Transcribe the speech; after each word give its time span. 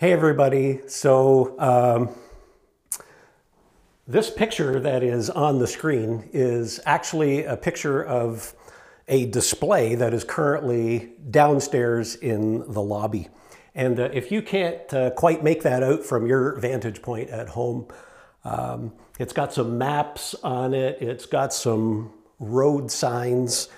Hey, 0.00 0.12
everybody. 0.12 0.78
So, 0.86 1.58
um, 1.58 2.10
this 4.06 4.30
picture 4.30 4.78
that 4.78 5.02
is 5.02 5.28
on 5.28 5.58
the 5.58 5.66
screen 5.66 6.30
is 6.32 6.78
actually 6.86 7.42
a 7.42 7.56
picture 7.56 8.04
of 8.04 8.54
a 9.08 9.26
display 9.26 9.96
that 9.96 10.14
is 10.14 10.22
currently 10.22 11.14
downstairs 11.28 12.14
in 12.14 12.60
the 12.72 12.80
lobby. 12.80 13.26
And 13.74 13.98
uh, 13.98 14.10
if 14.12 14.30
you 14.30 14.40
can't 14.40 14.94
uh, 14.94 15.10
quite 15.10 15.42
make 15.42 15.64
that 15.64 15.82
out 15.82 16.04
from 16.04 16.28
your 16.28 16.60
vantage 16.60 17.02
point 17.02 17.30
at 17.30 17.48
home, 17.48 17.88
um, 18.44 18.92
it's 19.18 19.32
got 19.32 19.52
some 19.52 19.78
maps 19.78 20.36
on 20.44 20.74
it, 20.74 20.98
it's 21.02 21.26
got 21.26 21.52
some 21.52 22.12
road 22.38 22.92
signs, 22.92 23.68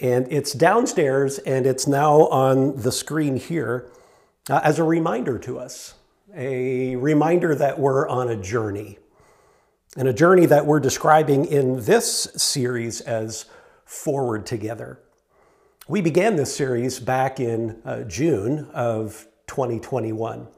and 0.00 0.26
it's 0.32 0.54
downstairs 0.54 1.36
and 1.40 1.66
it's 1.66 1.86
now 1.86 2.28
on 2.28 2.80
the 2.80 2.92
screen 2.92 3.36
here 3.36 3.90
uh, 4.48 4.60
as 4.62 4.78
a 4.78 4.84
reminder 4.84 5.38
to 5.38 5.58
us, 5.58 5.94
a 6.34 6.96
reminder 6.96 7.54
that 7.54 7.78
we're 7.78 8.08
on 8.08 8.28
a 8.28 8.36
journey, 8.36 8.98
and 9.96 10.08
a 10.08 10.12
journey 10.12 10.46
that 10.46 10.66
we're 10.66 10.80
describing 10.80 11.44
in 11.44 11.84
this 11.84 12.28
series 12.36 13.00
as 13.00 13.46
Forward 13.84 14.46
Together. 14.46 15.00
We 15.88 16.00
began 16.00 16.36
this 16.36 16.54
series 16.54 17.00
back 17.00 17.40
in 17.40 17.80
uh, 17.84 18.02
June 18.02 18.68
of 18.74 19.26
2021. 19.46 20.48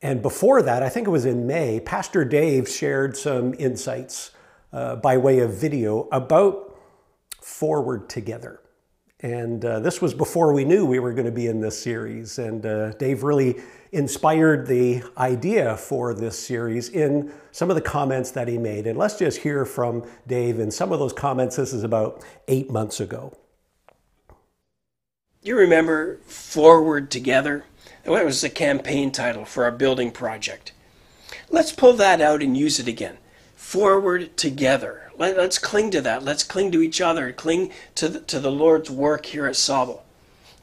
And 0.00 0.22
before 0.22 0.62
that, 0.62 0.82
I 0.82 0.88
think 0.88 1.06
it 1.06 1.10
was 1.10 1.24
in 1.24 1.46
May, 1.46 1.80
Pastor 1.80 2.24
Dave 2.24 2.68
shared 2.68 3.16
some 3.16 3.54
insights 3.58 4.30
uh, 4.72 4.96
by 4.96 5.16
way 5.16 5.40
of 5.40 5.54
video 5.54 6.08
about 6.12 6.78
Forward 7.40 8.08
Together. 8.08 8.60
And 9.20 9.64
uh, 9.64 9.80
this 9.80 10.00
was 10.00 10.14
before 10.14 10.52
we 10.52 10.64
knew 10.64 10.86
we 10.86 11.00
were 11.00 11.12
going 11.12 11.26
to 11.26 11.32
be 11.32 11.48
in 11.48 11.60
this 11.60 11.80
series. 11.80 12.38
And 12.38 12.64
uh, 12.64 12.92
Dave 12.92 13.24
really 13.24 13.56
inspired 13.90 14.66
the 14.66 15.02
idea 15.16 15.76
for 15.76 16.14
this 16.14 16.38
series 16.38 16.88
in 16.90 17.32
some 17.50 17.68
of 17.68 17.74
the 17.74 17.82
comments 17.82 18.30
that 18.32 18.46
he 18.46 18.58
made. 18.58 18.86
And 18.86 18.96
let's 18.96 19.18
just 19.18 19.38
hear 19.38 19.64
from 19.64 20.08
Dave 20.28 20.60
in 20.60 20.70
some 20.70 20.92
of 20.92 21.00
those 21.00 21.12
comments. 21.12 21.56
This 21.56 21.72
is 21.72 21.82
about 21.82 22.24
eight 22.46 22.70
months 22.70 23.00
ago. 23.00 23.36
You 25.42 25.56
remember 25.56 26.18
Forward 26.18 27.10
Together? 27.10 27.64
That 28.04 28.24
was 28.24 28.40
the 28.40 28.50
campaign 28.50 29.10
title 29.10 29.44
for 29.44 29.64
our 29.64 29.72
building 29.72 30.12
project. 30.12 30.72
Let's 31.50 31.72
pull 31.72 31.94
that 31.94 32.20
out 32.20 32.42
and 32.42 32.56
use 32.56 32.78
it 32.78 32.86
again. 32.86 33.18
Forward 33.56 34.36
Together. 34.36 35.07
Let, 35.18 35.36
us 35.36 35.58
cling 35.58 35.90
to 35.90 36.00
that. 36.02 36.22
Let's 36.22 36.44
cling 36.44 36.70
to 36.72 36.82
each 36.82 37.00
other. 37.00 37.32
Cling 37.32 37.72
to 37.96 38.08
the, 38.08 38.20
to 38.20 38.38
the 38.38 38.52
Lord's 38.52 38.88
work 38.88 39.26
here 39.26 39.46
at 39.46 39.54
Sauble. 39.54 40.00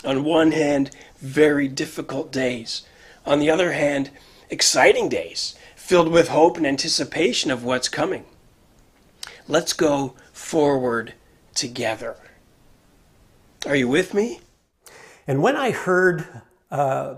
On 0.05 0.23
one 0.23 0.53
hand, 0.53 0.91
very 1.17 1.67
difficult 1.67 2.31
days. 2.31 2.83
On 3.25 3.39
the 3.39 3.49
other 3.49 3.73
hand, 3.73 4.11
exciting 4.49 5.09
days 5.09 5.55
filled 5.75 6.07
with 6.07 6.29
hope 6.29 6.57
and 6.57 6.65
anticipation 6.65 7.51
of 7.51 7.63
what's 7.63 7.89
coming. 7.89 8.25
Let's 9.47 9.73
go 9.73 10.15
forward 10.31 11.13
together. 11.53 12.15
Are 13.65 13.75
you 13.75 13.87
with 13.87 14.13
me? 14.13 14.39
And 15.27 15.41
when 15.41 15.55
I 15.55 15.71
heard 15.71 16.41
uh, 16.71 17.15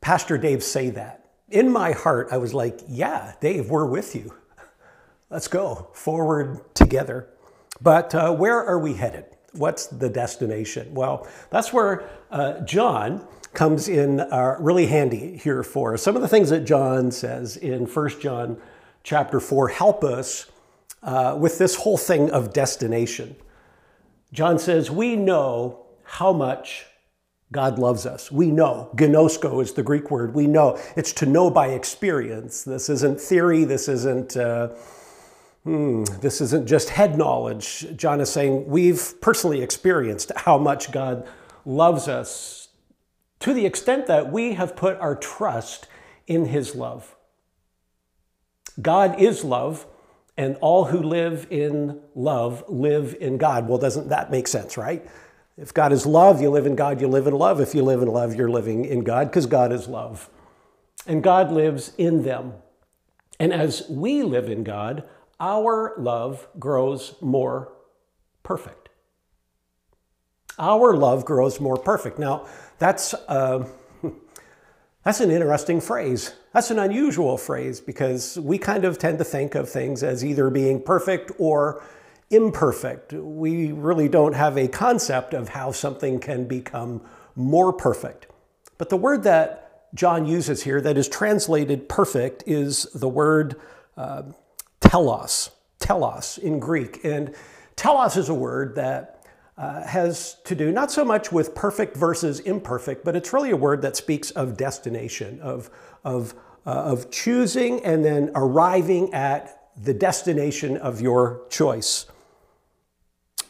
Pastor 0.00 0.36
Dave 0.36 0.62
say 0.62 0.90
that, 0.90 1.30
in 1.48 1.70
my 1.70 1.92
heart, 1.92 2.28
I 2.32 2.38
was 2.38 2.54
like, 2.54 2.80
yeah, 2.88 3.34
Dave, 3.40 3.70
we're 3.70 3.86
with 3.86 4.14
you. 4.16 4.34
Let's 5.32 5.48
go 5.48 5.88
forward 5.94 6.60
together. 6.74 7.26
But 7.80 8.14
uh, 8.14 8.34
where 8.34 8.62
are 8.62 8.78
we 8.78 8.92
headed? 8.92 9.24
What's 9.52 9.86
the 9.86 10.10
destination? 10.10 10.92
Well, 10.92 11.26
that's 11.48 11.72
where 11.72 12.10
uh, 12.30 12.60
John 12.60 13.26
comes 13.54 13.88
in 13.88 14.20
uh, 14.20 14.56
really 14.60 14.84
handy 14.84 15.38
here 15.38 15.62
for 15.62 15.94
us. 15.94 16.02
Some 16.02 16.16
of 16.16 16.22
the 16.22 16.28
things 16.28 16.50
that 16.50 16.66
John 16.66 17.10
says 17.10 17.56
in 17.56 17.86
1 17.86 18.20
John 18.20 18.58
chapter 19.04 19.40
4 19.40 19.68
help 19.68 20.04
us 20.04 20.50
uh, 21.02 21.34
with 21.40 21.56
this 21.56 21.76
whole 21.76 21.96
thing 21.96 22.30
of 22.30 22.52
destination. 22.52 23.34
John 24.34 24.58
says, 24.58 24.90
We 24.90 25.16
know 25.16 25.86
how 26.04 26.34
much 26.34 26.84
God 27.50 27.78
loves 27.78 28.04
us. 28.04 28.30
We 28.30 28.50
know. 28.50 28.90
Gnosko 28.96 29.62
is 29.62 29.72
the 29.72 29.82
Greek 29.82 30.10
word. 30.10 30.34
We 30.34 30.46
know. 30.46 30.78
It's 30.94 31.14
to 31.14 31.26
know 31.26 31.50
by 31.50 31.68
experience. 31.68 32.64
This 32.64 32.90
isn't 32.90 33.18
theory. 33.18 33.64
This 33.64 33.88
isn't 33.88 34.36
uh, 34.36 34.74
Hmm, 35.64 36.04
this 36.20 36.40
isn't 36.40 36.66
just 36.66 36.90
head 36.90 37.16
knowledge. 37.16 37.86
John 37.96 38.20
is 38.20 38.30
saying 38.30 38.66
we've 38.66 39.14
personally 39.20 39.62
experienced 39.62 40.32
how 40.36 40.58
much 40.58 40.90
God 40.90 41.26
loves 41.64 42.08
us 42.08 42.68
to 43.40 43.54
the 43.54 43.64
extent 43.64 44.06
that 44.06 44.32
we 44.32 44.54
have 44.54 44.74
put 44.74 44.98
our 44.98 45.14
trust 45.14 45.86
in 46.26 46.46
his 46.46 46.74
love. 46.74 47.14
God 48.80 49.20
is 49.20 49.44
love, 49.44 49.86
and 50.36 50.56
all 50.60 50.86
who 50.86 50.98
live 51.02 51.46
in 51.50 52.00
love 52.14 52.64
live 52.68 53.14
in 53.20 53.36
God. 53.36 53.68
Well, 53.68 53.78
doesn't 53.78 54.08
that 54.08 54.30
make 54.30 54.48
sense, 54.48 54.76
right? 54.76 55.06
If 55.58 55.74
God 55.74 55.92
is 55.92 56.06
love, 56.06 56.40
you 56.40 56.50
live 56.50 56.66
in 56.66 56.74
God, 56.74 57.00
you 57.00 57.08
live 57.08 57.26
in 57.26 57.34
love. 57.34 57.60
If 57.60 57.74
you 57.74 57.82
live 57.82 58.00
in 58.00 58.08
love, 58.08 58.34
you're 58.34 58.50
living 58.50 58.84
in 58.84 59.04
God 59.04 59.28
because 59.28 59.46
God 59.46 59.72
is 59.72 59.86
love. 59.86 60.30
And 61.06 61.22
God 61.22 61.52
lives 61.52 61.92
in 61.98 62.22
them. 62.22 62.54
And 63.38 63.52
as 63.52 63.88
we 63.88 64.22
live 64.22 64.48
in 64.48 64.64
God, 64.64 65.04
our 65.42 65.92
love 65.98 66.46
grows 66.58 67.16
more 67.20 67.72
perfect. 68.44 68.88
Our 70.58 70.96
love 70.96 71.24
grows 71.24 71.60
more 71.60 71.76
perfect. 71.76 72.18
Now, 72.18 72.46
that's, 72.78 73.12
uh, 73.12 73.66
that's 75.04 75.20
an 75.20 75.32
interesting 75.32 75.80
phrase. 75.80 76.32
That's 76.52 76.70
an 76.70 76.78
unusual 76.78 77.36
phrase 77.36 77.80
because 77.80 78.38
we 78.38 78.56
kind 78.56 78.84
of 78.84 78.98
tend 78.98 79.18
to 79.18 79.24
think 79.24 79.56
of 79.56 79.68
things 79.68 80.04
as 80.04 80.24
either 80.24 80.48
being 80.48 80.80
perfect 80.80 81.32
or 81.38 81.82
imperfect. 82.30 83.12
We 83.12 83.72
really 83.72 84.08
don't 84.08 84.34
have 84.34 84.56
a 84.56 84.68
concept 84.68 85.34
of 85.34 85.48
how 85.48 85.72
something 85.72 86.20
can 86.20 86.46
become 86.46 87.02
more 87.34 87.72
perfect. 87.72 88.28
But 88.78 88.90
the 88.90 88.96
word 88.96 89.24
that 89.24 89.92
John 89.94 90.24
uses 90.24 90.62
here 90.62 90.80
that 90.82 90.96
is 90.96 91.08
translated 91.08 91.88
perfect 91.88 92.44
is 92.46 92.84
the 92.94 93.08
word 93.08 93.56
uh, 93.96 94.22
telos, 94.92 95.50
telos 95.78 96.36
in 96.36 96.58
Greek. 96.58 97.02
And 97.02 97.34
telos 97.76 98.18
is 98.18 98.28
a 98.28 98.34
word 98.34 98.74
that 98.74 99.24
uh, 99.56 99.86
has 99.86 100.36
to 100.44 100.54
do 100.54 100.70
not 100.70 100.92
so 100.92 101.02
much 101.02 101.32
with 101.32 101.54
perfect 101.54 101.96
versus 101.96 102.40
imperfect, 102.40 103.02
but 103.02 103.16
it's 103.16 103.32
really 103.32 103.52
a 103.52 103.56
word 103.56 103.80
that 103.80 103.96
speaks 103.96 104.30
of 104.32 104.58
destination, 104.58 105.40
of, 105.40 105.70
of, 106.04 106.34
uh, 106.66 106.70
of 106.70 107.10
choosing 107.10 107.82
and 107.86 108.04
then 108.04 108.32
arriving 108.34 109.14
at 109.14 109.70
the 109.82 109.94
destination 109.94 110.76
of 110.76 111.00
your 111.00 111.46
choice. 111.48 112.04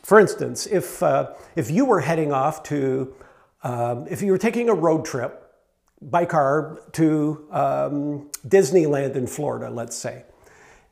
For 0.04 0.20
instance, 0.20 0.66
if, 0.66 1.02
uh, 1.02 1.32
if 1.56 1.72
you 1.72 1.84
were 1.86 2.02
heading 2.02 2.32
off 2.32 2.62
to, 2.64 3.16
um, 3.64 4.06
if 4.08 4.22
you 4.22 4.30
were 4.30 4.38
taking 4.38 4.68
a 4.68 4.74
road 4.74 5.04
trip 5.04 5.52
by 6.00 6.24
car 6.24 6.78
to 6.92 7.48
um, 7.50 8.30
Disneyland 8.46 9.16
in 9.16 9.26
Florida, 9.26 9.70
let's 9.70 9.96
say, 9.96 10.24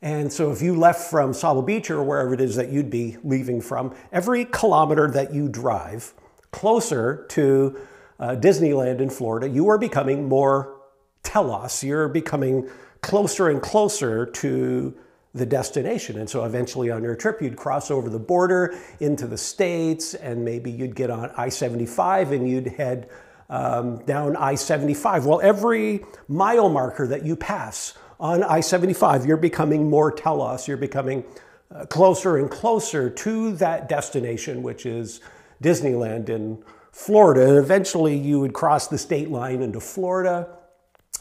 and 0.01 0.33
so 0.33 0.51
if 0.51 0.61
you 0.61 0.75
left 0.75 1.11
from 1.11 1.31
Sauble 1.31 1.65
Beach 1.65 1.91
or 1.91 2.01
wherever 2.03 2.33
it 2.33 2.41
is 2.41 2.55
that 2.55 2.71
you'd 2.71 2.89
be 2.89 3.17
leaving 3.23 3.61
from, 3.61 3.93
every 4.11 4.45
kilometer 4.45 5.09
that 5.11 5.33
you 5.33 5.47
drive 5.47 6.13
closer 6.51 7.25
to 7.29 7.79
uh, 8.19 8.29
Disneyland 8.29 8.99
in 8.99 9.09
Florida, 9.09 9.47
you 9.47 9.69
are 9.69 9.77
becoming 9.77 10.27
more 10.27 10.81
telos. 11.23 11.83
You're 11.83 12.07
becoming 12.07 12.67
closer 13.01 13.49
and 13.49 13.61
closer 13.61 14.25
to 14.25 14.93
the 15.33 15.45
destination. 15.45 16.19
And 16.19 16.29
so 16.29 16.45
eventually 16.45 16.91
on 16.91 17.03
your 17.03 17.15
trip, 17.15 17.41
you'd 17.41 17.55
cross 17.55 17.89
over 17.89 18.09
the 18.09 18.19
border 18.19 18.77
into 18.99 19.27
the 19.27 19.37
States, 19.37 20.13
and 20.13 20.43
maybe 20.43 20.71
you'd 20.71 20.95
get 20.95 21.09
on 21.09 21.31
I 21.37 21.49
75 21.49 22.31
and 22.31 22.49
you'd 22.49 22.67
head 22.67 23.09
um, 23.49 24.03
down 24.05 24.35
I 24.35 24.55
75. 24.55 25.25
Well, 25.25 25.39
every 25.41 26.03
mile 26.27 26.69
marker 26.69 27.07
that 27.07 27.25
you 27.25 27.35
pass 27.35 27.93
on 28.21 28.43
I 28.43 28.59
75, 28.59 29.25
you're 29.25 29.35
becoming 29.35 29.89
more 29.89 30.11
telos, 30.11 30.67
you're 30.67 30.77
becoming 30.77 31.25
uh, 31.73 31.85
closer 31.87 32.37
and 32.37 32.49
closer 32.49 33.09
to 33.09 33.53
that 33.53 33.89
destination, 33.89 34.61
which 34.61 34.85
is 34.85 35.21
Disneyland 35.61 36.29
in 36.29 36.63
Florida. 36.91 37.49
And 37.49 37.57
eventually 37.57 38.15
you 38.15 38.39
would 38.39 38.53
cross 38.53 38.87
the 38.87 38.97
state 38.97 39.31
line 39.31 39.63
into 39.63 39.79
Florida 39.79 40.47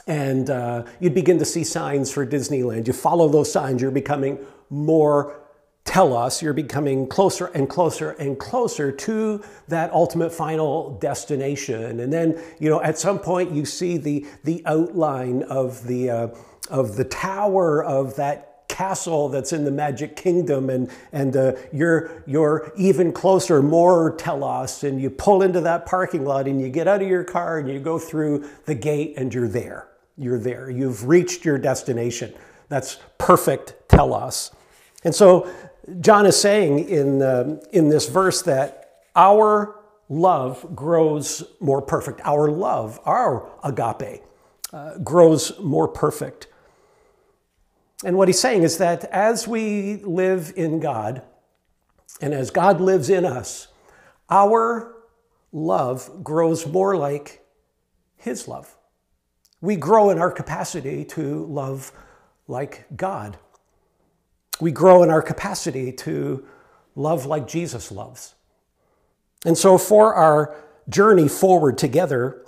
and 0.07 0.51
uh, 0.51 0.85
you'd 0.99 1.15
begin 1.15 1.39
to 1.39 1.45
see 1.45 1.65
signs 1.65 2.11
for 2.11 2.27
Disneyland. 2.27 2.87
You 2.87 2.93
follow 2.93 3.29
those 3.29 3.51
signs, 3.51 3.81
you're 3.81 3.91
becoming 3.91 4.39
more 4.69 5.41
telos, 5.85 6.43
you're 6.43 6.53
becoming 6.53 7.07
closer 7.07 7.47
and 7.47 7.69
closer 7.69 8.11
and 8.13 8.39
closer 8.39 8.93
to 8.93 9.43
that 9.69 9.93
ultimate 9.93 10.33
final 10.33 10.99
destination. 10.99 12.01
And 12.01 12.13
then, 12.13 12.41
you 12.59 12.69
know, 12.69 12.83
at 12.83 12.99
some 12.99 13.19
point 13.19 13.53
you 13.53 13.65
see 13.65 13.97
the, 13.97 14.27
the 14.45 14.63
outline 14.67 15.43
of 15.45 15.87
the, 15.87 16.11
uh, 16.11 16.29
of 16.71 16.97
the 16.97 17.05
tower 17.05 17.85
of 17.85 18.17
that 18.17 18.47
castle 18.69 19.29
that's 19.29 19.53
in 19.53 19.65
the 19.65 19.71
magic 19.71 20.17
kingdom 20.17 20.71
and 20.71 20.91
and 21.13 21.37
uh, 21.37 21.53
you're 21.73 22.23
you're 22.27 22.73
even 22.77 23.13
closer 23.13 23.61
more 23.61 24.15
telos 24.17 24.85
and 24.85 25.03
you 25.03 25.11
pull 25.11 25.43
into 25.43 25.61
that 25.61 25.85
parking 25.85 26.25
lot 26.25 26.47
and 26.47 26.61
you 26.61 26.69
get 26.69 26.87
out 26.87 27.03
of 27.03 27.09
your 27.09 27.25
car 27.25 27.59
and 27.59 27.69
you 27.69 27.81
go 27.81 27.99
through 27.99 28.49
the 28.65 28.75
gate 28.75 29.15
and 29.17 29.35
you're 29.35 29.49
there 29.49 29.91
you're 30.21 30.39
there. 30.39 30.71
You've 30.71 31.09
reached 31.09 31.45
your 31.47 31.59
destination. 31.59 32.35
That's 32.69 32.99
perfect 33.17 33.75
telos. 33.89 34.53
And 35.03 35.15
so 35.15 35.51
John 36.01 36.27
is 36.27 36.39
saying 36.39 36.89
in, 36.91 37.23
uh, 37.23 37.59
in 37.73 37.89
this 37.89 38.09
verse 38.09 38.43
that 38.43 38.99
our 39.17 39.77
love 40.11 40.77
grows 40.77 41.43
more 41.59 41.81
perfect. 41.81 42.21
Our 42.25 42.51
love, 42.51 43.01
our 43.07 43.51
agape, 43.65 44.23
uh, 44.73 44.99
grows 44.99 45.59
more 45.59 45.89
perfect. 45.89 46.49
And 48.05 48.17
what 48.17 48.29
he's 48.29 48.41
saying 48.41 48.63
is 48.63 48.79
that 48.79 49.05
as 49.05 49.47
we 49.47 49.97
live 49.97 50.53
in 50.57 50.81
God, 50.81 51.23
and 52.21 52.35
as 52.35 52.51
God 52.51 52.81
lives 52.81 53.09
in 53.09 53.25
us, 53.25 53.69
our 54.29 54.95
love 55.53 56.23
grows 56.23 56.67
more 56.67 56.97
like 56.97 57.45
His 58.17 58.47
love. 58.47 58.77
We 59.61 59.77
grow 59.77 60.11
in 60.11 60.19
our 60.19 60.31
capacity 60.31 61.05
to 61.07 61.45
love 61.47 61.93
like 62.47 62.87
God. 62.95 63.39
We 64.61 64.71
grow 64.71 65.03
in 65.03 65.11
our 65.11 65.23
capacity 65.23 65.93
to 65.93 66.47
love 66.95 67.27
like 67.27 67.47
Jesus 67.47 67.91
loves. 67.91 68.35
And 69.45 69.57
so, 69.57 69.79
for 69.79 70.15
our 70.15 70.55
journey 70.89 71.29
forward 71.29 71.79
together, 71.79 72.45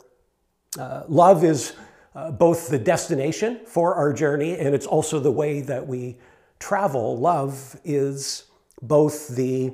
uh, 0.79 1.05
love 1.09 1.45
is 1.45 1.75
uh, 2.15 2.31
both 2.31 2.69
the 2.69 2.79
destination 2.79 3.61
for 3.67 3.95
our 3.95 4.13
journey 4.13 4.59
and 4.59 4.75
it's 4.75 4.87
also 4.87 5.19
the 5.19 5.31
way 5.31 5.61
that 5.61 5.87
we 5.87 6.17
travel. 6.59 7.19
Love 7.19 7.79
is 7.85 8.45
both 8.81 9.29
the 9.29 9.73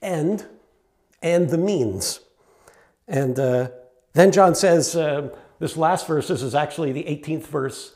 end 0.00 0.46
and 1.22 1.50
the 1.50 1.58
means. 1.58 2.20
And 3.08 3.38
uh, 3.38 3.70
then 4.12 4.32
John 4.32 4.54
says, 4.54 4.94
uh, 4.94 5.30
this 5.58 5.76
last 5.76 6.06
verse, 6.06 6.28
this 6.28 6.42
is 6.42 6.54
actually 6.54 6.92
the 6.92 7.04
18th 7.04 7.46
verse. 7.46 7.94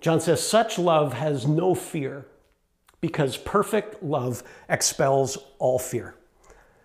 John 0.00 0.20
says, 0.20 0.46
Such 0.46 0.78
love 0.78 1.14
has 1.14 1.46
no 1.46 1.74
fear 1.74 2.26
because 3.00 3.36
perfect 3.36 4.02
love 4.02 4.42
expels 4.68 5.38
all 5.58 5.78
fear. 5.78 6.14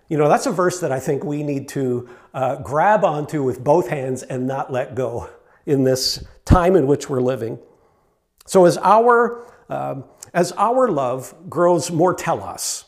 You 0.08 0.18
know, 0.18 0.28
that's 0.28 0.46
a 0.46 0.52
verse 0.52 0.80
that 0.82 0.92
I 0.92 1.00
think 1.00 1.24
we 1.24 1.44
need 1.44 1.68
to 1.70 2.10
uh, 2.34 2.58
grab 2.58 3.06
onto 3.06 3.44
with 3.44 3.64
both 3.64 3.88
hands 3.90 4.24
and 4.24 4.48
not 4.48 4.72
let 4.72 4.96
go 4.96 5.30
in 5.66 5.84
this 5.84 6.24
time 6.46 6.76
in 6.76 6.88
which 6.88 7.10
we're 7.10 7.22
living. 7.22 7.60
So 8.46 8.66
as 8.66 8.78
our, 8.78 9.46
um, 9.70 10.06
as 10.34 10.52
our 10.54 10.90
love 10.90 11.34
grows 11.50 11.92
more 11.92 12.14
telos, 12.14 12.86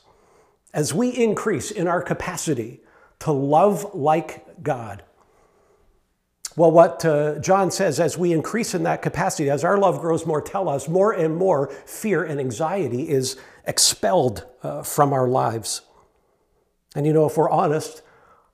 as 0.74 0.94
we 0.94 1.10
increase 1.10 1.72
in 1.72 1.88
our 1.88 2.02
capacity 2.02 2.82
to 3.20 3.32
love 3.32 3.94
like 3.94 4.64
God, 4.64 5.04
well, 6.58 6.72
what 6.72 7.06
uh, 7.06 7.40
John 7.40 7.72
says, 7.72 8.00
as 8.00 8.18
we 8.18 8.34
increase 8.34 8.74
in 8.74 8.84
that 8.84 9.02
capacity, 9.02 9.50
as 9.50 9.64
our 9.64 9.78
love 9.78 10.02
grows 10.02 10.26
more 10.26 10.42
telos, 10.42 10.90
more 10.90 11.14
and 11.14 11.38
more 11.38 11.70
fear 11.86 12.24
and 12.24 12.42
anxiety 12.42 13.10
is 13.10 13.38
expelled 13.66 14.46
uh, 14.62 14.84
from 14.84 15.14
our 15.14 15.30
lives. 15.30 15.82
And 16.94 17.06
you 17.06 17.14
know, 17.14 17.26
if 17.26 17.38
we're 17.38 17.50
honest, 17.50 18.02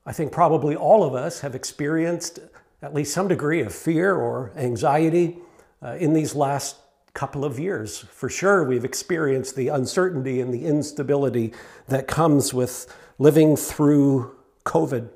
I 0.06 0.14
think 0.14 0.32
probably 0.32 0.76
all 0.76 1.04
of 1.04 1.16
us 1.16 1.40
have 1.40 1.56
experienced 1.56 2.40
at 2.82 2.94
least 2.94 3.14
some 3.14 3.28
degree 3.28 3.62
of 3.62 3.74
fear 3.74 4.16
or 4.16 4.52
anxiety 4.56 5.38
uh, 5.82 5.94
in 5.94 6.14
these 6.14 6.36
last 6.36 6.78
couple 7.14 7.44
of 7.44 7.60
years. 7.60 8.00
For 8.12 8.30
sure, 8.30 8.64
we've 8.64 8.86
experienced 8.86 9.56
the 9.56 9.70
uncertainty 9.70 10.40
and 10.40 10.54
the 10.54 10.66
instability 10.66 11.54
that 11.88 12.08
comes 12.08 12.54
with 12.54 12.94
living 13.18 13.56
through 13.56 14.36
COVID. 14.66 15.10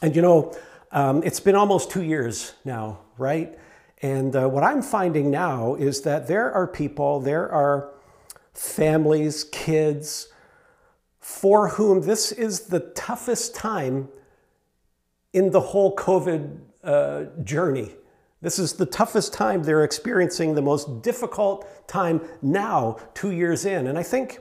And 0.00 0.16
you 0.16 0.22
know, 0.22 0.56
um, 0.90 1.22
it's 1.22 1.40
been 1.40 1.54
almost 1.54 1.90
two 1.90 2.02
years 2.02 2.54
now, 2.64 3.00
right? 3.18 3.58
And 4.00 4.34
uh, 4.34 4.48
what 4.48 4.64
I'm 4.64 4.80
finding 4.80 5.30
now 5.30 5.74
is 5.74 6.02
that 6.02 6.28
there 6.28 6.50
are 6.52 6.66
people, 6.66 7.20
there 7.20 7.50
are 7.50 7.90
families, 8.54 9.44
kids, 9.44 10.28
for 11.20 11.68
whom 11.68 12.02
this 12.02 12.32
is 12.32 12.60
the 12.60 12.80
toughest 12.80 13.54
time 13.54 14.08
in 15.34 15.50
the 15.50 15.60
whole 15.60 15.94
COVID 15.94 16.58
uh, 16.84 17.24
journey. 17.44 17.90
This 18.40 18.58
is 18.58 18.74
the 18.74 18.86
toughest 18.86 19.32
time 19.32 19.62
they're 19.64 19.84
experiencing, 19.84 20.54
the 20.54 20.62
most 20.62 21.02
difficult 21.02 21.88
time 21.88 22.20
now, 22.40 22.98
two 23.14 23.32
years 23.32 23.64
in. 23.64 23.88
And 23.88 23.98
I 23.98 24.04
think, 24.04 24.38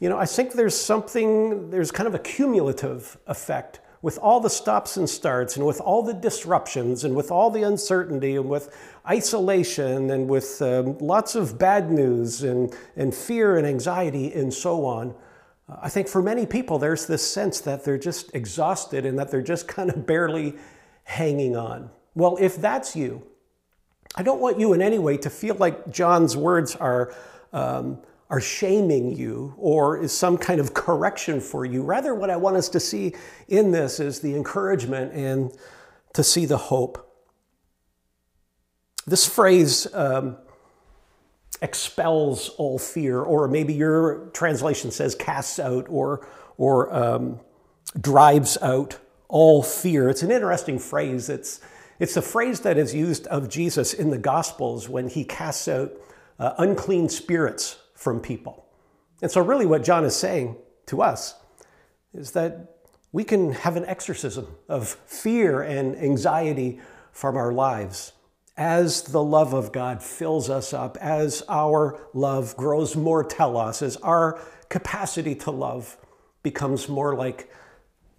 you 0.00 0.08
know, 0.08 0.18
I 0.18 0.26
think 0.26 0.52
there's 0.52 0.76
something, 0.76 1.70
there's 1.70 1.92
kind 1.92 2.08
of 2.08 2.14
a 2.14 2.18
cumulative 2.18 3.16
effect 3.26 3.80
with 4.02 4.18
all 4.18 4.38
the 4.38 4.50
stops 4.50 4.98
and 4.98 5.08
starts 5.08 5.56
and 5.56 5.64
with 5.64 5.80
all 5.80 6.02
the 6.02 6.12
disruptions 6.12 7.04
and 7.04 7.14
with 7.14 7.30
all 7.30 7.50
the 7.50 7.62
uncertainty 7.62 8.36
and 8.36 8.46
with 8.46 8.76
isolation 9.08 10.10
and 10.10 10.28
with 10.28 10.60
um, 10.60 10.98
lots 10.98 11.34
of 11.34 11.58
bad 11.58 11.90
news 11.90 12.42
and, 12.42 12.76
and 12.96 13.14
fear 13.14 13.56
and 13.56 13.66
anxiety 13.66 14.30
and 14.34 14.52
so 14.52 14.84
on. 14.84 15.14
I 15.80 15.88
think 15.88 16.08
for 16.08 16.20
many 16.20 16.44
people, 16.44 16.78
there's 16.78 17.06
this 17.06 17.26
sense 17.26 17.60
that 17.60 17.84
they're 17.84 17.96
just 17.96 18.34
exhausted 18.34 19.06
and 19.06 19.18
that 19.18 19.30
they're 19.30 19.40
just 19.40 19.68
kind 19.68 19.88
of 19.88 20.06
barely 20.06 20.54
hanging 21.04 21.56
on. 21.56 21.90
Well, 22.14 22.36
if 22.40 22.56
that's 22.56 22.96
you, 22.96 23.22
I 24.16 24.22
don't 24.22 24.40
want 24.40 24.60
you 24.60 24.72
in 24.72 24.82
any 24.82 24.98
way 24.98 25.16
to 25.18 25.30
feel 25.30 25.54
like 25.56 25.90
John's 25.90 26.36
words 26.36 26.76
are, 26.76 27.14
um, 27.52 27.98
are 28.30 28.40
shaming 28.40 29.16
you 29.16 29.54
or 29.56 30.00
is 30.00 30.12
some 30.12 30.38
kind 30.38 30.60
of 30.60 30.74
correction 30.74 31.40
for 31.40 31.64
you. 31.64 31.82
Rather, 31.82 32.14
what 32.14 32.30
I 32.30 32.36
want 32.36 32.56
us 32.56 32.68
to 32.70 32.80
see 32.80 33.14
in 33.48 33.72
this 33.72 34.00
is 34.00 34.20
the 34.20 34.34
encouragement 34.36 35.12
and 35.12 35.52
to 36.12 36.22
see 36.22 36.46
the 36.46 36.56
hope. 36.56 37.00
This 39.06 39.26
phrase, 39.26 39.92
um, 39.92 40.36
expels 41.62 42.50
all 42.50 42.78
fear, 42.78 43.20
or 43.20 43.48
maybe 43.48 43.72
your 43.72 44.26
translation 44.34 44.90
says 44.90 45.14
casts 45.14 45.58
out 45.58 45.86
or, 45.88 46.28
or 46.56 46.94
um, 46.94 47.40
drives 48.00 48.58
out 48.60 48.98
all 49.28 49.62
fear. 49.62 50.08
It's 50.08 50.22
an 50.22 50.30
interesting 50.30 50.78
phrase. 50.78 51.28
It's, 51.28 51.60
it's 51.98 52.16
a 52.16 52.22
phrase 52.22 52.60
that 52.60 52.78
is 52.78 52.94
used 52.94 53.26
of 53.28 53.48
Jesus 53.48 53.94
in 53.94 54.10
the 54.10 54.18
Gospels 54.18 54.88
when 54.88 55.08
he 55.08 55.24
casts 55.24 55.68
out 55.68 55.92
uh, 56.38 56.54
unclean 56.58 57.08
spirits 57.08 57.78
from 57.94 58.20
people. 58.20 58.66
And 59.22 59.30
so, 59.30 59.40
really, 59.40 59.66
what 59.66 59.84
John 59.84 60.04
is 60.04 60.14
saying 60.14 60.56
to 60.86 61.02
us 61.02 61.34
is 62.12 62.32
that 62.32 62.76
we 63.12 63.24
can 63.24 63.52
have 63.52 63.76
an 63.76 63.84
exorcism 63.86 64.46
of 64.68 64.88
fear 65.06 65.62
and 65.62 65.96
anxiety 65.96 66.80
from 67.12 67.36
our 67.36 67.52
lives 67.52 68.12
as 68.56 69.02
the 69.02 69.22
love 69.22 69.52
of 69.52 69.72
God 69.72 70.02
fills 70.02 70.48
us 70.48 70.72
up, 70.72 70.96
as 70.98 71.42
our 71.48 72.00
love 72.12 72.56
grows 72.56 72.94
more 72.94 73.24
telos, 73.24 73.82
as 73.82 73.96
our 73.98 74.40
capacity 74.68 75.34
to 75.34 75.50
love 75.50 75.96
becomes 76.42 76.88
more 76.88 77.16
like 77.16 77.52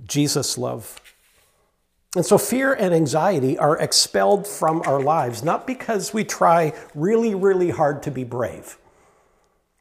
Jesus' 0.05 0.57
love. 0.57 0.99
And 2.15 2.25
so 2.25 2.37
fear 2.37 2.73
and 2.73 2.93
anxiety 2.93 3.57
are 3.57 3.77
expelled 3.77 4.47
from 4.47 4.81
our 4.85 5.01
lives, 5.01 5.43
not 5.43 5.67
because 5.67 6.13
we 6.13 6.23
try 6.23 6.73
really, 6.95 7.35
really 7.35 7.71
hard 7.71 8.01
to 8.03 8.11
be 8.11 8.23
brave. 8.23 8.77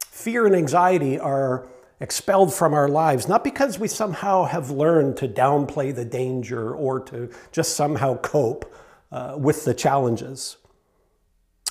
Fear 0.01 0.47
and 0.47 0.57
anxiety 0.57 1.19
are 1.19 1.67
expelled 2.01 2.53
from 2.53 2.75
our 2.75 2.89
lives, 2.89 3.29
not 3.29 3.45
because 3.45 3.79
we 3.79 3.87
somehow 3.87 4.45
have 4.45 4.69
learned 4.69 5.17
to 5.19 5.29
downplay 5.29 5.95
the 5.95 6.05
danger 6.05 6.75
or 6.75 6.99
to 7.01 7.31
just 7.53 7.77
somehow 7.77 8.17
cope 8.17 8.71
uh, 9.13 9.37
with 9.39 9.65
the 9.65 9.75
challenges. 9.75 10.57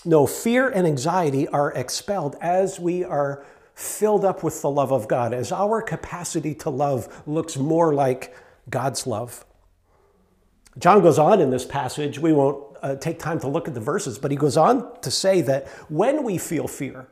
No, 0.06 0.26
fear 0.26 0.70
and 0.70 0.88
anxiety 0.88 1.46
are 1.50 1.74
expelled 1.74 2.38
as 2.40 2.80
we 2.80 3.04
are 3.04 3.46
filled 3.76 4.24
up 4.24 4.44
with 4.44 4.62
the 4.62 4.70
love 4.70 4.94
of 4.94 5.10
God, 5.10 5.34
as 5.34 5.52
our 5.52 5.82
capacity 5.82 6.56
to 6.56 6.70
love 6.70 7.24
looks 7.28 7.58
more 7.58 7.94
like 7.94 8.36
God's 8.70 9.06
love. 9.06 9.46
John 10.80 11.02
goes 11.02 11.20
on 11.20 11.40
in 11.40 11.50
this 11.50 11.66
passage, 11.66 12.20
we 12.20 12.34
won't 12.34 12.64
uh, 12.82 12.96
take 12.96 13.20
time 13.20 13.40
to 13.42 13.48
look 13.48 13.68
at 13.68 13.74
the 13.74 13.80
verses, 13.80 14.18
but 14.18 14.32
he 14.32 14.38
goes 14.38 14.58
on 14.58 15.00
to 15.02 15.12
say 15.12 15.42
that 15.42 15.68
when 15.90 16.24
we 16.24 16.38
feel 16.38 16.68
fear, 16.68 17.08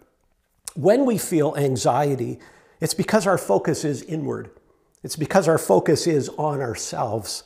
when 0.75 1.06
we 1.06 1.18
feel 1.18 1.56
anxiety, 1.56 2.39
it's 2.80 2.94
because 2.94 3.27
our 3.27 3.38
focus 3.38 3.86
is 3.86 4.01
inward. 4.03 4.50
It's 5.03 5.15
because 5.15 5.48
our 5.48 5.58
focus 5.58 6.08
is 6.08 6.30
on 6.30 6.62
ourselves. 6.62 7.44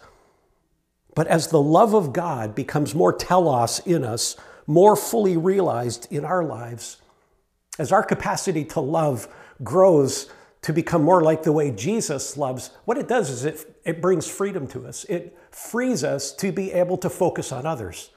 But 1.15 1.27
as 1.27 1.47
the 1.47 1.61
love 1.61 1.93
of 1.93 2.13
God 2.13 2.55
becomes 2.55 2.93
more 2.93 3.13
telos 3.13 3.79
in 3.85 4.03
us, 4.03 4.35
more 4.67 4.95
fully 4.95 5.37
realized 5.37 6.07
in 6.11 6.25
our 6.25 6.43
lives, 6.43 6.97
as 7.79 7.91
our 7.91 8.03
capacity 8.03 8.65
to 8.65 8.79
love 8.79 9.27
grows 9.63 10.29
to 10.65 10.73
become 10.73 11.03
more 11.03 11.21
like 11.21 11.43
the 11.43 11.51
way 11.51 11.69
Jesus 11.69 12.37
loves, 12.37 12.71
what 12.85 12.97
it 12.97 13.07
does 13.07 13.29
is 13.29 13.45
it, 13.45 13.79
it 13.85 14.01
brings 14.01 14.27
freedom 14.27 14.65
to 14.69 14.87
us. 14.87 15.03
It 15.03 15.37
frees 15.51 16.03
us 16.03 16.31
to 16.37 16.51
be 16.51 16.71
able 16.71 16.97
to 16.97 17.09
focus 17.11 17.51
on 17.51 17.67
others. 17.67 18.09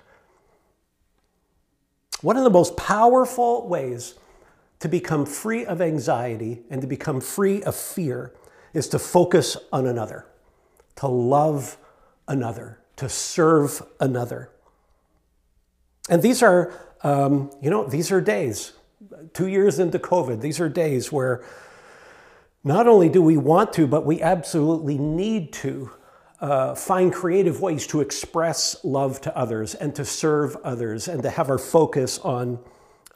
One 2.22 2.38
of 2.38 2.44
the 2.44 2.50
most 2.50 2.74
powerful 2.74 3.68
ways 3.68 4.14
to 4.78 4.88
become 4.88 5.26
free 5.26 5.66
of 5.66 5.82
anxiety 5.82 6.62
and 6.70 6.80
to 6.80 6.86
become 6.86 7.20
free 7.20 7.62
of 7.64 7.76
fear 7.76 8.32
is 8.72 8.88
to 8.88 8.98
focus 8.98 9.58
on 9.70 9.86
another, 9.86 10.24
to 10.96 11.06
love 11.06 11.76
another, 12.28 12.80
to 12.96 13.10
serve 13.10 13.82
another. 14.00 14.48
And 16.08 16.22
these 16.22 16.42
are, 16.42 16.72
um, 17.02 17.50
you 17.60 17.68
know, 17.68 17.84
these 17.86 18.10
are 18.10 18.22
days, 18.22 18.72
two 19.34 19.48
years 19.48 19.78
into 19.78 19.98
COVID, 19.98 20.40
these 20.40 20.60
are 20.60 20.70
days 20.70 21.12
where 21.12 21.44
not 22.64 22.86
only 22.86 23.08
do 23.08 23.22
we 23.22 23.36
want 23.36 23.72
to, 23.74 23.86
but 23.86 24.04
we 24.04 24.20
absolutely 24.20 24.98
need 24.98 25.52
to 25.54 25.90
uh, 26.40 26.74
find 26.74 27.12
creative 27.12 27.60
ways 27.60 27.86
to 27.88 28.00
express 28.00 28.76
love 28.84 29.20
to 29.20 29.36
others 29.36 29.74
and 29.74 29.94
to 29.94 30.04
serve 30.04 30.56
others 30.64 31.08
and 31.08 31.22
to 31.22 31.30
have 31.30 31.50
our 31.50 31.58
focus 31.58 32.18
on 32.18 32.58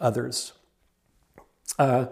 others. 0.00 0.52
Uh, 1.78 2.06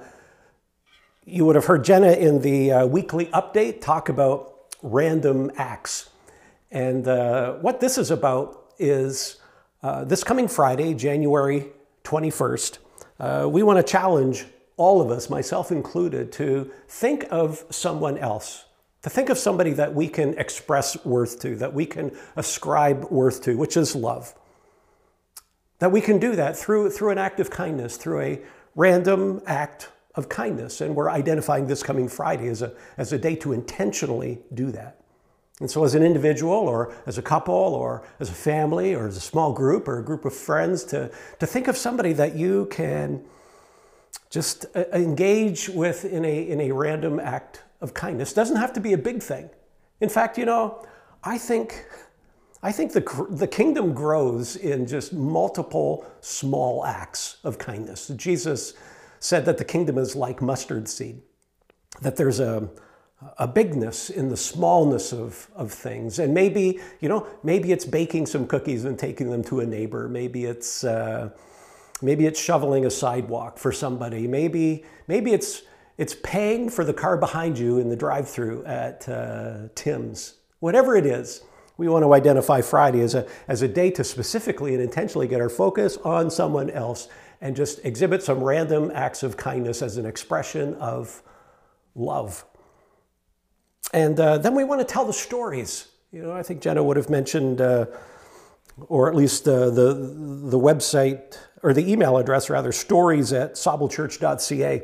you 1.24 1.44
would 1.44 1.56
have 1.56 1.66
heard 1.66 1.84
Jenna 1.84 2.12
in 2.12 2.40
the 2.40 2.72
uh, 2.72 2.86
weekly 2.86 3.26
update 3.26 3.80
talk 3.80 4.08
about 4.08 4.54
random 4.82 5.50
acts. 5.56 6.10
And 6.70 7.06
uh, 7.06 7.54
what 7.54 7.80
this 7.80 7.98
is 7.98 8.10
about 8.10 8.72
is 8.78 9.36
uh, 9.82 10.04
this 10.04 10.24
coming 10.24 10.48
Friday, 10.48 10.94
January 10.94 11.66
21st, 12.04 12.78
uh, 13.18 13.48
we 13.50 13.62
want 13.62 13.76
to 13.76 13.82
challenge 13.82 14.46
all 14.80 15.02
of 15.02 15.10
us, 15.10 15.28
myself 15.28 15.70
included, 15.70 16.32
to 16.32 16.70
think 16.88 17.26
of 17.30 17.66
someone 17.68 18.16
else, 18.16 18.64
to 19.02 19.10
think 19.10 19.28
of 19.28 19.36
somebody 19.36 19.74
that 19.74 19.94
we 19.94 20.08
can 20.08 20.32
express 20.38 21.04
worth 21.04 21.38
to, 21.40 21.54
that 21.56 21.74
we 21.74 21.84
can 21.84 22.10
ascribe 22.34 23.04
worth 23.10 23.42
to, 23.42 23.58
which 23.58 23.76
is 23.76 23.94
love. 23.94 24.34
That 25.80 25.92
we 25.92 26.00
can 26.00 26.18
do 26.18 26.34
that 26.34 26.56
through, 26.56 26.92
through 26.92 27.10
an 27.10 27.18
act 27.18 27.40
of 27.40 27.50
kindness, 27.50 27.98
through 27.98 28.22
a 28.22 28.40
random 28.74 29.42
act 29.46 29.90
of 30.14 30.30
kindness. 30.30 30.80
And 30.80 30.96
we're 30.96 31.10
identifying 31.10 31.66
this 31.66 31.82
coming 31.82 32.08
Friday 32.08 32.48
as 32.48 32.62
a, 32.62 32.72
as 32.96 33.12
a 33.12 33.18
day 33.18 33.36
to 33.36 33.52
intentionally 33.52 34.38
do 34.54 34.72
that. 34.72 34.98
And 35.60 35.70
so, 35.70 35.84
as 35.84 35.94
an 35.94 36.02
individual, 36.02 36.54
or 36.54 36.94
as 37.04 37.18
a 37.18 37.22
couple, 37.22 37.54
or 37.54 38.02
as 38.18 38.30
a 38.30 38.34
family, 38.34 38.94
or 38.94 39.06
as 39.06 39.18
a 39.18 39.20
small 39.20 39.52
group, 39.52 39.88
or 39.88 39.98
a 39.98 40.02
group 40.02 40.24
of 40.24 40.32
friends, 40.32 40.84
to, 40.84 41.10
to 41.38 41.46
think 41.46 41.68
of 41.68 41.76
somebody 41.76 42.14
that 42.14 42.34
you 42.34 42.64
can 42.70 43.22
just 44.30 44.66
uh, 44.74 44.84
engage 44.92 45.68
with 45.68 46.04
in 46.04 46.24
a, 46.24 46.48
in 46.48 46.60
a 46.60 46.70
random 46.72 47.18
act 47.18 47.62
of 47.80 47.92
kindness. 47.94 48.32
Doesn't 48.32 48.56
have 48.56 48.72
to 48.74 48.80
be 48.80 48.92
a 48.92 48.98
big 48.98 49.22
thing. 49.22 49.50
In 50.00 50.08
fact, 50.08 50.38
you 50.38 50.44
know, 50.44 50.86
I 51.24 51.36
think, 51.36 51.84
I 52.62 52.72
think 52.72 52.92
the, 52.92 53.26
the 53.30 53.46
kingdom 53.46 53.92
grows 53.92 54.56
in 54.56 54.86
just 54.86 55.12
multiple 55.12 56.06
small 56.20 56.84
acts 56.86 57.38
of 57.44 57.58
kindness. 57.58 58.08
Jesus 58.16 58.74
said 59.18 59.44
that 59.44 59.58
the 59.58 59.64
kingdom 59.64 59.98
is 59.98 60.16
like 60.16 60.40
mustard 60.40 60.88
seed, 60.88 61.20
that 62.00 62.16
there's 62.16 62.40
a, 62.40 62.70
a 63.38 63.46
bigness 63.46 64.08
in 64.08 64.28
the 64.28 64.36
smallness 64.36 65.12
of, 65.12 65.48
of 65.54 65.72
things. 65.72 66.18
And 66.18 66.32
maybe, 66.32 66.80
you 67.00 67.08
know, 67.08 67.26
maybe 67.42 67.72
it's 67.72 67.84
baking 67.84 68.26
some 68.26 68.46
cookies 68.46 68.84
and 68.84 68.98
taking 68.98 69.30
them 69.30 69.44
to 69.44 69.60
a 69.60 69.66
neighbor. 69.66 70.08
Maybe 70.08 70.44
it's, 70.46 70.84
uh, 70.84 71.30
maybe 72.02 72.26
it's 72.26 72.40
shoveling 72.40 72.86
a 72.86 72.90
sidewalk 72.90 73.58
for 73.58 73.72
somebody. 73.72 74.26
Maybe, 74.26 74.84
maybe 75.06 75.32
it's, 75.32 75.62
it's 75.98 76.16
paying 76.22 76.70
for 76.70 76.84
the 76.84 76.94
car 76.94 77.16
behind 77.16 77.58
you 77.58 77.78
in 77.78 77.88
the 77.88 77.96
drive 77.96 78.28
through 78.28 78.64
at 78.64 79.08
uh, 79.08 79.68
Tim's. 79.74 80.34
Whatever 80.60 80.96
it 80.96 81.06
is, 81.06 81.42
we 81.76 81.88
want 81.88 82.04
to 82.04 82.12
identify 82.12 82.60
Friday 82.60 83.00
as 83.00 83.14
a, 83.14 83.26
as 83.48 83.62
a 83.62 83.68
day 83.68 83.90
to 83.92 84.04
specifically 84.04 84.74
and 84.74 84.82
intentionally 84.82 85.26
get 85.26 85.40
our 85.40 85.48
focus 85.48 85.96
on 85.98 86.30
someone 86.30 86.70
else 86.70 87.08
and 87.40 87.56
just 87.56 87.84
exhibit 87.84 88.22
some 88.22 88.42
random 88.42 88.90
acts 88.94 89.22
of 89.22 89.36
kindness 89.36 89.80
as 89.80 89.96
an 89.96 90.04
expression 90.04 90.74
of 90.74 91.22
love. 91.94 92.44
And 93.92 94.20
uh, 94.20 94.38
then 94.38 94.54
we 94.54 94.64
want 94.64 94.80
to 94.80 94.84
tell 94.84 95.06
the 95.06 95.12
stories. 95.12 95.88
You 96.12 96.22
know, 96.22 96.32
I 96.32 96.42
think 96.42 96.60
Jenna 96.60 96.82
would 96.82 96.96
have 96.96 97.08
mentioned, 97.08 97.60
uh, 97.60 97.86
or 98.88 99.08
at 99.08 99.14
least 99.14 99.46
uh, 99.48 99.70
the, 99.70 99.94
the 99.94 100.58
website, 100.58 101.36
or 101.62 101.72
the 101.72 101.90
email 101.90 102.16
address 102.16 102.50
rather, 102.50 102.72
stories 102.72 103.32
at 103.32 103.54
saublechurch.ca. 103.54 104.82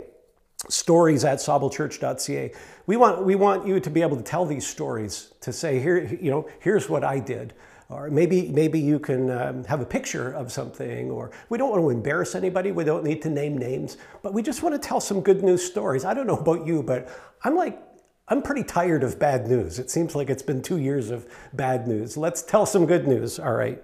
Stories 0.69 1.25
at 1.25 1.39
saublechurch.ca. 1.39 2.53
We 2.87 2.97
want, 2.97 3.25
we 3.25 3.35
want 3.35 3.67
you 3.67 3.81
to 3.81 3.91
be 3.91 4.03
able 4.03 4.17
to 4.17 4.23
tell 4.23 4.47
these 4.47 4.67
stories, 4.67 5.33
to 5.41 5.53
say, 5.53 5.81
here, 5.81 6.05
you 6.21 6.31
know, 6.31 6.49
here's 6.61 6.89
what 6.89 7.05
I 7.05 7.19
did. 7.19 7.55
Or 7.89 8.11
maybe, 8.11 8.49
maybe 8.49 8.81
you 8.81 8.99
can 8.99 9.31
um, 9.31 9.65
have 9.65 9.81
a 9.81 9.85
picture 9.87 10.33
of 10.33 10.51
something, 10.51 11.09
or 11.09 11.31
we 11.51 11.59
don't 11.59 11.71
want 11.71 11.83
to 11.83 11.91
embarrass 11.91 12.35
anybody. 12.35 12.73
We 12.73 12.83
don't 12.83 13.05
need 13.05 13.23
to 13.23 13.31
name 13.31 13.57
names, 13.57 13.97
but 14.23 14.35
we 14.35 14.43
just 14.43 14.63
want 14.63 14.75
to 14.75 14.89
tell 14.89 15.01
some 15.01 15.21
good 15.21 15.45
news 15.45 15.65
stories. 15.65 16.05
I 16.05 16.13
don't 16.13 16.27
know 16.27 16.37
about 16.37 16.67
you, 16.67 16.83
but 16.83 17.09
I'm 17.45 17.55
like 17.55 17.81
I'm 18.29 18.43
pretty 18.43 18.65
tired 18.65 19.05
of 19.05 19.19
bad 19.19 19.47
news. 19.47 19.79
It 19.79 19.89
seems 19.89 20.17
like 20.17 20.31
it's 20.31 20.43
been 20.43 20.61
two 20.61 20.79
years 20.79 21.11
of 21.11 21.27
bad 21.53 21.87
news. 21.87 22.17
Let's 22.17 22.43
tell 22.43 22.67
some 22.67 22.85
good 22.85 23.07
news, 23.07 23.39
all 23.39 23.53
right? 23.53 23.81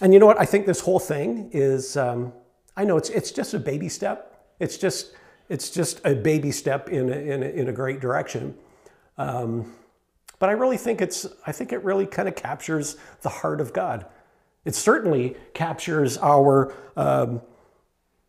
And 0.00 0.12
you 0.12 0.20
know 0.20 0.26
what? 0.26 0.38
I 0.38 0.44
think 0.44 0.66
this 0.66 0.80
whole 0.80 1.00
thing 1.00 1.50
is, 1.52 1.96
um, 1.96 2.32
I 2.76 2.84
know 2.84 2.96
it's, 2.96 3.10
it's 3.10 3.32
just 3.32 3.54
a 3.54 3.58
baby 3.58 3.88
step. 3.88 4.52
It's 4.60 4.78
just, 4.78 5.14
it's 5.48 5.70
just 5.70 6.00
a 6.04 6.14
baby 6.14 6.52
step 6.52 6.90
in 6.90 7.10
a, 7.10 7.16
in 7.16 7.42
a, 7.42 7.46
in 7.46 7.68
a 7.68 7.72
great 7.72 8.00
direction. 8.00 8.54
Um, 9.18 9.74
but 10.38 10.48
I 10.48 10.52
really 10.52 10.76
think 10.76 11.00
it's, 11.00 11.26
I 11.46 11.50
think 11.50 11.72
it 11.72 11.82
really 11.82 12.06
kind 12.06 12.28
of 12.28 12.36
captures 12.36 12.96
the 13.22 13.30
heart 13.30 13.60
of 13.60 13.72
God. 13.72 14.06
It 14.64 14.74
certainly 14.76 15.36
captures 15.54 16.18
our, 16.18 16.72
um, 16.96 17.40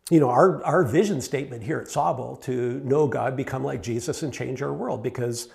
you 0.10 0.20
know, 0.20 0.30
our, 0.30 0.64
our 0.64 0.84
vision 0.84 1.22
statement 1.22 1.64
here 1.64 1.80
at 1.80 1.88
Sauble 1.88 2.42
to 2.44 2.80
know 2.86 3.08
God, 3.08 3.36
become 3.36 3.64
like 3.64 3.84
Jesus, 3.84 4.24
and 4.24 4.34
change 4.34 4.62
our 4.62 4.74
world 4.74 5.04
because 5.04 5.50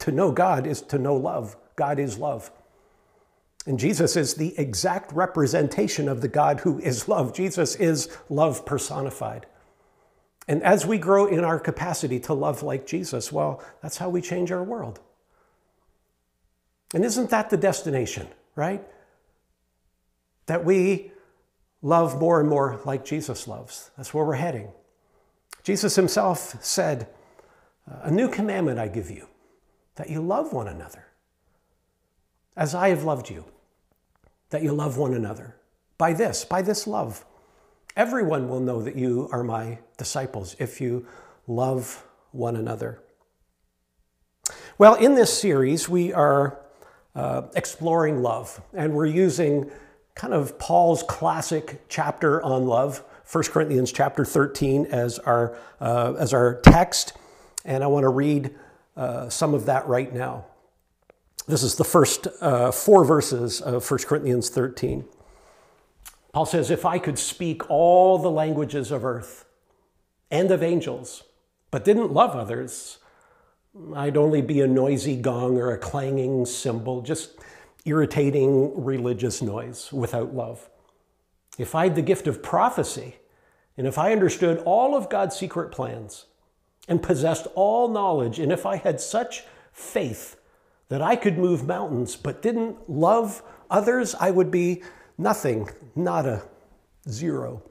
to 0.00 0.12
know 0.12 0.30
God 0.30 0.66
is 0.66 0.82
to 0.82 0.98
know 0.98 1.16
love. 1.16 1.56
God 1.74 1.98
is 1.98 2.18
love. 2.18 2.50
And 3.66 3.80
Jesus 3.80 4.14
is 4.14 4.34
the 4.34 4.56
exact 4.58 5.12
representation 5.12 6.08
of 6.08 6.20
the 6.20 6.28
God 6.28 6.60
who 6.60 6.78
is 6.78 7.08
love. 7.08 7.34
Jesus 7.34 7.74
is 7.74 8.08
love 8.28 8.64
personified. 8.64 9.46
And 10.46 10.62
as 10.62 10.86
we 10.86 10.98
grow 10.98 11.26
in 11.26 11.42
our 11.42 11.58
capacity 11.58 12.20
to 12.20 12.32
love 12.32 12.62
like 12.62 12.86
Jesus, 12.86 13.32
well, 13.32 13.60
that's 13.82 13.96
how 13.96 14.08
we 14.08 14.22
change 14.22 14.52
our 14.52 14.62
world. 14.62 15.00
And 16.94 17.04
isn't 17.04 17.30
that 17.30 17.50
the 17.50 17.56
destination, 17.56 18.28
right? 18.54 18.86
That 20.46 20.64
we 20.64 21.10
love 21.82 22.18
more 22.18 22.40
and 22.40 22.48
more 22.48 22.80
like 22.84 23.04
Jesus 23.04 23.46
loves. 23.46 23.90
That's 23.96 24.12
where 24.12 24.24
we're 24.24 24.34
heading. 24.34 24.70
Jesus 25.62 25.96
himself 25.96 26.62
said, 26.62 27.08
A 27.86 28.10
new 28.10 28.28
commandment 28.28 28.78
I 28.78 28.88
give 28.88 29.10
you, 29.10 29.28
that 29.96 30.10
you 30.10 30.20
love 30.20 30.52
one 30.52 30.68
another. 30.68 31.06
As 32.56 32.74
I 32.74 32.88
have 32.88 33.04
loved 33.04 33.30
you, 33.30 33.44
that 34.50 34.62
you 34.62 34.72
love 34.72 34.96
one 34.96 35.14
another. 35.14 35.56
By 35.98 36.12
this, 36.12 36.44
by 36.44 36.62
this 36.62 36.86
love, 36.86 37.24
everyone 37.96 38.48
will 38.48 38.60
know 38.60 38.82
that 38.82 38.96
you 38.96 39.28
are 39.32 39.42
my 39.42 39.78
disciples 39.96 40.56
if 40.58 40.80
you 40.80 41.06
love 41.46 42.04
one 42.32 42.56
another. 42.56 43.02
Well, 44.78 44.94
in 44.94 45.14
this 45.14 45.36
series, 45.38 45.88
we 45.88 46.12
are 46.12 46.58
uh, 47.14 47.42
exploring 47.54 48.22
love, 48.22 48.60
and 48.74 48.92
we're 48.92 49.06
using 49.06 49.70
kind 50.16 50.32
of 50.32 50.58
Paul's 50.58 51.02
classic 51.02 51.82
chapter 51.88 52.42
on 52.42 52.66
love, 52.66 53.04
1 53.30 53.44
Corinthians 53.44 53.92
chapter 53.92 54.24
13 54.24 54.86
as 54.86 55.18
our, 55.20 55.56
uh, 55.80 56.14
as 56.18 56.32
our 56.32 56.60
text. 56.62 57.12
And 57.64 57.84
I 57.84 57.86
want 57.86 58.04
to 58.04 58.08
read 58.08 58.54
uh, 58.96 59.28
some 59.28 59.52
of 59.52 59.66
that 59.66 59.86
right 59.86 60.12
now. 60.12 60.46
This 61.46 61.62
is 61.62 61.76
the 61.76 61.84
first 61.84 62.26
uh, 62.40 62.72
four 62.72 63.04
verses 63.04 63.60
of 63.60 63.88
1 63.88 64.00
Corinthians 64.00 64.48
13. 64.48 65.04
Paul 66.32 66.46
says, 66.46 66.70
If 66.70 66.86
I 66.86 66.98
could 66.98 67.18
speak 67.18 67.70
all 67.70 68.18
the 68.18 68.30
languages 68.30 68.90
of 68.90 69.04
earth 69.04 69.44
and 70.30 70.50
of 70.50 70.62
angels, 70.62 71.24
but 71.70 71.84
didn't 71.84 72.12
love 72.12 72.34
others, 72.34 72.98
I'd 73.94 74.16
only 74.16 74.40
be 74.40 74.62
a 74.62 74.66
noisy 74.66 75.16
gong 75.16 75.58
or 75.58 75.72
a 75.72 75.78
clanging 75.78 76.46
cymbal, 76.46 77.02
just 77.02 77.38
irritating 77.86 78.84
religious 78.84 79.40
noise 79.40 79.92
without 79.92 80.34
love. 80.34 80.68
If 81.58 81.74
I 81.74 81.84
had 81.84 81.94
the 81.94 82.02
gift 82.02 82.26
of 82.26 82.42
prophecy, 82.42 83.16
and 83.76 83.86
if 83.86 83.96
I 83.96 84.12
understood 84.12 84.58
all 84.66 84.94
of 84.94 85.08
God's 85.08 85.36
secret 85.36 85.70
plans 85.70 86.26
and 86.88 87.02
possessed 87.02 87.46
all 87.54 87.88
knowledge, 87.88 88.38
and 88.38 88.52
if 88.52 88.66
I 88.66 88.76
had 88.76 89.00
such 89.00 89.44
faith 89.72 90.36
that 90.88 91.00
I 91.02 91.16
could 91.16 91.38
move 91.38 91.66
mountains 91.66 92.16
but 92.16 92.42
didn't 92.42 92.90
love 92.90 93.42
others, 93.70 94.14
I 94.14 94.30
would 94.30 94.50
be 94.50 94.82
nothing, 95.16 95.70
nada, 95.94 96.42
zero. 97.08 97.62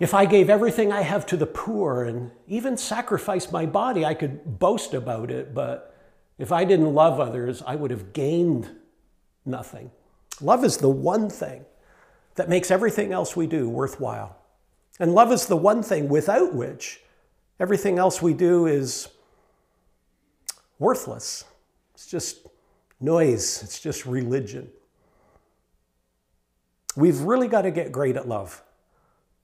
If 0.00 0.14
I 0.14 0.26
gave 0.26 0.48
everything 0.48 0.92
I 0.92 1.02
have 1.02 1.26
to 1.26 1.36
the 1.36 1.46
poor 1.46 2.04
and 2.04 2.30
even 2.46 2.76
sacrificed 2.76 3.52
my 3.52 3.66
body, 3.66 4.04
I 4.04 4.14
could 4.14 4.58
boast 4.58 4.94
about 4.94 5.30
it, 5.30 5.54
but 5.54 5.97
if 6.38 6.52
I 6.52 6.64
didn't 6.64 6.94
love 6.94 7.20
others, 7.20 7.62
I 7.66 7.76
would 7.76 7.90
have 7.90 8.12
gained 8.12 8.70
nothing. 9.44 9.90
Love 10.40 10.64
is 10.64 10.76
the 10.76 10.88
one 10.88 11.28
thing 11.28 11.64
that 12.36 12.48
makes 12.48 12.70
everything 12.70 13.12
else 13.12 13.36
we 13.36 13.46
do 13.46 13.68
worthwhile. 13.68 14.36
And 15.00 15.14
love 15.14 15.32
is 15.32 15.46
the 15.46 15.56
one 15.56 15.82
thing 15.82 16.08
without 16.08 16.54
which 16.54 17.02
everything 17.58 17.98
else 17.98 18.22
we 18.22 18.34
do 18.34 18.66
is 18.66 19.08
worthless. 20.78 21.44
It's 21.94 22.06
just 22.06 22.46
noise, 23.00 23.62
it's 23.62 23.80
just 23.80 24.06
religion. 24.06 24.70
we've 26.96 27.20
really 27.20 27.48
got 27.48 27.62
to 27.62 27.70
get 27.70 27.92
great 27.92 28.16
at 28.16 28.28
love. 28.28 28.62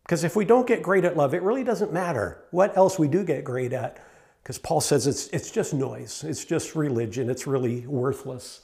Because 0.02 0.24
if 0.24 0.36
we 0.36 0.44
don't 0.44 0.66
get 0.66 0.82
great 0.82 1.04
at 1.04 1.16
love, 1.16 1.34
it 1.34 1.42
really 1.42 1.64
doesn't 1.64 1.92
matter 1.92 2.44
what 2.50 2.76
else 2.76 2.98
we 2.98 3.08
do 3.08 3.24
get 3.24 3.44
great 3.44 3.72
at. 3.72 4.04
Because 4.44 4.58
Paul 4.58 4.82
says 4.82 5.06
it's, 5.06 5.28
it's 5.28 5.50
just 5.50 5.72
noise, 5.72 6.22
it's 6.22 6.44
just 6.44 6.76
religion, 6.76 7.30
it's 7.30 7.46
really 7.46 7.86
worthless. 7.86 8.60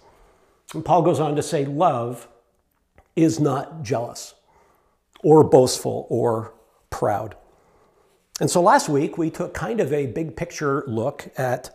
And 0.75 0.85
Paul 0.85 1.01
goes 1.01 1.19
on 1.19 1.35
to 1.37 1.43
say, 1.43 1.65
love 1.65 2.29
is 3.17 3.41
not 3.41 3.83
jealous 3.83 4.35
or 5.25 5.43
boastful 5.43 6.07
or 6.11 6.53
proud. 6.91 7.35
And 8.41 8.51
so 8.51 8.61
last 8.61 8.91
week 8.91 9.17
we 9.17 9.31
took 9.31 9.55
kind 9.55 9.81
of 9.81 9.91
a 9.91 10.07
big 10.07 10.37
picture 10.37 10.85
look 10.87 11.29
at 11.39 11.75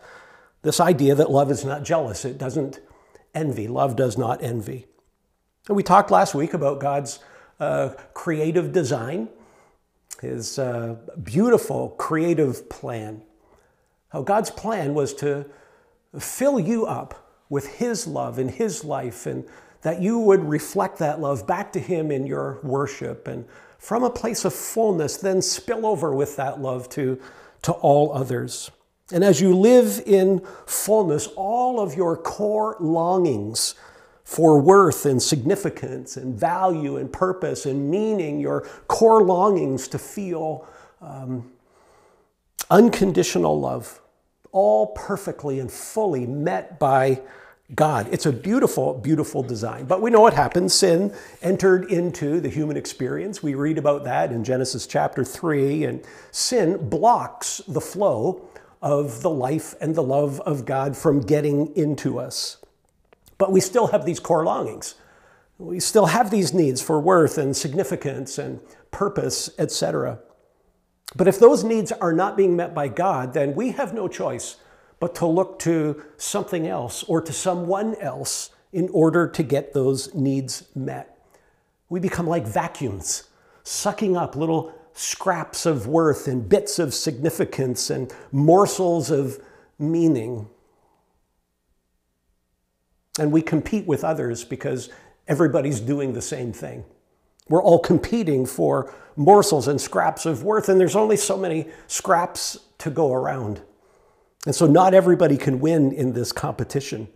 this 0.62 0.80
idea 0.80 1.16
that 1.16 1.32
love 1.32 1.50
is 1.50 1.66
not 1.66 1.84
jealous, 1.84 2.26
it 2.26 2.38
doesn't 2.38 2.80
envy. 3.34 3.68
Love 3.68 3.96
does 3.96 4.20
not 4.20 4.42
envy. 4.44 4.86
And 5.68 5.76
we 5.76 5.82
talked 5.82 6.12
last 6.12 6.36
week 6.36 6.54
about 6.54 6.80
God's 6.80 7.20
uh, 7.60 7.90
creative 8.14 8.72
design, 8.72 9.30
his 10.22 10.60
uh, 10.60 10.96
beautiful 11.24 11.90
creative 11.90 12.70
plan. 12.70 13.24
How 14.10 14.22
God's 14.22 14.52
plan 14.52 14.94
was 14.94 15.14
to 15.16 15.46
fill 16.18 16.60
you 16.60 16.86
up 16.86 17.32
with 17.50 17.68
his 17.76 18.08
love 18.08 18.40
and 18.40 18.50
his 18.50 18.84
life, 18.84 19.26
and 19.26 19.46
that 19.82 20.02
you 20.02 20.20
would 20.20 20.44
reflect 20.44 20.98
that 21.00 21.20
love 21.20 21.46
back 21.46 21.72
to 21.74 21.80
him 21.80 22.12
in 22.12 22.26
your 22.26 22.60
worship, 22.64 23.28
and 23.28 23.46
from 23.78 24.04
a 24.04 24.10
place 24.10 24.46
of 24.46 24.54
fullness, 24.54 25.18
then 25.18 25.42
spill 25.42 25.86
over 25.86 26.16
with 26.16 26.38
that 26.38 26.60
love 26.60 26.90
to, 26.90 27.20
to 27.62 27.72
all 27.74 28.12
others. 28.14 28.72
And 29.12 29.24
as 29.24 29.40
you 29.40 29.56
live 29.56 30.02
in 30.08 30.42
fullness, 30.66 31.28
all 31.36 31.80
of 31.80 31.96
your 31.96 32.18
core 32.18 32.76
longings 32.80 33.76
for 34.24 34.60
worth 34.60 35.06
and 35.06 35.22
significance 35.22 36.18
and 36.18 36.34
value 36.34 36.98
and 36.98 37.14
purpose 37.14 37.68
and 37.68 37.92
meaning, 37.92 38.40
your 38.40 38.62
core 38.88 39.24
longings 39.24 39.88
to 39.90 40.00
feel 40.00 40.68
um, 41.02 41.52
unconditional 42.70 43.60
love, 43.60 44.02
all 44.52 44.88
perfectly 44.88 45.60
and 45.60 45.72
fully 45.72 46.26
met 46.26 46.80
by 46.80 47.22
God. 47.74 48.08
It's 48.12 48.28
a 48.28 48.32
beautiful, 48.32 48.94
beautiful 48.94 49.42
design. 49.42 49.86
But 49.86 50.02
we 50.02 50.12
know 50.12 50.22
what 50.22 50.34
happened. 50.34 50.72
Sin 50.72 51.14
entered 51.42 51.92
into 51.92 52.40
the 52.40 52.50
human 52.50 52.78
experience. 52.78 53.42
We 53.42 53.56
read 53.56 53.78
about 53.78 54.04
that 54.04 54.32
in 54.32 54.44
Genesis 54.44 54.86
chapter 54.86 55.24
3. 55.24 55.84
And 55.86 56.06
sin 56.30 56.90
blocks 56.90 57.62
the 57.68 57.82
flow 57.82 58.48
of 58.82 59.24
the 59.24 59.32
life 59.32 59.74
and 59.82 59.96
the 59.96 60.04
love 60.04 60.40
of 60.42 60.66
God 60.66 60.96
from 60.96 61.22
getting 61.22 61.76
into 61.76 62.20
us. 62.20 62.58
But 63.40 63.52
we 63.52 63.60
still 63.62 63.88
have 63.88 64.06
these 64.06 64.20
core 64.20 64.46
longings. 64.46 64.96
We 65.58 65.80
still 65.80 66.06
have 66.06 66.30
these 66.30 66.54
needs 66.54 66.82
for 66.82 67.00
worth 67.00 67.38
and 67.38 67.58
significance 67.58 68.38
and 68.38 68.60
purpose, 68.92 69.50
etc. 69.58 70.20
But 71.16 71.28
if 71.28 71.40
those 71.40 71.64
needs 71.64 71.92
are 71.92 72.14
not 72.14 72.36
being 72.36 72.56
met 72.56 72.74
by 72.74 72.90
God, 72.90 73.34
then 73.34 73.56
we 73.56 73.72
have 73.72 73.94
no 73.94 74.08
choice 74.08 74.58
but 75.00 75.16
to 75.16 75.26
look 75.26 75.60
to 75.60 76.04
something 76.18 76.68
else 76.68 77.04
or 77.04 77.22
to 77.22 77.34
someone 77.34 77.96
else 77.96 78.50
in 78.74 78.90
order 78.90 79.28
to 79.28 79.44
get 79.44 79.74
those 79.74 80.14
needs 80.14 80.68
met. 80.76 81.18
We 81.90 82.00
become 82.00 82.28
like 82.28 82.46
vacuums, 82.46 83.24
sucking 83.64 84.18
up 84.18 84.36
little 84.36 84.74
scraps 84.94 85.66
of 85.66 85.88
worth 85.88 86.28
and 86.28 86.48
bits 86.48 86.80
of 86.80 86.94
significance 86.94 87.90
and 87.90 88.14
morsels 88.32 89.12
of 89.12 89.40
meaning. 89.78 90.48
And 93.20 93.32
we 93.32 93.42
compete 93.42 93.86
with 93.86 94.04
others 94.04 94.44
because 94.44 94.90
everybody's 95.28 95.80
doing 95.80 96.14
the 96.14 96.22
same 96.22 96.52
thing. 96.52 96.84
We're 97.48 97.64
all 97.64 97.80
competing 97.80 98.46
for 98.46 98.94
morsels 99.16 99.68
and 99.68 99.80
scraps 99.80 100.26
of 100.26 100.44
worth, 100.44 100.68
and 100.70 100.80
there's 100.80 100.96
only 100.96 101.18
so 101.18 101.38
many 101.38 101.68
scraps 101.88 102.58
to 102.80 102.90
go 102.90 103.14
around. 103.14 103.62
And 104.46 104.56
so, 104.56 104.68
not 104.68 104.94
everybody 104.94 105.38
can 105.38 105.60
win 105.60 105.92
in 105.92 106.14
this 106.14 106.32
competition. 106.32 107.08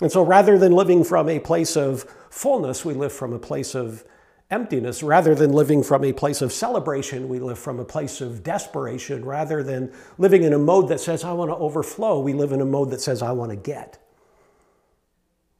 And 0.00 0.10
so, 0.10 0.22
rather 0.22 0.58
than 0.58 0.72
living 0.72 1.04
from 1.04 1.28
a 1.28 1.38
place 1.38 1.76
of 1.76 2.04
fullness, 2.30 2.84
we 2.84 2.94
live 2.94 3.12
from 3.12 3.32
a 3.32 3.38
place 3.38 3.74
of 3.74 4.04
emptiness. 4.50 5.02
Rather 5.02 5.34
than 5.34 5.52
living 5.52 5.82
from 5.82 6.04
a 6.04 6.12
place 6.12 6.42
of 6.42 6.52
celebration, 6.52 7.28
we 7.28 7.38
live 7.38 7.58
from 7.58 7.80
a 7.80 7.84
place 7.84 8.20
of 8.20 8.42
desperation. 8.42 9.24
Rather 9.24 9.62
than 9.62 9.92
living 10.18 10.42
in 10.42 10.52
a 10.52 10.58
mode 10.58 10.88
that 10.88 11.00
says, 11.00 11.24
I 11.24 11.32
want 11.32 11.50
to 11.50 11.56
overflow, 11.56 12.20
we 12.20 12.32
live 12.32 12.52
in 12.52 12.60
a 12.60 12.66
mode 12.66 12.90
that 12.90 13.00
says, 13.00 13.22
I 13.22 13.32
want 13.32 13.50
to 13.50 13.56
get. 13.56 13.98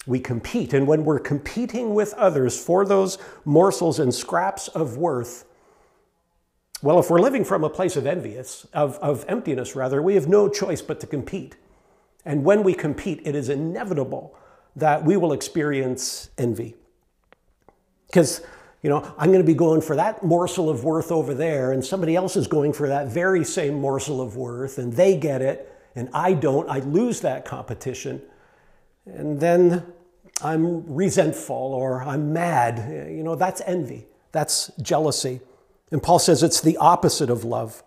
We 0.07 0.21
compete. 0.21 0.73
And 0.75 0.87
when 0.87 1.05
we're 1.05 1.19
competing 1.19 1.95
with 1.95 2.13
others 2.15 2.63
for 2.63 2.85
those 2.85 3.19
morsels 3.45 3.99
and 3.99 4.15
scraps 4.15 4.69
of 4.69 4.97
worth, 4.97 5.45
well, 6.83 6.99
if 6.99 7.09
we're 7.09 7.21
living 7.21 7.45
from 7.45 7.65
a 7.65 7.71
place 7.71 7.97
of 7.97 8.07
envious, 8.07 8.67
of, 8.75 8.99
of 8.99 9.25
emptiness 9.29 9.75
rather, 9.75 10.03
we 10.03 10.15
have 10.15 10.29
no 10.29 10.49
choice 10.49 10.83
but 10.83 11.01
to 11.01 11.07
compete. 11.07 11.57
And 12.25 12.45
when 12.45 12.63
we 12.63 12.75
compete, 12.75 13.23
it 13.25 13.35
is 13.35 13.49
inevitable 13.49 14.37
that 14.77 15.05
we 15.05 15.17
will 15.17 15.33
experience 15.33 16.31
envy. 16.37 16.75
Because 18.07 18.43
you 18.85 18.91
know, 18.91 19.15
I'm 19.17 19.29
going 19.29 19.41
to 19.41 19.47
be 19.47 19.55
going 19.55 19.81
for 19.81 19.97
that 19.97 20.23
morsel 20.23 20.69
of 20.69 20.85
worth 20.85 21.11
over 21.11 21.33
there, 21.33 21.73
and 21.73 21.83
somebody 21.83 22.15
else 22.15 22.37
is 22.37 22.47
going 22.47 22.75
for 22.75 22.87
that 22.89 23.07
very 23.07 23.43
same 23.43 23.81
morsel 23.81 24.21
of 24.21 24.37
worth, 24.37 24.77
and 24.77 24.93
they 24.93 25.17
get 25.17 25.41
it, 25.41 25.75
and 25.97 26.11
I 26.13 26.35
don't. 26.35 26.69
I 26.69 26.81
lose 26.81 27.23
that 27.23 27.47
competition. 27.47 28.21
And 29.07 29.41
then 29.41 29.87
I'm 30.43 30.93
resentful 30.93 31.55
or 31.55 32.03
I'm 32.03 32.33
mad. 32.33 33.11
You 33.11 33.23
know, 33.23 33.35
that's 33.35 33.61
envy, 33.67 34.07
that's 34.33 34.71
jealousy. 34.83 35.41
And 35.91 36.03
Paul 36.03 36.19
says 36.19 36.43
it's 36.43 36.61
the 36.61 36.77
opposite 36.79 37.31
of 37.31 37.45
love. 37.45 37.83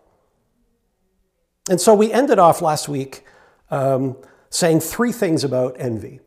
And 1.70 1.82
so 1.82 1.94
we 1.94 2.12
ended 2.12 2.40
off 2.40 2.62
last 2.62 2.88
week 2.88 3.26
um, 3.70 4.18
saying 4.50 4.80
three 4.80 5.12
things 5.12 5.44
about 5.44 5.76
envy. 5.78 6.22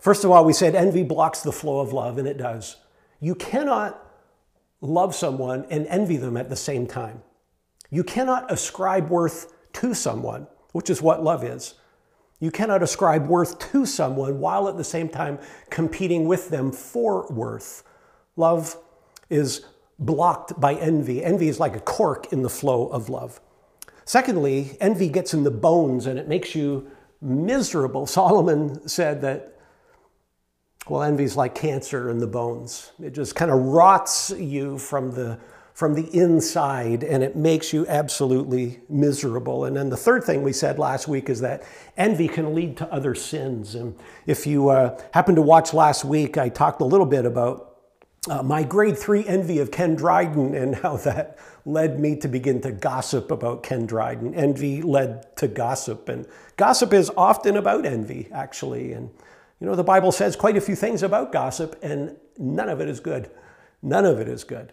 First 0.00 0.24
of 0.24 0.30
all, 0.30 0.44
we 0.44 0.52
said 0.52 0.74
envy 0.74 1.04
blocks 1.04 1.42
the 1.42 1.52
flow 1.52 1.80
of 1.80 1.92
love, 1.92 2.18
and 2.18 2.26
it 2.26 2.38
does. 2.38 2.76
You 3.20 3.34
cannot 3.34 4.04
love 4.80 5.14
someone 5.14 5.66
and 5.70 5.86
envy 5.86 6.16
them 6.16 6.36
at 6.36 6.48
the 6.48 6.56
same 6.56 6.86
time. 6.86 7.22
You 7.90 8.02
cannot 8.02 8.50
ascribe 8.50 9.10
worth 9.10 9.52
to 9.74 9.94
someone, 9.94 10.48
which 10.72 10.90
is 10.90 11.02
what 11.02 11.22
love 11.22 11.44
is. 11.44 11.74
You 12.42 12.50
cannot 12.50 12.82
ascribe 12.82 13.28
worth 13.28 13.60
to 13.70 13.86
someone 13.86 14.40
while 14.40 14.68
at 14.68 14.76
the 14.76 14.82
same 14.82 15.08
time 15.08 15.38
competing 15.70 16.26
with 16.26 16.48
them 16.48 16.72
for 16.72 17.24
worth. 17.28 17.84
Love 18.34 18.76
is 19.30 19.64
blocked 20.00 20.60
by 20.60 20.74
envy. 20.74 21.22
Envy 21.22 21.46
is 21.46 21.60
like 21.60 21.76
a 21.76 21.80
cork 21.80 22.32
in 22.32 22.42
the 22.42 22.50
flow 22.50 22.88
of 22.88 23.08
love. 23.08 23.40
Secondly, 24.04 24.76
envy 24.80 25.08
gets 25.08 25.32
in 25.32 25.44
the 25.44 25.52
bones 25.52 26.06
and 26.06 26.18
it 26.18 26.26
makes 26.26 26.56
you 26.56 26.90
miserable. 27.20 28.06
Solomon 28.18 28.88
said 28.88 29.20
that 29.20 29.60
well, 30.88 31.04
envy 31.04 31.22
is 31.22 31.36
like 31.36 31.54
cancer 31.54 32.10
in 32.10 32.18
the 32.18 32.26
bones. 32.26 32.90
It 33.00 33.12
just 33.12 33.36
kind 33.36 33.52
of 33.52 33.60
rots 33.60 34.30
you 34.30 34.78
from 34.78 35.12
the, 35.12 35.38
from 35.74 35.94
the 35.94 36.14
inside 36.14 37.02
and 37.02 37.22
it 37.22 37.34
makes 37.34 37.72
you 37.72 37.86
absolutely 37.86 38.80
miserable. 38.88 39.64
And 39.64 39.76
then 39.76 39.88
the 39.88 39.96
third 39.96 40.24
thing 40.24 40.42
we 40.42 40.52
said 40.52 40.78
last 40.78 41.08
week 41.08 41.30
is 41.30 41.40
that 41.40 41.62
envy 41.96 42.28
can 42.28 42.54
lead 42.54 42.76
to 42.78 42.92
other 42.92 43.14
sins. 43.14 43.74
And 43.74 43.96
if 44.26 44.46
you 44.46 44.68
uh, 44.68 45.00
happened 45.12 45.36
to 45.36 45.42
watch 45.42 45.72
last 45.72 46.04
week, 46.04 46.36
I 46.36 46.48
talked 46.48 46.80
a 46.80 46.84
little 46.84 47.06
bit 47.06 47.24
about 47.24 47.72
uh, 48.30 48.42
my 48.42 48.62
grade 48.62 48.96
three 48.96 49.26
envy 49.26 49.58
of 49.58 49.70
Ken 49.70 49.96
Dryden 49.96 50.54
and 50.62 50.76
how 50.76 50.96
that 50.98 51.38
led 51.64 51.98
me 51.98 52.16
to 52.16 52.28
begin 52.28 52.60
to 52.60 52.72
gossip 52.72 53.30
about 53.30 53.62
Ken 53.62 53.86
Dryden. 53.86 54.34
Envy 54.34 54.82
led 54.82 55.36
to 55.36 55.48
gossip, 55.48 56.08
and 56.08 56.26
gossip 56.56 56.92
is 56.92 57.10
often 57.16 57.56
about 57.56 57.86
envy, 57.86 58.28
actually. 58.32 58.92
And 58.92 59.10
you 59.60 59.66
know, 59.66 59.76
the 59.76 59.84
Bible 59.84 60.12
says 60.12 60.34
quite 60.34 60.56
a 60.56 60.60
few 60.60 60.74
things 60.74 61.02
about 61.02 61.32
gossip, 61.32 61.78
and 61.82 62.16
none 62.36 62.68
of 62.68 62.80
it 62.80 62.88
is 62.88 63.00
good. 63.00 63.30
None 63.80 64.04
of 64.04 64.20
it 64.20 64.28
is 64.28 64.44
good. 64.44 64.72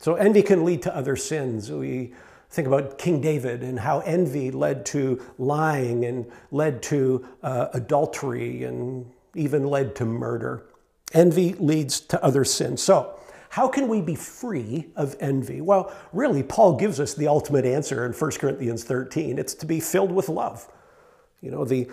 So 0.00 0.14
envy 0.14 0.42
can 0.42 0.64
lead 0.64 0.80
to 0.82 0.96
other 0.96 1.14
sins. 1.14 1.70
We 1.70 2.14
think 2.48 2.66
about 2.66 2.96
King 2.96 3.20
David 3.20 3.62
and 3.62 3.78
how 3.78 4.00
envy 4.00 4.50
led 4.50 4.86
to 4.86 5.22
lying 5.38 6.06
and 6.06 6.24
led 6.50 6.82
to 6.84 7.26
uh, 7.42 7.68
adultery 7.74 8.64
and 8.64 9.06
even 9.34 9.64
led 9.64 9.94
to 9.96 10.06
murder. 10.06 10.64
Envy 11.12 11.52
leads 11.52 12.00
to 12.00 12.24
other 12.24 12.44
sins. 12.44 12.82
So, 12.82 13.14
how 13.50 13.66
can 13.68 13.88
we 13.88 14.00
be 14.00 14.14
free 14.14 14.86
of 14.94 15.16
envy? 15.18 15.60
Well, 15.60 15.92
really, 16.12 16.44
Paul 16.44 16.76
gives 16.76 17.00
us 17.00 17.14
the 17.14 17.26
ultimate 17.26 17.64
answer 17.64 18.06
in 18.06 18.12
1 18.12 18.30
Corinthians 18.32 18.84
13. 18.84 19.38
It's 19.38 19.54
to 19.54 19.66
be 19.66 19.80
filled 19.80 20.12
with 20.12 20.28
love. 20.28 20.68
You 21.40 21.50
know, 21.50 21.64
the 21.64 21.90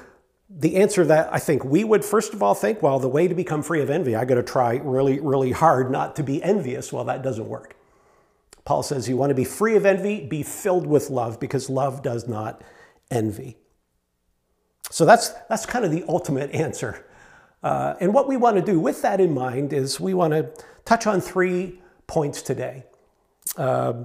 the 0.50 0.78
answer 0.78 1.04
that 1.04 1.34
I 1.34 1.40
think 1.40 1.66
we 1.66 1.84
would 1.84 2.06
first 2.06 2.34
of 2.34 2.42
all 2.42 2.54
think, 2.54 2.82
well, 2.82 3.00
the 3.00 3.10
way 3.10 3.28
to 3.28 3.36
become 3.36 3.64
free 3.64 3.82
of 3.82 3.90
envy, 3.90 4.16
I 4.16 4.24
got 4.24 4.36
to 4.36 4.44
try 4.44 4.80
really, 4.82 5.20
really 5.20 5.52
hard 5.52 5.92
not 5.92 6.16
to 6.18 6.24
be 6.24 6.42
envious. 6.42 6.94
Well, 6.94 7.04
that 7.06 7.22
doesn't 7.22 7.50
work. 7.50 7.77
Paul 8.68 8.84
says 8.84 9.08
you 9.08 9.16
want 9.16 9.30
to 9.30 9.34
be 9.34 9.46
free 9.46 9.78
of 9.78 9.86
envy, 9.86 10.28
be 10.28 10.44
filled 10.44 10.86
with 10.86 11.10
love, 11.10 11.40
because 11.40 11.70
love 11.70 12.04
does 12.04 12.28
not 12.28 12.62
envy. 13.10 13.56
So 14.92 15.06
that's 15.06 15.30
that's 15.48 15.66
kind 15.66 15.86
of 15.86 15.92
the 15.92 16.04
ultimate 16.10 16.52
answer. 16.52 17.06
Uh, 17.64 17.94
and 18.02 18.14
what 18.14 18.28
we 18.28 18.36
want 18.36 18.58
to 18.58 18.62
do 18.62 18.78
with 18.78 19.02
that 19.04 19.22
in 19.22 19.34
mind 19.34 19.72
is 19.72 20.02
we 20.02 20.14
want 20.14 20.34
to 20.34 20.52
touch 20.84 21.08
on 21.08 21.22
three 21.22 21.80
points 22.08 22.42
today 22.42 22.84
uh, 23.56 24.04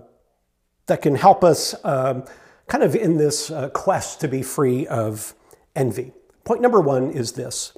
that 0.87 1.03
can 1.03 1.17
help 1.17 1.43
us 1.43 1.75
um, 1.85 2.25
kind 2.69 2.85
of 2.85 2.95
in 2.95 3.17
this 3.17 3.51
uh, 3.51 3.69
quest 3.71 4.21
to 4.21 4.29
be 4.29 4.43
free 4.43 4.87
of 4.87 5.35
envy. 5.75 6.13
Point 6.45 6.61
number 6.61 6.81
one 6.81 7.11
is 7.11 7.33
this 7.33 7.77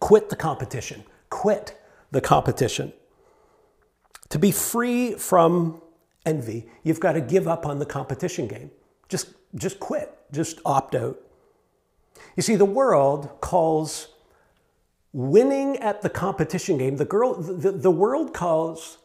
quit 0.00 0.30
the 0.30 0.36
competition. 0.36 1.04
Quit 1.28 1.78
the 2.10 2.22
competition. 2.22 2.94
To 4.30 4.38
be 4.38 4.50
free 4.50 5.12
from 5.12 5.82
envy, 6.30 6.60
you've 6.84 7.00
got 7.00 7.12
to 7.12 7.20
give 7.20 7.46
up 7.46 7.66
on 7.66 7.78
the 7.78 7.86
competition 7.86 8.46
game. 8.46 8.70
Just, 9.08 9.26
just 9.54 9.80
quit, 9.80 10.08
just 10.32 10.60
opt 10.64 10.94
out. 10.94 11.20
You 12.36 12.42
see, 12.42 12.56
the 12.56 12.64
world 12.80 13.28
calls 13.40 14.08
winning 15.12 15.76
at 15.78 16.02
the 16.02 16.08
competition 16.08 16.78
game, 16.78 16.96
the, 16.96 17.04
girl, 17.04 17.34
the, 17.34 17.72
the 17.72 17.90
world 17.90 18.32
calls 18.32 18.98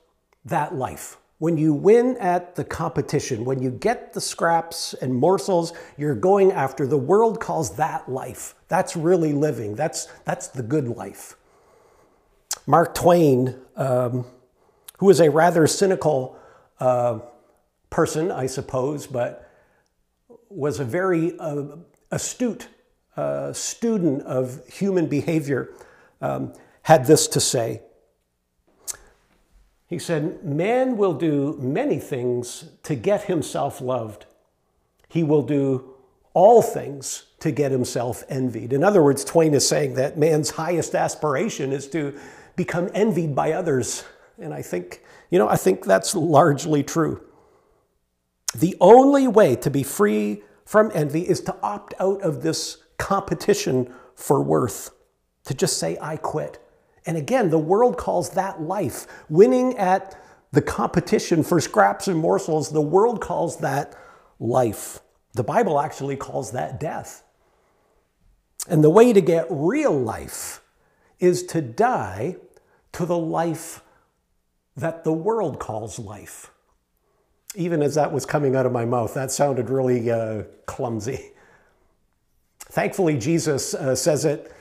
that 0.46 0.76
life. 0.76 1.18
When 1.40 1.58
you 1.58 1.74
win 1.74 2.16
at 2.18 2.56
the 2.56 2.64
competition, 2.64 3.44
when 3.44 3.62
you 3.62 3.70
get 3.70 4.14
the 4.14 4.22
scraps 4.22 4.94
and 4.94 5.14
morsels 5.14 5.74
you're 5.98 6.16
going 6.16 6.52
after, 6.52 6.88
the 6.88 6.98
world 6.98 7.42
calls 7.42 7.76
that 7.76 8.08
life. 8.08 8.56
That's 8.70 8.96
really 8.96 9.34
living. 9.34 9.76
That's, 9.76 10.06
that's 10.24 10.48
the 10.48 10.64
good 10.64 10.88
life. 10.88 11.36
Mark 12.68 12.96
Twain, 12.96 13.56
um, 13.76 14.26
who 15.00 15.08
was 15.08 15.20
a 15.20 15.30
rather 15.30 15.68
cynical 15.68 16.40
uh, 16.80 17.20
person, 17.90 18.32
I 18.32 18.46
suppose, 18.46 19.08
but 19.08 19.52
was 20.50 20.80
a 20.80 20.86
very 20.86 21.38
uh, 21.40 21.66
astute 22.12 22.68
uh, 23.18 23.54
student 23.54 24.22
of 24.24 24.66
human 24.68 25.08
behavior, 25.08 25.74
um, 26.22 26.54
had 26.84 27.06
this 27.06 27.28
to 27.28 27.40
say. 27.40 27.82
He 29.88 30.00
said, 30.00 30.44
Man 30.44 30.98
will 30.98 31.14
do 31.14 31.58
many 31.62 32.00
things 32.00 32.66
to 32.84 32.96
get 32.96 33.24
himself 33.24 33.80
loved. 33.80 34.26
He 35.08 35.24
will 35.24 35.44
do 35.44 35.96
all 36.34 36.62
things 36.62 37.28
to 37.40 37.52
get 37.52 37.72
himself 37.72 38.24
envied. 38.28 38.74
In 38.74 38.84
other 38.84 39.02
words, 39.02 39.24
Twain 39.24 39.54
is 39.54 39.68
saying 39.68 39.94
that 39.94 40.18
man's 40.18 40.50
highest 40.50 40.96
aspiration 40.96 41.72
is 41.72 41.88
to 41.90 42.20
become 42.56 42.90
envied 42.94 43.34
by 43.36 43.54
others. 43.54 44.04
And 44.38 44.54
I 44.54 44.62
think, 44.62 45.05
you 45.30 45.40
know, 45.40 45.50
I 45.50 45.56
think 45.56 45.86
that's 45.86 46.16
largely 46.16 46.84
true. 46.84 47.22
The 48.56 48.76
only 48.80 49.28
way 49.28 49.56
to 49.58 49.70
be 49.70 49.84
free 49.84 50.44
from 50.66 50.92
envy 50.94 51.28
is 51.28 51.42
to 51.42 51.56
opt 51.62 51.94
out 52.00 52.22
of 52.22 52.42
this 52.42 52.78
competition 52.98 53.94
for 54.16 54.42
worth, 54.42 54.92
to 55.46 55.54
just 55.54 55.78
say, 55.78 55.98
I 56.02 56.18
quit. 56.18 56.60
And 57.06 57.18
again, 57.18 57.50
the 57.50 57.60
world 57.60 57.98
calls 57.98 58.32
that 58.32 58.62
life. 58.62 59.06
Winning 59.30 59.78
at 59.78 60.20
the 60.52 60.62
competition 60.62 61.44
for 61.44 61.60
scraps 61.60 62.08
and 62.08 62.18
morsels, 62.18 62.70
the 62.70 62.82
world 62.82 63.22
calls 63.22 63.58
that 63.58 63.96
life. 64.40 65.02
The 65.34 65.44
Bible 65.44 65.80
actually 65.80 66.16
calls 66.16 66.52
that 66.52 66.80
death. 66.80 67.24
And 68.68 68.84
the 68.84 68.90
way 68.90 69.14
to 69.14 69.22
get 69.22 69.48
real 69.50 69.98
life 69.98 70.62
is 71.20 71.44
to 71.48 71.62
die 71.62 72.38
to 72.94 73.06
the 73.06 73.18
life 73.18 73.82
that 74.78 75.04
the 75.04 75.14
world 75.14 75.60
calls 75.60 76.00
life. 76.00 76.52
Even 77.56 77.82
as 77.82 77.96
that 77.96 78.12
was 78.12 78.26
coming 78.26 78.56
out 78.56 78.66
of 78.66 78.72
my 78.72 78.86
mouth, 78.86 79.14
that 79.14 79.32
sounded 79.32 79.70
really 79.70 80.12
uh, 80.12 80.44
clumsy. 80.66 81.32
Thankfully, 82.60 83.18
Jesus 83.18 83.74
uh, 83.74 83.96
says 83.96 84.26
it 84.26 84.52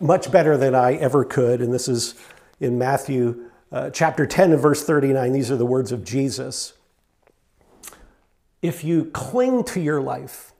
much 0.00 0.30
better 0.30 0.56
than 0.56 0.74
I 0.74 0.94
ever 0.94 1.24
could. 1.24 1.60
And 1.60 1.72
this 1.72 1.88
is 1.88 2.14
in 2.60 2.78
Matthew 2.78 3.50
uh, 3.72 3.90
chapter 3.90 4.26
10 4.26 4.52
and 4.52 4.60
verse 4.60 4.84
39. 4.84 5.32
These 5.32 5.50
are 5.50 5.56
the 5.56 5.66
words 5.66 5.92
of 5.92 6.04
Jesus. 6.04 6.74
If 8.62 8.84
you 8.84 9.06
cling 9.06 9.64
to 9.64 9.80
your 9.80 10.00
life, 10.00 10.52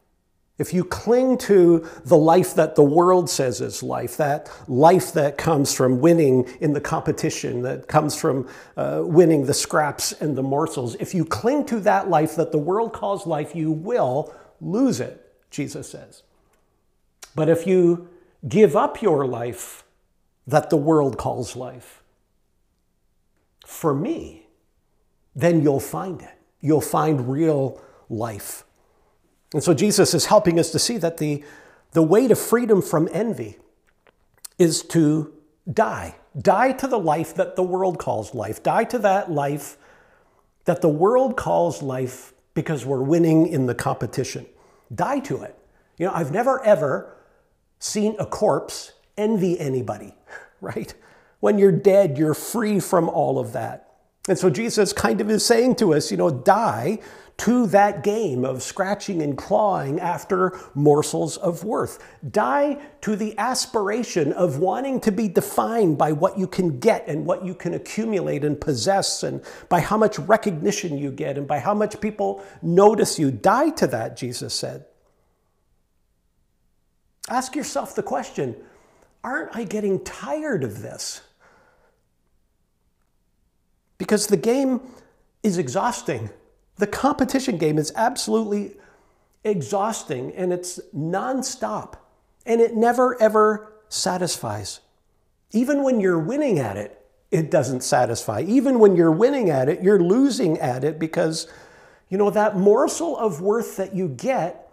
if 0.60 0.74
you 0.74 0.84
cling 0.84 1.38
to 1.38 1.88
the 2.04 2.18
life 2.18 2.54
that 2.54 2.74
the 2.74 2.82
world 2.82 3.30
says 3.30 3.62
is 3.62 3.82
life, 3.82 4.18
that 4.18 4.50
life 4.68 5.14
that 5.14 5.38
comes 5.38 5.74
from 5.74 6.00
winning 6.00 6.46
in 6.60 6.74
the 6.74 6.80
competition, 6.82 7.62
that 7.62 7.88
comes 7.88 8.14
from 8.14 8.46
uh, 8.76 9.00
winning 9.02 9.46
the 9.46 9.54
scraps 9.54 10.12
and 10.12 10.36
the 10.36 10.42
morsels, 10.42 10.96
if 11.00 11.14
you 11.14 11.24
cling 11.24 11.64
to 11.64 11.80
that 11.80 12.10
life 12.10 12.36
that 12.36 12.52
the 12.52 12.58
world 12.58 12.92
calls 12.92 13.26
life, 13.26 13.56
you 13.56 13.72
will 13.72 14.34
lose 14.60 15.00
it, 15.00 15.32
Jesus 15.50 15.88
says. 15.88 16.24
But 17.34 17.48
if 17.48 17.66
you 17.66 18.10
give 18.46 18.76
up 18.76 19.00
your 19.00 19.26
life 19.26 19.84
that 20.46 20.68
the 20.68 20.76
world 20.76 21.16
calls 21.16 21.56
life 21.56 22.02
for 23.64 23.94
me, 23.94 24.46
then 25.34 25.62
you'll 25.62 25.80
find 25.80 26.20
it. 26.20 26.38
You'll 26.60 26.82
find 26.82 27.30
real 27.30 27.80
life. 28.10 28.64
And 29.52 29.62
so 29.62 29.74
Jesus 29.74 30.14
is 30.14 30.26
helping 30.26 30.58
us 30.58 30.70
to 30.72 30.78
see 30.78 30.96
that 30.98 31.16
the, 31.18 31.44
the 31.92 32.02
way 32.02 32.28
to 32.28 32.36
freedom 32.36 32.82
from 32.82 33.08
envy 33.12 33.56
is 34.58 34.82
to 34.82 35.32
die. 35.70 36.16
Die 36.40 36.72
to 36.72 36.86
the 36.86 36.98
life 36.98 37.34
that 37.34 37.56
the 37.56 37.62
world 37.62 37.98
calls 37.98 38.34
life. 38.34 38.62
Die 38.62 38.84
to 38.84 38.98
that 39.00 39.30
life 39.30 39.76
that 40.64 40.82
the 40.82 40.88
world 40.88 41.36
calls 41.36 41.82
life 41.82 42.32
because 42.54 42.86
we're 42.86 43.02
winning 43.02 43.46
in 43.46 43.66
the 43.66 43.74
competition. 43.74 44.46
Die 44.94 45.18
to 45.20 45.42
it. 45.42 45.56
You 45.98 46.06
know, 46.06 46.12
I've 46.12 46.30
never 46.30 46.62
ever 46.64 47.16
seen 47.78 48.14
a 48.18 48.26
corpse 48.26 48.92
envy 49.16 49.58
anybody, 49.58 50.14
right? 50.60 50.94
When 51.40 51.58
you're 51.58 51.72
dead, 51.72 52.18
you're 52.18 52.34
free 52.34 52.78
from 52.80 53.08
all 53.08 53.38
of 53.38 53.52
that. 53.52 53.94
And 54.28 54.38
so 54.38 54.50
Jesus 54.50 54.92
kind 54.92 55.20
of 55.20 55.30
is 55.30 55.44
saying 55.44 55.76
to 55.76 55.94
us, 55.94 56.10
you 56.10 56.16
know, 56.16 56.30
die 56.30 56.98
to 57.40 57.66
that 57.68 58.05
game 58.05 58.44
of 58.44 58.62
scratching 58.62 59.22
and 59.22 59.38
clawing 59.38 59.98
after 59.98 60.61
morsels 60.74 61.38
of 61.38 61.64
worth. 61.64 61.98
Die 62.31 62.76
to 63.00 63.16
the 63.16 63.37
aspiration 63.38 64.35
of 64.35 64.59
wanting 64.59 65.00
to 65.00 65.11
be 65.11 65.26
defined 65.26 65.96
by 65.96 66.12
what 66.12 66.38
you 66.38 66.46
can 66.46 66.79
get 66.79 67.09
and 67.09 67.24
what 67.24 67.42
you 67.42 67.55
can 67.55 67.72
accumulate 67.72 68.44
and 68.44 68.61
possess 68.61 69.22
and 69.22 69.42
by 69.70 69.81
how 69.81 69.96
much 69.96 70.18
recognition 70.18 70.98
you 70.98 71.11
get 71.11 71.38
and 71.38 71.48
by 71.48 71.59
how 71.59 71.72
much 71.72 71.98
people 72.03 72.44
notice 72.61 73.18
you. 73.18 73.31
Die 73.31 73.70
to 73.70 73.87
that, 73.87 74.18
Jesus 74.18 74.53
said. 74.53 74.85
Ask 77.31 77.57
yourself 77.57 77.94
the 77.94 78.03
question 78.03 78.55
aren't 79.24 79.57
I 79.57 79.64
getting 79.64 80.05
tired 80.05 80.62
of 80.62 80.83
this? 80.83 81.22
Because 83.96 84.26
the 84.26 84.37
game 84.37 84.83
is 85.42 85.57
exhausting. 85.57 86.29
The 86.80 86.86
competition 86.86 87.58
game 87.58 87.76
is 87.76 87.92
absolutely 87.94 88.74
exhausting 89.44 90.32
and 90.32 90.50
it's 90.50 90.80
nonstop 90.96 91.96
and 92.46 92.62
it 92.62 92.74
never 92.74 93.20
ever 93.20 93.74
satisfies. 93.90 94.80
Even 95.52 95.82
when 95.82 96.00
you're 96.00 96.18
winning 96.18 96.58
at 96.58 96.78
it, 96.78 97.04
it 97.30 97.50
doesn't 97.50 97.82
satisfy. 97.82 98.40
Even 98.40 98.78
when 98.78 98.96
you're 98.96 99.12
winning 99.12 99.50
at 99.50 99.68
it, 99.68 99.82
you're 99.82 100.00
losing 100.00 100.58
at 100.58 100.82
it 100.82 100.98
because, 100.98 101.46
you 102.08 102.16
know, 102.16 102.30
that 102.30 102.56
morsel 102.56 103.14
of 103.14 103.42
worth 103.42 103.76
that 103.76 103.94
you 103.94 104.08
get 104.08 104.72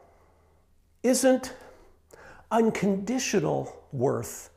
isn't 1.03 1.53
unconditional 2.49 3.83
worth. 3.91 4.49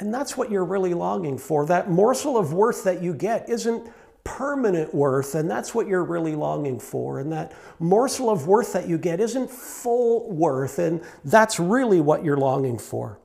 And 0.00 0.12
that's 0.12 0.36
what 0.36 0.50
you're 0.50 0.64
really 0.64 0.94
longing 0.94 1.38
for. 1.38 1.64
That 1.64 1.88
morsel 1.88 2.36
of 2.36 2.52
worth 2.52 2.82
that 2.82 3.00
you 3.04 3.14
get 3.14 3.48
isn't 3.48 3.88
permanent 4.36 4.94
worth, 4.94 5.34
and 5.34 5.50
that's 5.50 5.74
what 5.74 5.86
you're 5.86 6.04
really 6.04 6.34
longing 6.34 6.78
for. 6.78 7.20
And 7.20 7.32
that 7.32 7.52
morsel 7.78 8.30
of 8.30 8.46
worth 8.46 8.72
that 8.74 8.88
you 8.88 8.98
get 8.98 9.20
isn't 9.20 9.50
full 9.50 10.30
worth, 10.30 10.78
and 10.78 11.02
that's 11.24 11.58
really 11.58 12.00
what 12.00 12.24
you're 12.24 12.36
longing 12.36 12.78
for. 12.78 13.18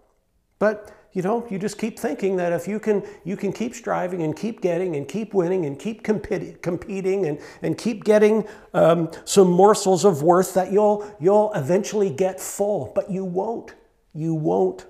But 0.60 0.92
you 1.12 1.22
know, 1.22 1.46
you 1.50 1.60
just 1.60 1.78
keep 1.78 2.00
thinking 2.00 2.38
that 2.38 2.54
if 2.54 2.68
you 2.68 2.80
can, 2.80 3.04
you 3.24 3.38
can 3.38 3.54
keep 3.54 3.76
striving 3.76 4.24
and 4.24 4.36
keep 4.36 4.62
getting 4.62 4.96
and 4.96 5.08
keep 5.08 5.36
winning 5.36 5.66
and 5.66 5.78
keep 5.78 6.04
competi- 6.04 6.60
competing 6.64 7.28
and, 7.28 7.40
and 7.62 7.78
keep 7.78 8.04
getting 8.04 8.48
um, 8.74 9.12
some 9.24 9.52
morsels 9.52 10.06
of 10.06 10.24
worth 10.24 10.56
that 10.56 10.72
you'll, 10.72 11.06
you'll 11.20 11.54
eventually 11.54 12.10
get 12.10 12.40
full, 12.40 12.92
but 12.96 13.12
you 13.12 13.24
won't 13.24 13.76
you 14.14 14.34
won't. 14.34 14.86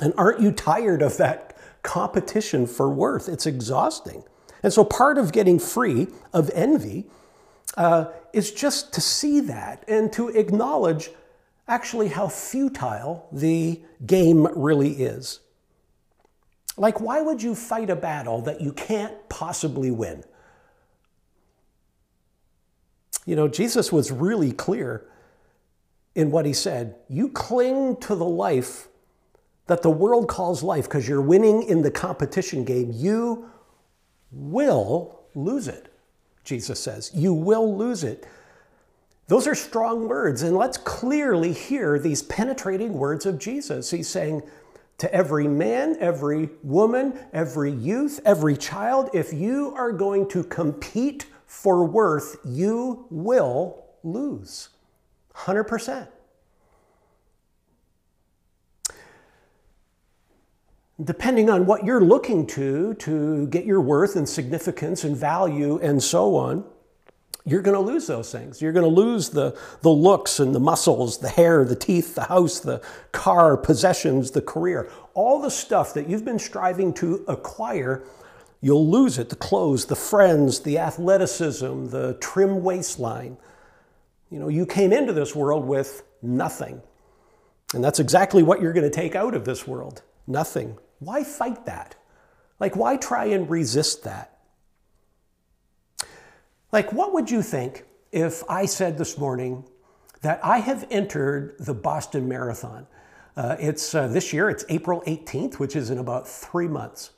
And 0.00 0.14
aren't 0.16 0.40
you 0.40 0.52
tired 0.52 1.02
of 1.02 1.16
that 1.16 1.56
competition 1.82 2.66
for 2.66 2.90
worth? 2.90 3.28
It's 3.28 3.46
exhausting. 3.46 4.24
And 4.62 4.72
so 4.72 4.84
part 4.84 5.18
of 5.18 5.32
getting 5.32 5.58
free 5.58 6.08
of 6.32 6.50
envy 6.54 7.06
uh, 7.76 8.06
is 8.32 8.52
just 8.52 8.92
to 8.94 9.00
see 9.00 9.40
that 9.40 9.84
and 9.88 10.12
to 10.12 10.28
acknowledge 10.28 11.10
actually 11.68 12.08
how 12.08 12.28
futile 12.28 13.28
the 13.32 13.80
game 14.04 14.46
really 14.56 14.90
is. 15.02 15.40
Like, 16.76 17.00
why 17.00 17.20
would 17.20 17.42
you 17.42 17.54
fight 17.54 17.90
a 17.90 17.96
battle 17.96 18.42
that 18.42 18.60
you 18.60 18.72
can't 18.72 19.28
possibly 19.28 19.90
win? 19.90 20.24
You 23.26 23.36
know, 23.36 23.48
Jesus 23.48 23.92
was 23.92 24.10
really 24.10 24.52
clear 24.52 25.06
in 26.14 26.30
what 26.30 26.46
he 26.46 26.52
said. 26.52 26.96
You 27.08 27.28
cling 27.28 27.96
to 27.98 28.14
the 28.14 28.24
life 28.24 28.88
that 29.66 29.82
the 29.82 29.90
world 29.90 30.26
calls 30.26 30.62
life 30.62 30.84
because 30.84 31.06
you're 31.06 31.20
winning 31.20 31.62
in 31.62 31.82
the 31.82 31.90
competition 31.90 32.64
game, 32.64 32.90
you 32.92 33.48
will 34.32 35.20
lose 35.34 35.68
it, 35.68 35.92
Jesus 36.44 36.80
says. 36.80 37.10
You 37.14 37.32
will 37.32 37.76
lose 37.76 38.04
it. 38.04 38.26
Those 39.28 39.46
are 39.46 39.54
strong 39.54 40.08
words, 40.08 40.42
and 40.42 40.56
let's 40.56 40.76
clearly 40.76 41.52
hear 41.52 41.98
these 41.98 42.22
penetrating 42.22 42.94
words 42.94 43.26
of 43.26 43.38
Jesus. 43.38 43.90
He's 43.90 44.08
saying, 44.08 44.42
to 45.00 45.12
every 45.14 45.48
man, 45.48 45.96
every 45.98 46.50
woman, 46.62 47.18
every 47.32 47.72
youth, 47.72 48.20
every 48.26 48.54
child, 48.54 49.08
if 49.14 49.32
you 49.32 49.72
are 49.74 49.92
going 49.92 50.28
to 50.28 50.44
compete 50.44 51.24
for 51.46 51.84
worth, 51.84 52.36
you 52.44 53.06
will 53.08 53.82
lose. 54.02 54.68
100%. 55.34 56.06
Depending 61.02 61.48
on 61.48 61.66
what 61.66 61.84
you're 61.84 62.04
looking 62.04 62.46
to 62.48 62.94
to 62.94 63.46
get 63.46 63.64
your 63.64 63.80
worth 63.80 64.16
and 64.16 64.28
significance 64.28 65.04
and 65.04 65.16
value 65.16 65.78
and 65.78 66.02
so 66.02 66.36
on, 66.36 66.64
you're 67.46 67.62
going 67.62 67.76
to 67.76 67.92
lose 67.92 68.06
those 68.06 68.30
things. 68.30 68.60
You're 68.60 68.72
going 68.72 68.84
to 68.84 68.94
lose 68.94 69.30
the, 69.30 69.58
the 69.80 69.90
looks 69.90 70.40
and 70.40 70.54
the 70.54 70.60
muscles, 70.60 71.18
the 71.18 71.28
hair, 71.28 71.64
the 71.64 71.76
teeth, 71.76 72.14
the 72.14 72.24
house, 72.24 72.60
the 72.60 72.82
car, 73.12 73.56
possessions, 73.56 74.32
the 74.32 74.42
career. 74.42 74.90
All 75.14 75.40
the 75.40 75.50
stuff 75.50 75.94
that 75.94 76.08
you've 76.08 76.24
been 76.24 76.38
striving 76.38 76.92
to 76.94 77.24
acquire, 77.26 78.04
you'll 78.60 78.88
lose 78.88 79.18
it. 79.18 79.30
The 79.30 79.36
clothes, 79.36 79.86
the 79.86 79.96
friends, 79.96 80.60
the 80.60 80.78
athleticism, 80.78 81.86
the 81.86 82.18
trim 82.20 82.62
waistline. 82.62 83.38
You 84.30 84.38
know, 84.38 84.48
you 84.48 84.66
came 84.66 84.92
into 84.92 85.12
this 85.14 85.34
world 85.34 85.64
with 85.64 86.02
nothing. 86.22 86.82
And 87.72 87.82
that's 87.82 88.00
exactly 88.00 88.42
what 88.42 88.60
you're 88.60 88.72
going 88.72 88.88
to 88.88 88.94
take 88.94 89.14
out 89.14 89.34
of 89.34 89.44
this 89.44 89.66
world 89.66 90.02
nothing. 90.26 90.78
Why 91.00 91.24
fight 91.24 91.66
that? 91.66 91.96
Like, 92.60 92.76
why 92.76 92.96
try 92.96 93.24
and 93.26 93.50
resist 93.50 94.04
that? 94.04 94.38
Like, 96.72 96.92
what 96.92 97.12
would 97.12 97.30
you 97.30 97.42
think 97.42 97.84
if 98.12 98.44
I 98.48 98.66
said 98.66 98.96
this 98.96 99.18
morning 99.18 99.64
that 100.20 100.38
I 100.44 100.58
have 100.58 100.86
entered 100.90 101.56
the 101.58 101.74
Boston 101.74 102.28
Marathon? 102.28 102.86
Uh, 103.36 103.56
it's 103.58 103.94
uh, 103.94 104.06
this 104.08 104.32
year, 104.32 104.50
it's 104.50 104.64
April 104.68 105.02
18th, 105.06 105.54
which 105.54 105.74
is 105.74 105.90
in 105.90 105.98
about 105.98 106.28
three 106.28 106.68
months. 106.68 107.10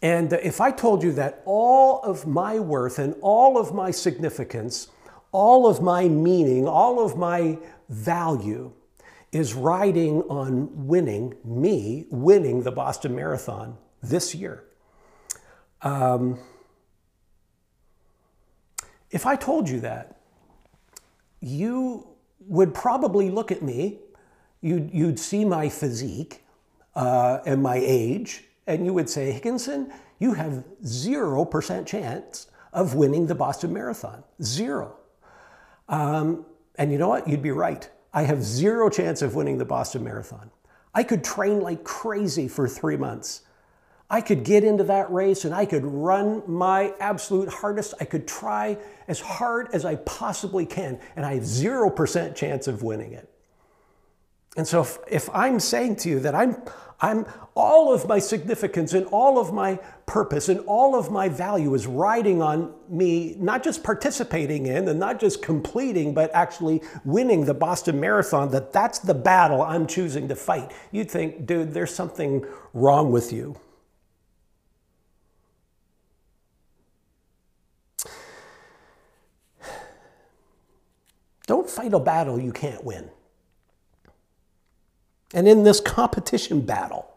And 0.00 0.32
if 0.32 0.60
I 0.60 0.70
told 0.70 1.02
you 1.02 1.12
that 1.12 1.42
all 1.44 2.00
of 2.02 2.26
my 2.26 2.58
worth 2.58 2.98
and 2.98 3.14
all 3.20 3.58
of 3.58 3.74
my 3.74 3.90
significance, 3.90 4.88
all 5.32 5.66
of 5.66 5.82
my 5.82 6.08
meaning, 6.08 6.66
all 6.66 7.04
of 7.04 7.16
my 7.16 7.58
value 7.88 8.72
is 9.32 9.54
riding 9.54 10.22
on 10.22 10.86
winning, 10.86 11.34
me 11.44 12.06
winning 12.10 12.62
the 12.62 12.72
Boston 12.72 13.14
Marathon 13.14 13.76
this 14.02 14.34
year. 14.34 14.64
Um, 15.82 16.38
if 19.10 19.26
I 19.26 19.36
told 19.36 19.68
you 19.68 19.80
that, 19.80 20.20
you 21.40 22.06
would 22.40 22.74
probably 22.74 23.30
look 23.30 23.52
at 23.52 23.62
me, 23.62 23.98
you'd, 24.60 24.92
you'd 24.92 25.18
see 25.18 25.44
my 25.44 25.68
physique 25.68 26.44
uh, 26.94 27.38
and 27.46 27.62
my 27.62 27.76
age, 27.76 28.44
and 28.66 28.84
you 28.84 28.92
would 28.92 29.08
say, 29.08 29.30
Higginson, 29.30 29.92
you 30.18 30.34
have 30.34 30.64
0% 30.84 31.86
chance 31.86 32.48
of 32.72 32.94
winning 32.94 33.26
the 33.26 33.34
Boston 33.34 33.72
Marathon. 33.72 34.24
Zero. 34.42 34.96
Um, 35.88 36.44
and 36.76 36.92
you 36.92 36.98
know 36.98 37.08
what? 37.08 37.28
You'd 37.28 37.42
be 37.42 37.50
right. 37.50 37.88
I 38.12 38.22
have 38.22 38.42
zero 38.42 38.88
chance 38.88 39.22
of 39.22 39.34
winning 39.34 39.58
the 39.58 39.64
Boston 39.64 40.04
Marathon. 40.04 40.50
I 40.94 41.02
could 41.02 41.22
train 41.22 41.60
like 41.60 41.84
crazy 41.84 42.48
for 42.48 42.66
three 42.66 42.96
months. 42.96 43.42
I 44.10 44.22
could 44.22 44.42
get 44.42 44.64
into 44.64 44.84
that 44.84 45.12
race 45.12 45.44
and 45.44 45.54
I 45.54 45.66
could 45.66 45.84
run 45.84 46.42
my 46.46 46.94
absolute 46.98 47.50
hardest. 47.50 47.94
I 48.00 48.04
could 48.04 48.26
try 48.26 48.78
as 49.06 49.20
hard 49.20 49.68
as 49.74 49.84
I 49.84 49.96
possibly 49.96 50.64
can, 50.64 50.98
and 51.14 51.26
I 51.26 51.34
have 51.34 51.42
0% 51.42 52.34
chance 52.34 52.66
of 52.66 52.82
winning 52.82 53.12
it. 53.12 53.30
And 54.58 54.66
so 54.66 54.80
if, 54.80 54.98
if, 55.08 55.30
I'm 55.32 55.60
saying 55.60 55.96
to 55.96 56.08
you 56.08 56.18
that 56.18 56.34
I'm, 56.34 56.60
I'm 57.00 57.26
all 57.54 57.94
of 57.94 58.08
my 58.08 58.18
significance 58.18 58.92
and 58.92 59.06
all 59.06 59.38
of 59.38 59.52
my 59.52 59.76
purpose 60.04 60.48
and 60.48 60.58
all 60.66 60.98
of 60.98 61.12
my 61.12 61.28
value 61.28 61.74
is 61.74 61.86
riding 61.86 62.42
on 62.42 62.74
me 62.88 63.36
not 63.38 63.62
just 63.62 63.84
participating 63.84 64.66
in 64.66 64.88
and 64.88 64.98
not 64.98 65.20
just 65.20 65.42
completing, 65.42 66.12
but 66.12 66.34
actually 66.34 66.82
winning 67.04 67.44
the 67.44 67.54
Boston 67.54 68.00
Marathon, 68.00 68.50
that 68.50 68.72
that's 68.72 68.98
the 68.98 69.14
battle 69.14 69.62
I'm 69.62 69.86
choosing 69.86 70.26
to 70.26 70.34
fight, 70.34 70.72
you'd 70.90 71.08
think, 71.08 71.46
dude, 71.46 71.72
there's 71.72 71.94
something 71.94 72.44
wrong 72.74 73.12
with 73.12 73.32
you. 73.32 73.56
Don't 81.46 81.70
fight 81.70 81.94
a 81.94 82.00
battle 82.00 82.40
you 82.40 82.52
can't 82.52 82.82
win. 82.82 83.08
And 85.34 85.46
in 85.46 85.62
this 85.62 85.80
competition 85.80 86.62
battle, 86.62 87.10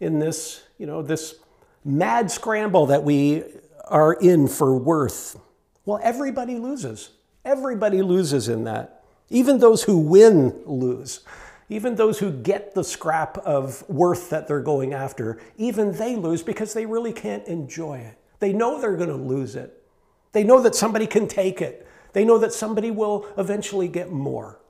in 0.00 0.18
this, 0.18 0.62
you 0.78 0.86
know, 0.86 1.02
this 1.02 1.36
mad 1.84 2.30
scramble 2.30 2.86
that 2.86 3.02
we 3.02 3.44
are 3.86 4.12
in 4.12 4.48
for 4.48 4.76
worth, 4.76 5.38
well, 5.84 6.00
everybody 6.02 6.58
loses. 6.58 7.10
Everybody 7.44 8.02
loses 8.02 8.48
in 8.48 8.64
that. 8.64 9.04
Even 9.30 9.58
those 9.58 9.84
who 9.84 9.98
win 9.98 10.60
lose. 10.66 11.20
Even 11.68 11.96
those 11.96 12.18
who 12.18 12.30
get 12.30 12.74
the 12.74 12.84
scrap 12.84 13.38
of 13.38 13.88
worth 13.88 14.30
that 14.30 14.46
they're 14.46 14.60
going 14.60 14.92
after, 14.92 15.40
even 15.56 15.92
they 15.92 16.14
lose 16.14 16.42
because 16.42 16.74
they 16.74 16.86
really 16.86 17.12
can't 17.12 17.46
enjoy 17.46 17.98
it. 17.98 18.18
They 18.38 18.52
know 18.52 18.80
they're 18.80 18.96
going 18.96 19.08
to 19.08 19.16
lose 19.16 19.56
it. 19.56 19.82
They 20.32 20.44
know 20.44 20.60
that 20.62 20.74
somebody 20.74 21.06
can 21.06 21.26
take 21.26 21.60
it. 21.60 21.86
They 22.12 22.24
know 22.24 22.38
that 22.38 22.52
somebody 22.52 22.90
will 22.90 23.26
eventually 23.36 23.88
get 23.88 24.12
more. 24.12 24.60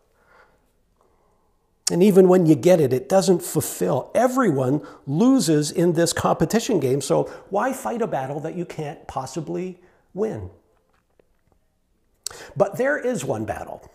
And 1.90 2.02
even 2.02 2.28
when 2.28 2.46
you 2.46 2.56
get 2.56 2.80
it, 2.80 2.92
it 2.92 3.08
doesn't 3.08 3.42
fulfill. 3.42 4.10
Everyone 4.14 4.84
loses 5.06 5.70
in 5.70 5.92
this 5.92 6.12
competition 6.12 6.80
game. 6.80 7.00
So 7.00 7.24
why 7.48 7.72
fight 7.72 8.02
a 8.02 8.08
battle 8.08 8.40
that 8.40 8.56
you 8.56 8.64
can't 8.64 9.06
possibly 9.06 9.78
win? 10.12 10.50
But 12.56 12.76
there 12.76 12.98
is 12.98 13.24
one 13.24 13.44
battle. 13.44 13.88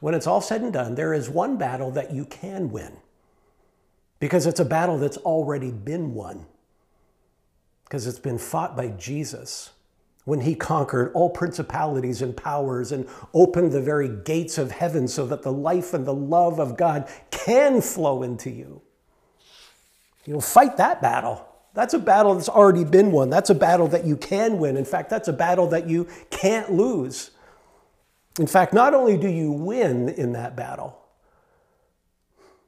When 0.00 0.14
it's 0.14 0.26
all 0.26 0.40
said 0.40 0.62
and 0.62 0.72
done, 0.72 0.94
there 0.94 1.14
is 1.14 1.28
one 1.28 1.58
battle 1.58 1.90
that 1.92 2.12
you 2.12 2.24
can 2.24 2.70
win 2.70 2.96
because 4.18 4.46
it's 4.46 4.60
a 4.60 4.64
battle 4.64 4.98
that's 4.98 5.16
already 5.18 5.70
been 5.70 6.14
won, 6.14 6.46
because 7.84 8.06
it's 8.06 8.18
been 8.18 8.38
fought 8.38 8.76
by 8.76 8.88
Jesus 8.88 9.70
when 10.30 10.42
he 10.42 10.54
conquered 10.54 11.10
all 11.12 11.28
principalities 11.28 12.22
and 12.22 12.36
powers 12.36 12.92
and 12.92 13.04
opened 13.34 13.72
the 13.72 13.80
very 13.80 14.08
gates 14.08 14.58
of 14.58 14.70
heaven 14.70 15.08
so 15.08 15.26
that 15.26 15.42
the 15.42 15.52
life 15.52 15.92
and 15.92 16.06
the 16.06 16.14
love 16.14 16.60
of 16.60 16.76
God 16.76 17.08
can 17.32 17.80
flow 17.80 18.22
into 18.22 18.48
you. 18.48 18.80
You'll 20.24 20.40
fight 20.40 20.76
that 20.76 21.02
battle. 21.02 21.44
That's 21.74 21.94
a 21.94 21.98
battle 21.98 22.36
that's 22.36 22.48
already 22.48 22.84
been 22.84 23.10
won. 23.10 23.28
That's 23.28 23.50
a 23.50 23.56
battle 23.56 23.88
that 23.88 24.04
you 24.04 24.16
can 24.16 24.60
win. 24.60 24.76
In 24.76 24.84
fact, 24.84 25.10
that's 25.10 25.26
a 25.26 25.32
battle 25.32 25.66
that 25.70 25.88
you 25.88 26.06
can't 26.30 26.70
lose. 26.70 27.32
In 28.38 28.46
fact, 28.46 28.72
not 28.72 28.94
only 28.94 29.16
do 29.16 29.28
you 29.28 29.50
win 29.50 30.10
in 30.10 30.30
that 30.34 30.54
battle, 30.54 30.96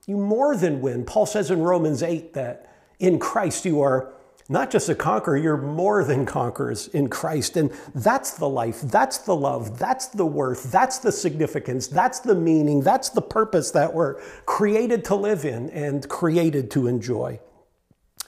you 0.09 0.17
more 0.17 0.57
than 0.57 0.81
win. 0.81 1.05
Paul 1.05 1.27
says 1.27 1.49
in 1.49 1.61
Romans 1.61 2.03
8 2.03 2.35
that 2.35 2.75
in 2.99 3.21
Christ 3.21 3.65
you 3.65 3.83
are 3.83 4.15
not 4.49 4.71
just 4.71 4.89
a 4.89 4.95
conqueror, 4.95 5.37
you're 5.37 5.57
more 5.57 6.05
than 6.05 6.27
conquerors 6.27 6.89
in 6.89 7.09
Christ. 7.09 7.57
And 7.57 7.71
that's 7.95 8.33
the 8.33 8.49
life, 8.49 8.81
that's 8.83 9.19
the 9.19 9.37
love, 9.37 9.79
that's 9.79 10.09
the 10.09 10.27
worth, 10.27 10.71
that's 10.71 10.99
the 10.99 11.13
significance, 11.13 11.87
that's 11.87 12.21
the 12.21 12.35
meaning, 12.35 12.81
that's 12.81 13.09
the 13.11 13.23
purpose 13.23 13.71
that 13.71 13.95
we're 13.95 14.21
created 14.45 15.05
to 15.07 15.15
live 15.15 15.45
in 15.45 15.71
and 15.71 16.09
created 16.09 16.71
to 16.73 16.87
enjoy. 16.87 17.41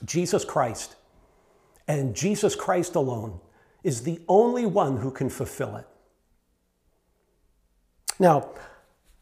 Jesus 0.04 0.44
Christ 0.44 0.96
and 1.88 2.14
Jesus 2.14 2.54
Christ 2.54 2.94
alone 2.94 3.40
is 3.82 4.02
the 4.02 4.20
only 4.28 4.66
one 4.66 4.96
who 4.98 5.10
can 5.10 5.28
fulfill 5.28 5.76
it. 5.76 5.86
Now, 8.18 8.50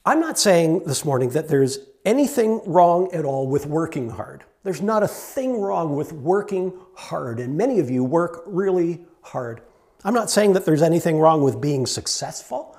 I'm 0.05 0.21
not 0.21 0.39
saying 0.39 0.85
this 0.85 1.05
morning 1.05 1.31
that 1.31 1.49
there's 1.49 1.79
anything 2.05 2.61
wrong 2.67 3.13
at 3.13 3.25
all 3.25 3.47
with 3.47 3.67
working 3.67 4.11
hard. 4.11 4.45
There's 4.65 4.81
not 4.81 5.03
a 5.03 5.09
thing 5.09 5.61
wrong 5.61 5.97
with 5.97 6.13
working 6.13 6.73
hard, 6.95 7.41
and 7.41 7.57
many 7.57 7.81
of 7.81 7.91
you 7.91 8.05
work 8.05 8.43
really 8.47 9.05
hard. 9.23 9.61
I'm 10.05 10.15
not 10.15 10.31
saying 10.31 10.53
that 10.53 10.65
there's 10.65 10.83
anything 10.83 11.19
wrong 11.19 11.43
with 11.43 11.61
being 11.61 11.87
successful. 11.87 12.77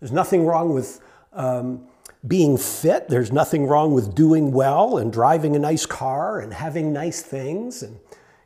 There's 0.00 0.12
nothing 0.12 0.44
wrong 0.44 0.74
with 0.74 1.00
um, 1.32 1.86
being 2.26 2.56
fit. 2.56 3.08
There's 3.08 3.32
nothing 3.32 3.66
wrong 3.66 3.92
with 3.92 4.14
doing 4.14 4.52
well 4.52 4.98
and 4.98 5.12
driving 5.12 5.56
a 5.56 5.58
nice 5.58 5.86
car 5.86 6.40
and 6.40 6.52
having 6.52 6.92
nice 6.92 7.22
things 7.22 7.82
and 7.82 7.98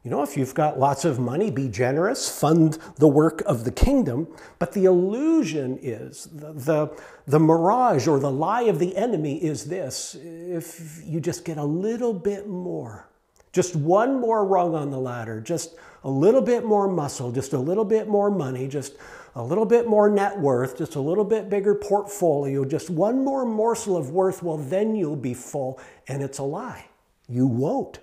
You 0.06 0.10
know, 0.10 0.22
if 0.22 0.36
you've 0.36 0.54
got 0.54 0.78
lots 0.78 1.04
of 1.04 1.18
money, 1.18 1.50
be 1.50 1.68
generous, 1.68 2.28
fund 2.28 2.78
the 2.94 3.08
work 3.08 3.40
of 3.40 3.64
the 3.64 3.72
kingdom. 3.72 4.28
But 4.60 4.70
the 4.70 4.84
illusion 4.84 5.80
is, 5.82 6.28
the, 6.32 6.52
the, 6.52 7.02
the, 7.26 7.40
mirage 7.40 8.06
or 8.06 8.20
the 8.20 8.30
lie 8.30 8.62
of 8.62 8.78
the 8.78 8.96
enemy 8.96 9.42
is 9.42 9.64
this 9.64 10.16
if 10.22 11.02
you 11.04 11.18
just 11.18 11.44
get 11.44 11.58
a 11.58 11.64
little 11.64 12.12
bit 12.14 12.46
more, 12.46 13.08
just 13.50 13.74
one 13.74 14.20
more 14.20 14.46
rung 14.46 14.76
on 14.76 14.92
the 14.92 14.98
ladder, 15.00 15.40
just 15.40 15.74
a 16.04 16.08
little 16.08 16.40
bit 16.40 16.64
more 16.64 16.86
muscle, 16.86 17.32
just 17.32 17.52
a 17.52 17.58
little 17.58 17.84
bit 17.84 18.06
more 18.06 18.30
money, 18.30 18.68
just 18.68 18.94
a 19.34 19.42
little 19.42 19.66
bit 19.66 19.88
more 19.88 20.08
net 20.08 20.38
worth, 20.38 20.78
just 20.78 20.94
a 20.94 21.00
little 21.00 21.24
bit 21.24 21.50
bigger 21.50 21.74
portfolio, 21.74 22.64
just 22.64 22.90
one 22.90 23.24
more 23.24 23.44
morsel 23.44 23.96
of 23.96 24.10
worth, 24.10 24.40
well, 24.40 24.56
then 24.56 24.94
you'll 24.94 25.16
be 25.16 25.34
full. 25.34 25.80
And 26.06 26.22
it's 26.22 26.38
a 26.38 26.44
lie. 26.44 26.90
You 27.28 27.48
won't. 27.48 27.98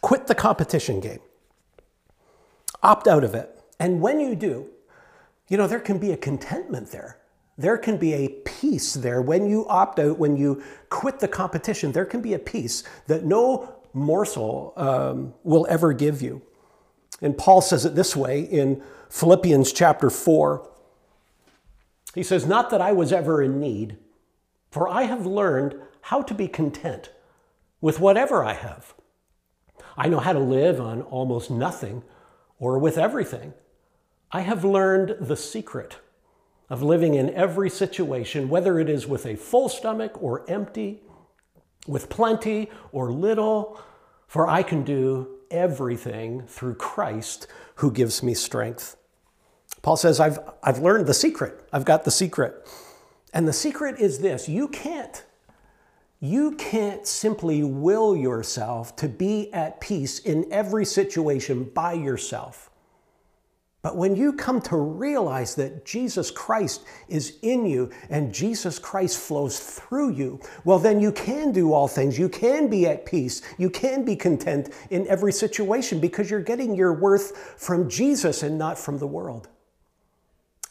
Quit 0.00 0.26
the 0.26 0.34
competition 0.34 1.00
game. 1.00 1.20
Opt 2.82 3.08
out 3.08 3.24
of 3.24 3.34
it. 3.34 3.60
And 3.80 4.00
when 4.00 4.20
you 4.20 4.34
do, 4.34 4.68
you 5.48 5.56
know, 5.56 5.66
there 5.66 5.80
can 5.80 5.98
be 5.98 6.12
a 6.12 6.16
contentment 6.16 6.90
there. 6.90 7.18
There 7.56 7.76
can 7.76 7.96
be 7.96 8.14
a 8.14 8.28
peace 8.28 8.94
there. 8.94 9.20
When 9.20 9.48
you 9.48 9.66
opt 9.68 9.98
out, 9.98 10.18
when 10.18 10.36
you 10.36 10.62
quit 10.90 11.18
the 11.18 11.26
competition, 11.26 11.90
there 11.90 12.04
can 12.04 12.20
be 12.20 12.34
a 12.34 12.38
peace 12.38 12.84
that 13.06 13.24
no 13.24 13.74
morsel 13.92 14.72
um, 14.76 15.34
will 15.42 15.66
ever 15.68 15.92
give 15.92 16.22
you. 16.22 16.42
And 17.20 17.36
Paul 17.36 17.60
says 17.60 17.84
it 17.84 17.96
this 17.96 18.14
way 18.14 18.42
in 18.42 18.82
Philippians 19.10 19.72
chapter 19.72 20.08
4. 20.08 20.70
He 22.14 22.22
says, 22.22 22.46
Not 22.46 22.70
that 22.70 22.80
I 22.80 22.92
was 22.92 23.12
ever 23.12 23.42
in 23.42 23.58
need, 23.58 23.96
for 24.70 24.88
I 24.88 25.02
have 25.02 25.26
learned 25.26 25.80
how 26.02 26.22
to 26.22 26.34
be 26.34 26.46
content 26.46 27.10
with 27.80 27.98
whatever 27.98 28.44
I 28.44 28.54
have. 28.54 28.94
I 29.98 30.08
know 30.08 30.20
how 30.20 30.32
to 30.32 30.38
live 30.38 30.80
on 30.80 31.02
almost 31.02 31.50
nothing 31.50 32.04
or 32.60 32.78
with 32.78 32.96
everything. 32.96 33.52
I 34.30 34.42
have 34.42 34.64
learned 34.64 35.16
the 35.20 35.36
secret 35.36 35.96
of 36.70 36.82
living 36.82 37.14
in 37.14 37.34
every 37.34 37.68
situation, 37.68 38.48
whether 38.48 38.78
it 38.78 38.88
is 38.88 39.08
with 39.08 39.26
a 39.26 39.34
full 39.34 39.68
stomach 39.68 40.22
or 40.22 40.48
empty, 40.48 41.00
with 41.88 42.08
plenty 42.08 42.70
or 42.92 43.10
little, 43.10 43.80
for 44.28 44.46
I 44.46 44.62
can 44.62 44.84
do 44.84 45.38
everything 45.50 46.46
through 46.46 46.74
Christ 46.74 47.48
who 47.76 47.90
gives 47.90 48.22
me 48.22 48.34
strength. 48.34 48.96
Paul 49.82 49.96
says, 49.96 50.20
I've, 50.20 50.38
I've 50.62 50.78
learned 50.78 51.06
the 51.06 51.14
secret. 51.14 51.68
I've 51.72 51.84
got 51.84 52.04
the 52.04 52.10
secret. 52.12 52.68
And 53.32 53.48
the 53.48 53.52
secret 53.52 53.98
is 53.98 54.20
this 54.20 54.48
you 54.48 54.68
can't 54.68 55.24
you 56.20 56.52
can't 56.52 57.06
simply 57.06 57.62
will 57.62 58.16
yourself 58.16 58.96
to 58.96 59.08
be 59.08 59.52
at 59.52 59.80
peace 59.80 60.18
in 60.18 60.46
every 60.50 60.84
situation 60.84 61.64
by 61.64 61.92
yourself. 61.92 62.70
But 63.80 63.96
when 63.96 64.16
you 64.16 64.32
come 64.32 64.60
to 64.62 64.76
realize 64.76 65.54
that 65.54 65.84
Jesus 65.84 66.32
Christ 66.32 66.84
is 67.06 67.38
in 67.42 67.64
you 67.64 67.90
and 68.10 68.34
Jesus 68.34 68.78
Christ 68.78 69.18
flows 69.18 69.60
through 69.60 70.10
you, 70.10 70.40
well, 70.64 70.80
then 70.80 71.00
you 71.00 71.12
can 71.12 71.52
do 71.52 71.72
all 71.72 71.86
things. 71.86 72.18
You 72.18 72.28
can 72.28 72.68
be 72.68 72.88
at 72.88 73.06
peace. 73.06 73.40
You 73.56 73.70
can 73.70 74.04
be 74.04 74.16
content 74.16 74.74
in 74.90 75.06
every 75.06 75.32
situation 75.32 76.00
because 76.00 76.28
you're 76.28 76.40
getting 76.40 76.74
your 76.74 76.92
worth 76.92 77.54
from 77.56 77.88
Jesus 77.88 78.42
and 78.42 78.58
not 78.58 78.76
from 78.76 78.98
the 78.98 79.06
world. 79.06 79.48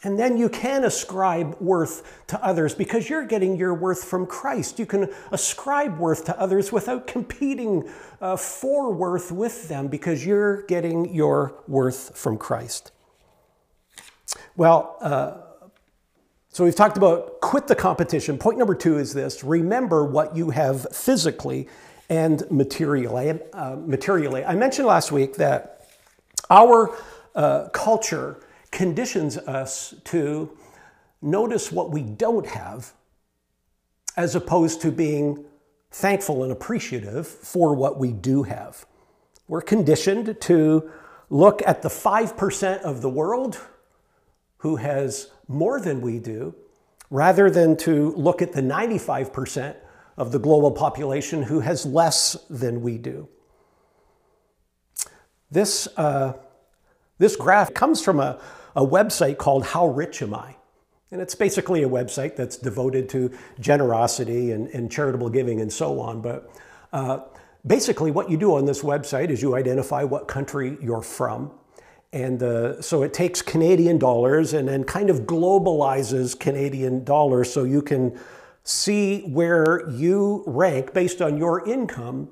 And 0.04 0.18
then 0.18 0.36
you 0.36 0.48
can 0.48 0.84
ascribe 0.84 1.56
worth 1.60 2.24
to 2.28 2.42
others 2.44 2.72
because 2.72 3.10
you're 3.10 3.24
getting 3.26 3.56
your 3.56 3.74
worth 3.74 4.04
from 4.04 4.26
Christ. 4.26 4.78
You 4.78 4.86
can 4.86 5.12
ascribe 5.32 5.98
worth 5.98 6.24
to 6.26 6.40
others 6.40 6.70
without 6.70 7.08
competing 7.08 7.88
uh, 8.20 8.36
for 8.36 8.92
worth 8.92 9.32
with 9.32 9.68
them 9.68 9.88
because 9.88 10.24
you're 10.24 10.62
getting 10.62 11.12
your 11.12 11.54
worth 11.66 12.16
from 12.16 12.38
Christ. 12.38 12.92
Well, 14.56 14.96
uh, 15.00 15.38
so 16.50 16.64
we've 16.64 16.76
talked 16.76 16.96
about 16.96 17.40
quit 17.40 17.66
the 17.66 17.74
competition. 17.74 18.38
Point 18.38 18.58
number 18.58 18.74
two 18.76 18.98
is 18.98 19.12
this 19.12 19.42
remember 19.42 20.04
what 20.04 20.36
you 20.36 20.50
have 20.50 20.86
physically 20.92 21.68
and 22.08 22.48
materially. 22.50 23.40
Uh, 23.52 23.76
materially. 23.76 24.44
I 24.44 24.54
mentioned 24.54 24.86
last 24.86 25.10
week 25.10 25.34
that 25.36 25.88
our 26.50 26.96
uh, 27.34 27.68
culture 27.68 28.40
conditions 28.70 29.36
us 29.38 29.94
to 30.04 30.56
notice 31.20 31.72
what 31.72 31.90
we 31.90 32.02
don't 32.02 32.46
have 32.46 32.92
as 34.16 34.34
opposed 34.34 34.80
to 34.82 34.90
being 34.90 35.44
thankful 35.90 36.42
and 36.42 36.52
appreciative 36.52 37.26
for 37.26 37.74
what 37.74 37.98
we 37.98 38.12
do 38.12 38.42
have. 38.42 38.84
We're 39.46 39.62
conditioned 39.62 40.40
to 40.42 40.90
look 41.30 41.62
at 41.66 41.82
the 41.82 41.88
5% 41.88 42.80
of 42.80 43.00
the 43.00 43.08
world 43.08 43.58
who 44.58 44.76
has 44.76 45.30
more 45.46 45.80
than 45.80 46.00
we 46.00 46.18
do, 46.18 46.54
rather 47.10 47.48
than 47.48 47.76
to 47.76 48.12
look 48.12 48.42
at 48.42 48.52
the 48.52 48.60
95% 48.60 49.76
of 50.16 50.32
the 50.32 50.38
global 50.38 50.72
population 50.72 51.44
who 51.44 51.60
has 51.60 51.86
less 51.86 52.36
than 52.50 52.82
we 52.82 52.98
do. 52.98 53.28
This, 55.50 55.88
uh, 55.96 56.34
this 57.18 57.36
graph 57.36 57.72
comes 57.72 58.02
from 58.02 58.20
a, 58.20 58.38
a 58.76 58.84
website 58.84 59.38
called 59.38 59.64
How 59.64 59.88
Rich 59.88 60.22
Am 60.22 60.34
I? 60.34 60.56
And 61.10 61.20
it's 61.20 61.34
basically 61.34 61.82
a 61.82 61.88
website 61.88 62.36
that's 62.36 62.56
devoted 62.56 63.08
to 63.10 63.32
generosity 63.60 64.52
and, 64.52 64.68
and 64.68 64.90
charitable 64.90 65.30
giving 65.30 65.60
and 65.60 65.72
so 65.72 66.00
on. 66.00 66.20
But 66.20 66.50
uh, 66.92 67.20
basically, 67.66 68.10
what 68.10 68.30
you 68.30 68.36
do 68.36 68.54
on 68.54 68.66
this 68.66 68.82
website 68.82 69.30
is 69.30 69.40
you 69.40 69.54
identify 69.56 70.04
what 70.04 70.28
country 70.28 70.76
you're 70.82 71.02
from. 71.02 71.50
And 72.12 72.42
uh, 72.42 72.80
so 72.80 73.02
it 73.02 73.12
takes 73.12 73.42
Canadian 73.42 73.98
dollars 73.98 74.54
and 74.54 74.68
then 74.68 74.84
kind 74.84 75.10
of 75.10 75.20
globalizes 75.20 76.38
Canadian 76.38 77.04
dollars 77.04 77.52
so 77.52 77.64
you 77.64 77.82
can 77.82 78.18
see 78.64 79.22
where 79.22 79.88
you 79.90 80.42
rank 80.46 80.92
based 80.92 81.20
on 81.22 81.36
your 81.36 81.66
income 81.68 82.28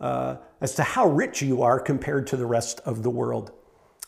uh, 0.00 0.36
as 0.60 0.74
to 0.76 0.82
how 0.82 1.06
rich 1.06 1.42
you 1.42 1.62
are 1.62 1.78
compared 1.78 2.26
to 2.28 2.36
the 2.36 2.46
rest 2.46 2.80
of 2.84 3.02
the 3.02 3.10
world. 3.10 3.52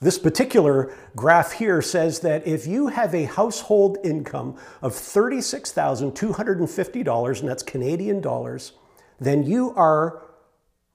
This 0.03 0.19
particular 0.19 0.93
graph 1.15 1.53
here 1.53 1.81
says 1.81 2.21
that 2.21 2.45
if 2.45 2.67
you 2.67 2.89
have 2.89 3.15
a 3.15 3.25
household 3.25 3.99
income 4.03 4.57
of 4.83 4.95
$36,250, 4.95 7.41
and 7.41 7.49
that's 7.49 7.63
Canadian 7.63 8.21
dollars, 8.21 8.73
then 9.21 9.45
you 9.45 9.73
are 9.77 10.25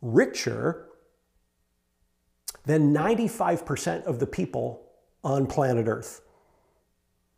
richer 0.02 0.90
than 2.66 2.94
95% 2.94 4.04
of 4.04 4.20
the 4.20 4.28
people 4.28 4.84
on 5.24 5.48
planet 5.48 5.88
Earth. 5.88 6.20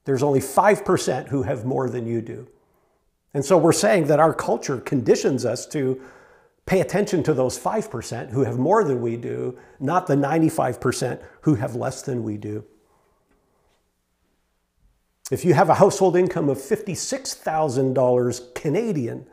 There's 0.06 0.24
only 0.24 0.40
5% 0.40 1.28
who 1.28 1.44
have 1.44 1.66
more 1.66 1.88
than 1.88 2.08
you 2.08 2.22
do. 2.22 2.48
And 3.36 3.46
so 3.46 3.60
we're 3.60 3.74
saying 3.74 4.08
that 4.08 4.20
our 4.20 4.34
culture 4.34 4.80
conditions 4.80 5.46
us 5.46 5.68
to 5.68 6.02
pay 6.70 6.82
attention 6.82 7.24
to 7.24 7.34
those 7.34 7.58
5% 7.58 8.30
who 8.30 8.44
have 8.44 8.60
more 8.60 8.84
than 8.84 9.02
we 9.02 9.18
do, 9.18 9.58
not 9.80 10.06
the 10.06 10.14
95% 10.14 11.20
who 11.42 11.56
have 11.56 11.74
less 11.74 12.04
than 12.04 12.24
we 12.24 12.38
do. 12.38 12.64
If 15.32 15.44
you 15.44 15.56
have 15.56 15.70
a 15.70 15.74
household 15.74 16.16
income 16.16 16.48
of 16.48 16.60
$56,000 16.60 18.54
Canadian, 18.54 19.26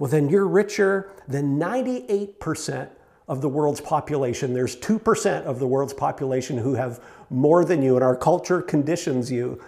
well, 0.00 0.10
then 0.10 0.28
you're 0.28 0.48
richer 0.48 1.12
than 1.28 1.56
98% 1.56 2.88
of 3.28 3.42
the 3.42 3.48
world's 3.48 3.80
population. 3.80 4.52
There's 4.52 4.74
2% 4.74 5.44
of 5.44 5.60
the 5.60 5.68
world's 5.68 5.94
population 5.94 6.58
who 6.58 6.74
have 6.74 7.00
more 7.30 7.64
than 7.64 7.80
you, 7.80 7.94
and 7.94 8.02
our 8.02 8.16
culture 8.16 8.60
conditions 8.60 9.30
you 9.30 9.62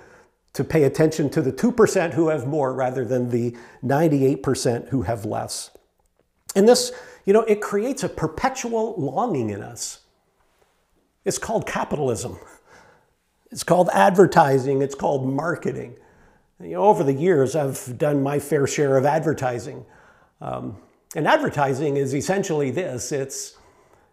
to 0.54 0.64
pay 0.64 0.82
attention 0.82 1.30
to 1.30 1.42
the 1.42 1.52
2% 1.52 2.14
who 2.14 2.26
have 2.28 2.48
more 2.48 2.74
rather 2.74 3.04
than 3.04 3.30
the 3.30 3.56
98% 3.84 4.88
who 4.88 5.02
have 5.02 5.24
less. 5.24 5.70
And 6.54 6.68
this, 6.68 6.92
you 7.24 7.32
know, 7.32 7.42
it 7.42 7.60
creates 7.60 8.02
a 8.02 8.08
perpetual 8.08 8.94
longing 8.98 9.50
in 9.50 9.62
us. 9.62 10.00
It's 11.24 11.38
called 11.38 11.66
capitalism. 11.66 12.38
It's 13.50 13.62
called 13.62 13.90
advertising. 13.92 14.82
It's 14.82 14.94
called 14.94 15.28
marketing. 15.28 15.96
You 16.60 16.70
know, 16.70 16.84
over 16.84 17.04
the 17.04 17.12
years, 17.12 17.54
I've 17.54 17.98
done 17.98 18.22
my 18.22 18.38
fair 18.38 18.66
share 18.66 18.96
of 18.96 19.04
advertising. 19.04 19.84
Um, 20.40 20.76
and 21.14 21.26
advertising 21.28 21.96
is 21.96 22.14
essentially 22.14 22.70
this 22.70 23.12
it's, 23.12 23.56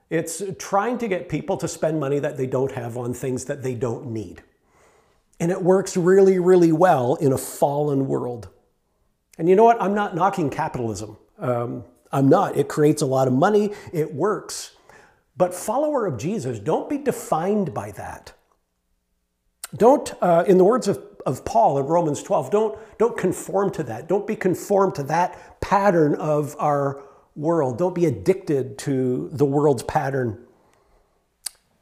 it's 0.09 0.43
trying 0.57 0.97
to 0.97 1.07
get 1.07 1.29
people 1.29 1.57
to 1.57 1.67
spend 1.67 1.99
money 1.99 2.19
that 2.19 2.37
they 2.37 2.47
don't 2.47 2.71
have 2.71 2.97
on 2.97 3.13
things 3.13 3.45
that 3.45 3.63
they 3.63 3.75
don't 3.75 4.07
need. 4.07 4.43
And 5.39 5.51
it 5.51 5.61
works 5.61 5.95
really, 5.95 6.37
really 6.39 6.71
well 6.71 7.15
in 7.15 7.31
a 7.31 7.37
fallen 7.37 8.07
world. 8.07 8.49
And 9.37 9.47
you 9.47 9.55
know 9.55 9.63
what? 9.63 9.81
I'm 9.81 9.93
not 9.93 10.15
knocking 10.15 10.49
capitalism. 10.49 11.17
Um, 11.37 11.85
I'm 12.11 12.29
not. 12.29 12.57
It 12.57 12.67
creates 12.67 13.01
a 13.01 13.05
lot 13.05 13.27
of 13.27 13.33
money, 13.33 13.73
it 13.93 14.13
works. 14.13 14.71
But 15.37 15.53
follower 15.53 16.05
of 16.05 16.17
Jesus, 16.17 16.59
don't 16.59 16.89
be 16.89 16.97
defined 16.97 17.73
by 17.73 17.91
that. 17.91 18.33
Don't, 19.75 20.11
uh, 20.21 20.43
in 20.47 20.57
the 20.57 20.63
words 20.63 20.87
of, 20.87 21.01
of 21.25 21.45
Paul 21.45 21.77
in 21.77 21.85
Romans 21.85 22.23
12, 22.23 22.51
don't, 22.51 22.79
don't 22.97 23.17
conform 23.17 23.71
to 23.71 23.83
that. 23.83 24.07
Don't 24.07 24.27
be 24.27 24.35
conformed 24.35 24.95
to 24.95 25.03
that 25.03 25.61
pattern 25.61 26.15
of 26.15 26.55
our 26.59 27.03
world. 27.35 27.77
Don't 27.77 27.95
be 27.95 28.05
addicted 28.05 28.77
to 28.79 29.29
the 29.31 29.45
world's 29.45 29.83
pattern. 29.83 30.45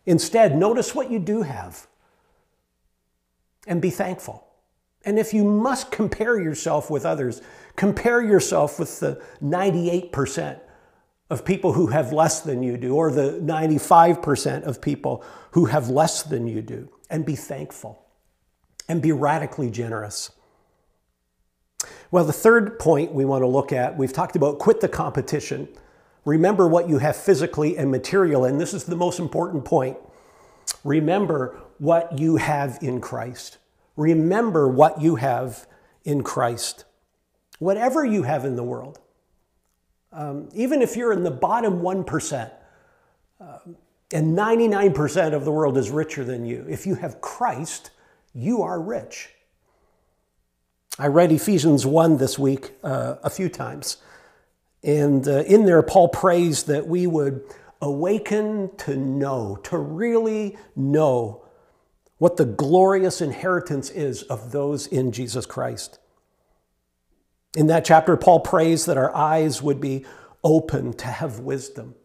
Instead, 0.05 0.55
notice 0.57 0.93
what 0.93 1.09
you 1.09 1.19
do 1.19 1.41
have 1.41 1.88
and 3.65 3.82
be 3.82 3.89
thankful. 3.89 4.47
And 5.06 5.18
if 5.18 5.34
you 5.34 5.43
must 5.43 5.91
compare 5.91 6.39
yourself 6.39 6.89
with 6.89 7.06
others, 7.06 7.41
compare 7.76 8.22
yourself 8.22 8.80
with 8.80 9.00
the 9.00 9.22
98% 9.41 10.60
of 11.30 11.45
people 11.45 11.74
who 11.74 11.88
have 11.88 12.14
less 12.14 12.41
than 12.41 12.64
you 12.64 12.78
do, 12.78 12.95
or 12.95 13.12
the 13.12 13.39
95% 13.43 14.64
of 14.64 14.82
people 14.82 15.24
who 15.52 15.66
have 15.66 15.89
less 15.89 16.24
than 16.24 16.48
you 16.48 16.62
do, 16.62 16.89
and 17.10 17.26
be 17.26 17.36
thankful 17.36 18.06
and 18.88 19.02
be 19.02 19.12
radically 19.12 19.70
generous. 19.70 20.32
Well, 22.10 22.24
the 22.24 22.34
third 22.34 22.80
point 22.80 23.12
we 23.12 23.26
want 23.26 23.43
to 23.43 23.48
look 23.48 23.74
at, 23.74 23.98
we've 23.98 24.14
talked 24.14 24.36
about 24.36 24.60
quit 24.60 24.80
the 24.80 24.88
competition. 24.88 25.68
Remember 26.24 26.68
what 26.68 26.88
you 26.88 26.98
have 27.00 27.16
physically 27.16 27.78
and 27.78 27.91
material, 27.91 28.45
and 28.45 28.60
this 28.60 28.74
is 28.74 28.86
the 28.86 28.95
most 28.95 29.20
important 29.20 29.66
point. 29.66 29.98
Remember 30.84 31.60
what 31.80 32.18
you 32.18 32.38
have 32.38 32.80
in 32.82 33.02
Christ. 33.02 33.58
Remember 33.98 34.68
what 34.70 35.02
you 35.02 35.16
have 35.16 35.68
in 36.06 36.24
Christ. 36.24 36.86
Whatever 37.60 38.06
you 38.06 38.24
have 38.24 38.45
in 38.45 38.56
the 38.56 38.64
world, 38.64 39.00
um, 40.14 40.48
even 40.54 40.82
if 40.82 40.95
you're 40.95 41.12
in 41.12 41.24
the 41.24 41.32
bottom 41.32 41.82
1%, 41.82 42.52
uh, 43.41 43.58
and 44.14 44.38
99% 44.38 45.34
of 45.34 45.43
the 45.43 45.52
world 45.52 45.78
is 45.78 45.89
richer 45.89 46.24
than 46.24 46.45
you, 46.45 46.66
if 46.70 46.86
you 46.86 46.95
have 46.95 47.20
Christ, 47.20 47.91
you 48.34 48.62
are 48.62 48.80
rich. 48.80 49.32
I 51.00 51.08
read 51.08 51.32
Ephesians 51.32 51.86
1 51.86 52.18
this 52.18 52.39
week 52.39 52.72
uh, 52.84 53.16
a 53.24 53.30
few 53.30 53.50
times. 53.50 53.98
And 54.84 55.28
uh, 55.28 55.43
in 55.43 55.66
there, 55.66 55.82
Paul 55.84 56.10
prays 56.10 56.64
that 56.64 56.88
we 56.88 57.08
would 57.08 57.43
awaken 57.82 58.72
to 58.78 58.95
know, 58.95 59.58
to 59.64 59.78
really 59.78 60.58
know 60.76 61.47
what 62.18 62.38
the 62.38 62.45
glorious 62.45 63.22
inheritance 63.22 63.89
is 63.89 64.24
of 64.24 64.51
those 64.51 64.88
in 64.88 65.11
Jesus 65.11 65.45
Christ. 65.45 65.99
In 67.55 67.68
that 67.68 67.86
chapter, 67.86 68.18
Paul 68.18 68.39
prays 68.39 68.86
that 68.86 68.97
our 68.97 69.15
eyes 69.15 69.61
would 69.61 69.80
be 69.80 70.05
open 70.43 70.93
to 70.93 71.07
have 71.07 71.39
wisdom, 71.39 71.95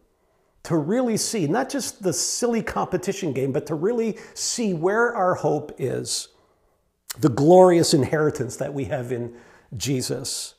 to 0.63 0.75
really 0.77 1.17
see 1.17 1.47
not 1.47 1.69
just 1.69 2.03
the 2.03 2.13
silly 2.13 2.61
competition 2.61 3.33
game, 3.33 3.51
but 3.51 3.65
to 3.67 3.75
really 3.75 4.17
see 4.33 4.73
where 4.73 5.15
our 5.15 5.35
hope 5.35 5.71
is, 5.77 6.29
the 7.19 7.29
glorious 7.29 7.93
inheritance 7.93 8.55
that 8.57 8.73
we 8.73 8.85
have 8.85 9.11
in 9.11 9.35
Jesus, 9.75 10.55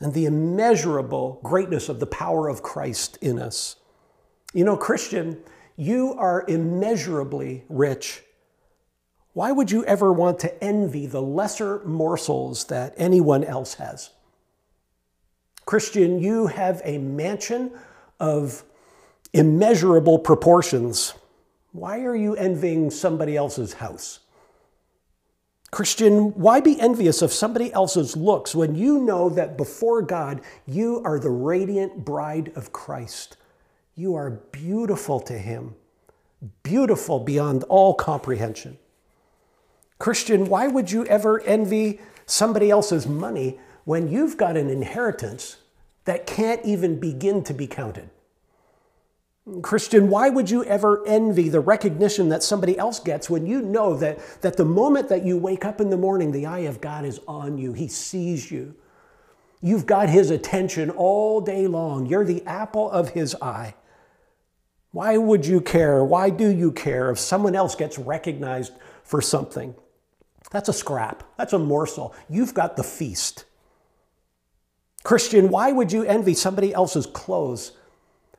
and 0.00 0.14
the 0.14 0.26
immeasurable 0.26 1.40
greatness 1.42 1.88
of 1.88 2.00
the 2.00 2.06
power 2.06 2.48
of 2.48 2.62
Christ 2.62 3.18
in 3.20 3.38
us. 3.38 3.76
You 4.52 4.64
know, 4.64 4.76
Christian, 4.76 5.42
you 5.76 6.14
are 6.14 6.44
immeasurably 6.48 7.64
rich. 7.68 8.22
Why 9.38 9.52
would 9.52 9.70
you 9.70 9.84
ever 9.84 10.12
want 10.12 10.40
to 10.40 10.64
envy 10.64 11.06
the 11.06 11.22
lesser 11.22 11.80
morsels 11.84 12.64
that 12.64 12.92
anyone 12.96 13.44
else 13.44 13.74
has? 13.74 14.10
Christian, 15.64 16.18
you 16.18 16.48
have 16.48 16.82
a 16.84 16.98
mansion 16.98 17.70
of 18.18 18.64
immeasurable 19.32 20.18
proportions. 20.18 21.14
Why 21.70 22.00
are 22.00 22.16
you 22.16 22.34
envying 22.34 22.90
somebody 22.90 23.36
else's 23.36 23.74
house? 23.74 24.18
Christian, 25.70 26.30
why 26.34 26.58
be 26.58 26.80
envious 26.80 27.22
of 27.22 27.32
somebody 27.32 27.72
else's 27.72 28.16
looks 28.16 28.56
when 28.56 28.74
you 28.74 28.98
know 28.98 29.28
that 29.28 29.56
before 29.56 30.02
God 30.02 30.40
you 30.66 31.00
are 31.04 31.20
the 31.20 31.30
radiant 31.30 32.04
bride 32.04 32.50
of 32.56 32.72
Christ? 32.72 33.36
You 33.94 34.16
are 34.16 34.30
beautiful 34.50 35.20
to 35.20 35.38
Him, 35.38 35.76
beautiful 36.64 37.20
beyond 37.20 37.62
all 37.68 37.94
comprehension. 37.94 38.78
Christian, 39.98 40.46
why 40.46 40.68
would 40.68 40.92
you 40.92 41.04
ever 41.06 41.40
envy 41.40 42.00
somebody 42.26 42.70
else's 42.70 43.06
money 43.06 43.58
when 43.84 44.08
you've 44.08 44.36
got 44.36 44.56
an 44.56 44.70
inheritance 44.70 45.56
that 46.04 46.26
can't 46.26 46.64
even 46.64 47.00
begin 47.00 47.42
to 47.44 47.54
be 47.54 47.66
counted? 47.66 48.10
Christian, 49.62 50.10
why 50.10 50.28
would 50.28 50.50
you 50.50 50.62
ever 50.64 51.02
envy 51.06 51.48
the 51.48 51.60
recognition 51.60 52.28
that 52.28 52.42
somebody 52.42 52.78
else 52.78 53.00
gets 53.00 53.30
when 53.30 53.46
you 53.46 53.62
know 53.62 53.96
that, 53.96 54.18
that 54.42 54.56
the 54.56 54.64
moment 54.64 55.08
that 55.08 55.24
you 55.24 55.38
wake 55.38 55.64
up 55.64 55.80
in 55.80 55.90
the 55.90 55.96
morning, 55.96 56.32
the 56.32 56.46
eye 56.46 56.60
of 56.60 56.80
God 56.80 57.04
is 57.04 57.18
on 57.26 57.56
you? 57.56 57.72
He 57.72 57.88
sees 57.88 58.50
you. 58.50 58.74
You've 59.60 59.86
got 59.86 60.10
His 60.10 60.30
attention 60.30 60.90
all 60.90 61.40
day 61.40 61.66
long. 61.66 62.06
You're 62.06 62.24
the 62.24 62.44
apple 62.46 62.90
of 62.90 63.10
His 63.10 63.34
eye. 63.40 63.74
Why 64.92 65.16
would 65.16 65.46
you 65.46 65.60
care? 65.60 66.04
Why 66.04 66.30
do 66.30 66.48
you 66.48 66.70
care 66.70 67.10
if 67.10 67.18
someone 67.18 67.56
else 67.56 67.74
gets 67.74 67.98
recognized 67.98 68.72
for 69.02 69.20
something? 69.22 69.74
That's 70.50 70.68
a 70.68 70.72
scrap, 70.72 71.22
that's 71.36 71.52
a 71.52 71.58
morsel. 71.58 72.14
You've 72.28 72.54
got 72.54 72.76
the 72.76 72.82
feast. 72.82 73.44
Christian, 75.04 75.48
why 75.48 75.72
would 75.72 75.92
you 75.92 76.04
envy 76.04 76.34
somebody 76.34 76.74
else's 76.74 77.06
clothes 77.06 77.72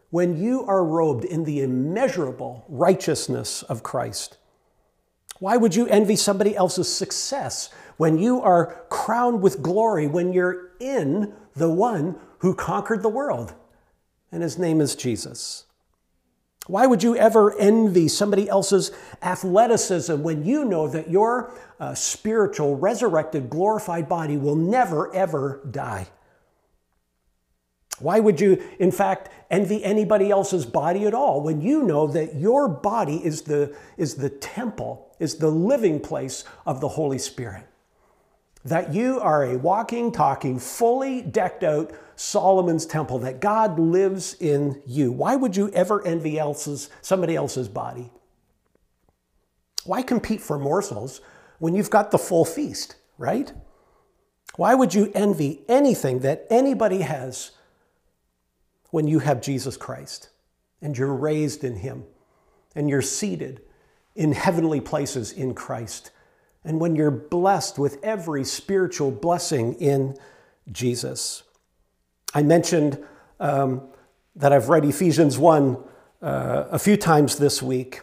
when 0.09 0.37
you 0.41 0.65
are 0.65 0.83
robed 0.83 1.23
in 1.23 1.43
the 1.43 1.61
immeasurable 1.61 2.65
righteousness 2.67 3.63
of 3.63 3.83
Christ? 3.83 4.37
Why 5.39 5.55
would 5.55 5.75
you 5.75 5.87
envy 5.87 6.15
somebody 6.15 6.55
else's 6.55 6.93
success 6.93 7.69
when 7.97 8.17
you 8.17 8.41
are 8.41 8.85
crowned 8.89 9.41
with 9.41 9.61
glory, 9.61 10.05
when 10.07 10.33
you're 10.33 10.71
in 10.79 11.33
the 11.55 11.69
one 11.69 12.17
who 12.39 12.53
conquered 12.53 13.03
the 13.03 13.09
world? 13.09 13.53
And 14.31 14.43
his 14.43 14.59
name 14.59 14.81
is 14.81 14.95
Jesus. 14.95 15.65
Why 16.69 16.85
would 16.85 17.01
you 17.01 17.15
ever 17.15 17.57
envy 17.57 18.07
somebody 18.07 18.47
else's 18.47 18.91
athleticism 19.23 20.21
when 20.21 20.45
you 20.45 20.63
know 20.63 20.87
that 20.87 21.09
your 21.09 21.51
uh, 21.79 21.95
spiritual, 21.95 22.75
resurrected, 22.75 23.49
glorified 23.49 24.07
body 24.07 24.37
will 24.37 24.55
never, 24.55 25.11
ever 25.11 25.61
die? 25.71 26.09
Why 27.97 28.19
would 28.19 28.39
you, 28.39 28.61
in 28.77 28.91
fact, 28.91 29.29
envy 29.49 29.83
anybody 29.83 30.29
else's 30.29 30.67
body 30.67 31.07
at 31.07 31.15
all 31.15 31.41
when 31.41 31.59
you 31.59 31.81
know 31.81 32.05
that 32.05 32.35
your 32.35 32.67
body 32.67 33.17
is 33.25 33.41
the, 33.41 33.75
is 33.97 34.13
the 34.13 34.29
temple, 34.29 35.11
is 35.17 35.37
the 35.37 35.49
living 35.49 35.99
place 35.99 36.43
of 36.67 36.81
the 36.81 36.89
Holy 36.89 37.17
Spirit? 37.17 37.65
That 38.65 38.93
you 38.93 39.19
are 39.19 39.43
a 39.43 39.57
walking, 39.57 40.11
talking, 40.11 40.59
fully 40.59 41.21
decked 41.21 41.63
out 41.63 41.91
Solomon's 42.15 42.85
temple, 42.85 43.19
that 43.19 43.39
God 43.39 43.79
lives 43.79 44.33
in 44.33 44.81
you. 44.85 45.11
Why 45.11 45.37
would 45.37 45.55
you 45.55 45.69
ever 45.69 46.05
envy 46.05 46.37
else's, 46.37 46.89
somebody 47.01 47.35
else's 47.35 47.69
body? 47.69 48.11
Why 49.85 50.01
compete 50.01 50.41
for 50.41 50.59
morsels 50.59 51.21
when 51.59 51.75
you've 51.75 51.89
got 51.89 52.11
the 52.11 52.17
full 52.17 52.43
feast, 52.43 52.95
right? 53.17 53.53
Why 54.57 54.75
would 54.75 54.93
you 54.93 55.11
envy 55.15 55.61
anything 55.69 56.19
that 56.19 56.45
anybody 56.49 57.01
has 57.01 57.51
when 58.91 59.07
you 59.07 59.19
have 59.19 59.41
Jesus 59.41 59.77
Christ 59.77 60.29
and 60.81 60.97
you're 60.97 61.13
raised 61.13 61.63
in 61.63 61.77
Him 61.77 62.03
and 62.75 62.89
you're 62.89 63.01
seated 63.01 63.61
in 64.15 64.33
heavenly 64.33 64.81
places 64.81 65.31
in 65.31 65.53
Christ? 65.53 66.11
And 66.63 66.79
when 66.79 66.95
you're 66.95 67.11
blessed 67.11 67.79
with 67.79 68.03
every 68.03 68.43
spiritual 68.43 69.11
blessing 69.11 69.75
in 69.75 70.17
Jesus? 70.71 71.43
I 72.33 72.43
mentioned 72.43 73.03
um, 73.39 73.87
that 74.35 74.53
I've 74.53 74.69
read 74.69 74.85
Ephesians 74.85 75.37
1 75.37 75.77
uh, 76.21 76.65
a 76.71 76.79
few 76.79 76.97
times 76.97 77.37
this 77.37 77.61
week. 77.61 78.01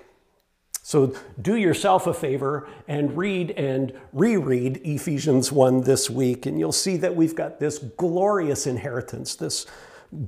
So 0.82 1.14
do 1.42 1.56
yourself 1.56 2.06
a 2.06 2.14
favor 2.14 2.68
and 2.86 3.16
read 3.16 3.50
and 3.52 3.92
reread 4.12 4.80
Ephesians 4.84 5.50
1 5.50 5.80
this 5.82 6.08
week, 6.08 6.46
and 6.46 6.60
you'll 6.60 6.70
see 6.70 6.96
that 6.98 7.16
we've 7.16 7.34
got 7.34 7.58
this 7.58 7.78
glorious 7.78 8.68
inheritance, 8.68 9.34
this 9.34 9.66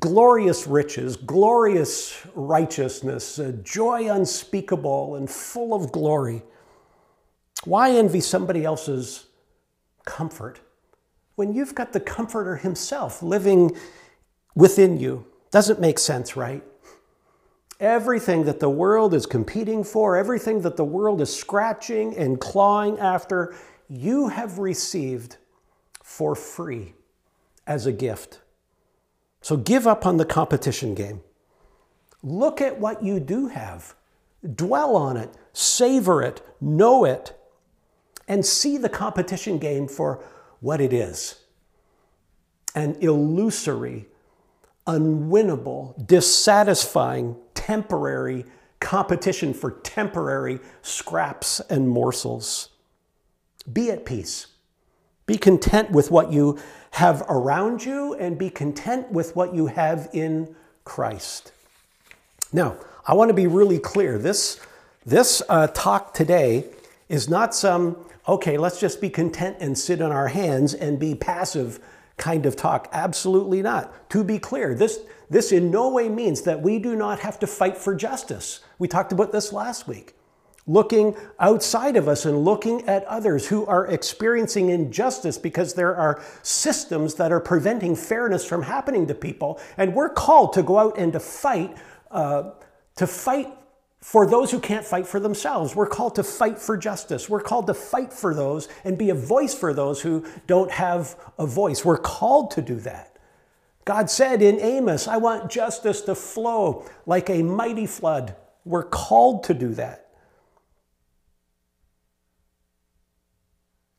glorious 0.01 0.67
riches, 0.67 1.17
glorious 1.17 2.27
righteousness, 2.35 3.41
joy 3.63 4.13
unspeakable 4.13 5.15
and 5.15 5.31
full 5.31 5.75
of 5.75 5.93
glory. 5.93 6.43
Why 7.65 7.93
envy 7.93 8.21
somebody 8.21 8.65
else's 8.65 9.27
comfort 10.05 10.61
when 11.35 11.55
you've 11.55 11.75
got 11.75 11.93
the 11.93 12.01
Comforter 12.01 12.57
Himself 12.57 13.23
living 13.23 13.77
within 14.55 14.99
you? 14.99 15.27
Doesn't 15.51 15.81
make 15.81 15.99
sense, 15.99 16.37
right? 16.37 16.63
Everything 17.81 18.45
that 18.45 18.61
the 18.61 18.71
world 18.71 19.15
is 19.15 19.27
competing 19.27 19.85
for, 19.85 20.17
everything 20.17 20.63
that 20.63 20.77
the 20.77 20.85
world 20.85 21.21
is 21.21 21.35
scratching 21.35 22.17
and 22.17 22.41
clawing 22.41 22.99
after, 22.99 23.55
you 23.89 24.29
have 24.29 24.59
received 24.59 25.37
for 26.03 26.35
free 26.35 26.95
as 27.67 27.87
a 27.87 27.93
gift. 27.93 28.41
So 29.41 29.57
give 29.57 29.87
up 29.87 30.05
on 30.05 30.17
the 30.17 30.25
competition 30.25 30.95
game. 30.95 31.21
Look 32.23 32.61
at 32.61 32.81
what 32.81 33.03
you 33.03 33.21
do 33.21 33.47
have. 33.47 33.95
Dwell 34.55 34.97
on 34.97 35.17
it, 35.17 35.31
savor 35.53 36.23
it, 36.23 36.43
know 36.61 37.05
it, 37.05 37.38
and 38.29 38.47
see 38.47 38.79
the 38.79 38.89
competition 38.89 39.59
game 39.59 39.89
for 39.89 40.23
what 40.61 40.81
it 40.81 40.93
is 40.93 41.41
an 42.75 42.95
illusory, 43.01 44.07
unwinnable, 44.87 46.07
dissatisfying, 46.07 47.35
temporary 47.55 48.45
competition 48.81 49.53
for 49.53 49.73
temporary 49.73 50.61
scraps 50.83 51.61
and 51.69 51.89
morsels. 51.89 52.69
Be 53.73 53.91
at 53.91 54.05
peace. 54.07 54.47
Be 55.27 55.37
content 55.37 55.91
with 55.91 56.11
what 56.11 56.33
you 56.33 56.59
have 56.93 57.23
around 57.29 57.85
you 57.85 58.15
and 58.15 58.39
be 58.39 58.49
content 58.49 59.11
with 59.11 59.35
what 59.37 59.55
you 59.55 59.67
have 59.67 60.09
in 60.13 60.55
Christ. 60.85 61.53
Now, 62.53 62.79
I 63.07 63.15
want 63.15 63.29
to 63.29 63.35
be 63.35 63.47
really 63.47 63.79
clear. 63.79 64.19
This, 64.19 64.61
this 65.05 65.43
uh, 65.49 65.67
talk 65.69 66.15
today 66.15 66.65
is 67.09 67.29
not 67.29 67.55
some, 67.55 67.97
okay, 68.29 68.59
let's 68.59 68.79
just 68.79 69.01
be 69.01 69.09
content 69.09 69.57
and 69.61 69.77
sit 69.77 70.03
on 70.03 70.13
our 70.13 70.29
hands 70.29 70.75
and 70.75 70.99
be 70.99 71.15
passive 71.15 71.81
kind 72.19 72.45
of 72.45 72.57
talk. 72.57 72.89
Absolutely 72.93 73.63
not. 73.63 74.11
To 74.11 74.23
be 74.23 74.39
clear, 74.39 74.75
this, 74.75 75.01
this 75.31 75.51
in 75.51 75.71
no 75.71 75.89
way 75.89 76.09
means 76.09 76.43
that 76.43 76.61
we 76.61 76.79
do 76.79 76.95
not 76.95 77.21
have 77.21 77.39
to 77.39 77.47
fight 77.47 77.79
for 77.79 77.95
justice. 77.95 78.61
We 78.79 78.89
talked 78.89 79.13
about 79.13 79.33
this 79.33 79.53
last 79.53 79.89
week. 79.89 80.15
Looking 80.67 81.17
outside 81.41 81.97
of 81.97 82.09
us 82.09 82.27
and 82.27 82.45
looking 82.45 82.87
at 82.87 83.03
others 83.05 83.49
who 83.49 83.65
are 83.65 83.87
experiencing 83.87 84.69
injustice 84.69 85.39
because 85.39 85.73
there 85.73 85.97
are 85.97 86.23
systems 86.43 87.15
that 87.15 87.33
are 87.33 87.41
preventing 87.41 87.97
fairness 87.97 88.45
from 88.45 88.63
happening 88.63 89.07
to 89.07 89.15
people. 89.15 89.59
And 89.79 89.95
we're 89.95 90.11
called 90.11 90.53
to 90.55 90.63
go 90.63 90.79
out 90.79 90.99
and 90.99 91.15
to 91.15 91.21
fight, 91.21 91.75
uh, 92.11 92.51
to 92.97 93.07
fight 93.07 93.49
for 94.01 94.27
those 94.27 94.51
who 94.51 94.61
can't 94.61 94.85
fight 94.85 95.07
for 95.07 95.19
themselves. 95.19 95.75
We're 95.75 95.87
called 95.87 96.15
to 96.17 96.23
fight 96.23 96.59
for 96.59 96.77
justice. 96.77 97.29
We're 97.29 97.41
called 97.41 97.67
to 97.67 97.75
fight 97.75 98.13
for 98.13 98.35
those 98.35 98.69
and 98.85 98.97
be 98.97 99.11
a 99.11 99.15
voice 99.15 99.55
for 99.55 99.75
those 99.75 100.01
who 100.03 100.25
don't 100.47 100.71
have 100.71 101.17
a 101.39 101.47
voice. 101.47 101.85
We're 101.85 101.99
called 101.99 102.53
to 102.53 102.63
do 102.63 102.77
that. 102.77 103.17
God 103.85 104.11
said 104.11 104.43
in 104.43 104.61
Amos, 104.61 105.09
I 105.09 105.17
want 105.17 105.51
justice 105.51 106.03
to 106.03 106.15
flow 106.15 106.87
like 107.07 107.29
a 107.31 107.43
mighty 107.43 107.87
flood. 107.87 108.37
We're 108.65 108.85
called 108.85 109.45
to 109.45 109.55
do 109.55 109.75
that. 109.75 110.09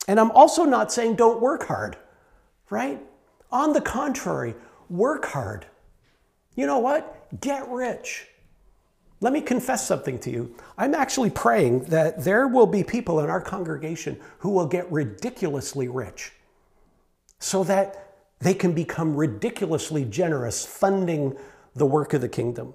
And 0.08 0.18
I'm 0.18 0.30
also 0.30 0.64
not 0.64 0.92
saying 0.92 1.16
don't 1.16 1.40
work 1.40 1.66
hard, 1.66 1.96
right? 2.70 3.00
On 3.52 3.72
the 3.72 3.80
contrary, 3.80 4.54
work 4.88 5.24
hard. 5.26 5.66
You 6.54 6.66
know 6.66 6.78
what? 6.78 7.40
Get 7.40 7.68
rich. 7.68 8.29
Let 9.20 9.34
me 9.34 9.42
confess 9.42 9.86
something 9.86 10.18
to 10.20 10.30
you. 10.30 10.56
I'm 10.78 10.94
actually 10.94 11.30
praying 11.30 11.84
that 11.84 12.24
there 12.24 12.48
will 12.48 12.66
be 12.66 12.82
people 12.82 13.20
in 13.20 13.28
our 13.28 13.40
congregation 13.40 14.18
who 14.38 14.50
will 14.50 14.66
get 14.66 14.90
ridiculously 14.90 15.88
rich 15.88 16.32
so 17.38 17.62
that 17.64 18.16
they 18.38 18.54
can 18.54 18.72
become 18.72 19.14
ridiculously 19.14 20.06
generous 20.06 20.64
funding 20.64 21.36
the 21.74 21.86
work 21.86 22.14
of 22.14 22.22
the 22.22 22.28
kingdom. 22.28 22.74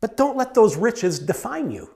But 0.00 0.16
don't 0.16 0.36
let 0.36 0.54
those 0.54 0.76
riches 0.76 1.18
define 1.18 1.70
you. 1.70 1.90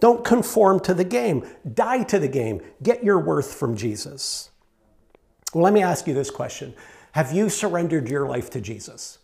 Don't 0.00 0.24
conform 0.24 0.80
to 0.80 0.94
the 0.94 1.04
game. 1.04 1.46
Die 1.74 2.02
to 2.04 2.18
the 2.18 2.28
game. 2.28 2.60
Get 2.82 3.04
your 3.04 3.20
worth 3.20 3.54
from 3.54 3.76
Jesus. 3.76 4.50
Well, 5.54 5.62
let 5.62 5.72
me 5.72 5.82
ask 5.82 6.08
you 6.08 6.14
this 6.14 6.30
question 6.30 6.74
Have 7.12 7.32
you 7.32 7.48
surrendered 7.48 8.08
your 8.08 8.26
life 8.26 8.50
to 8.50 8.60
Jesus? 8.60 9.18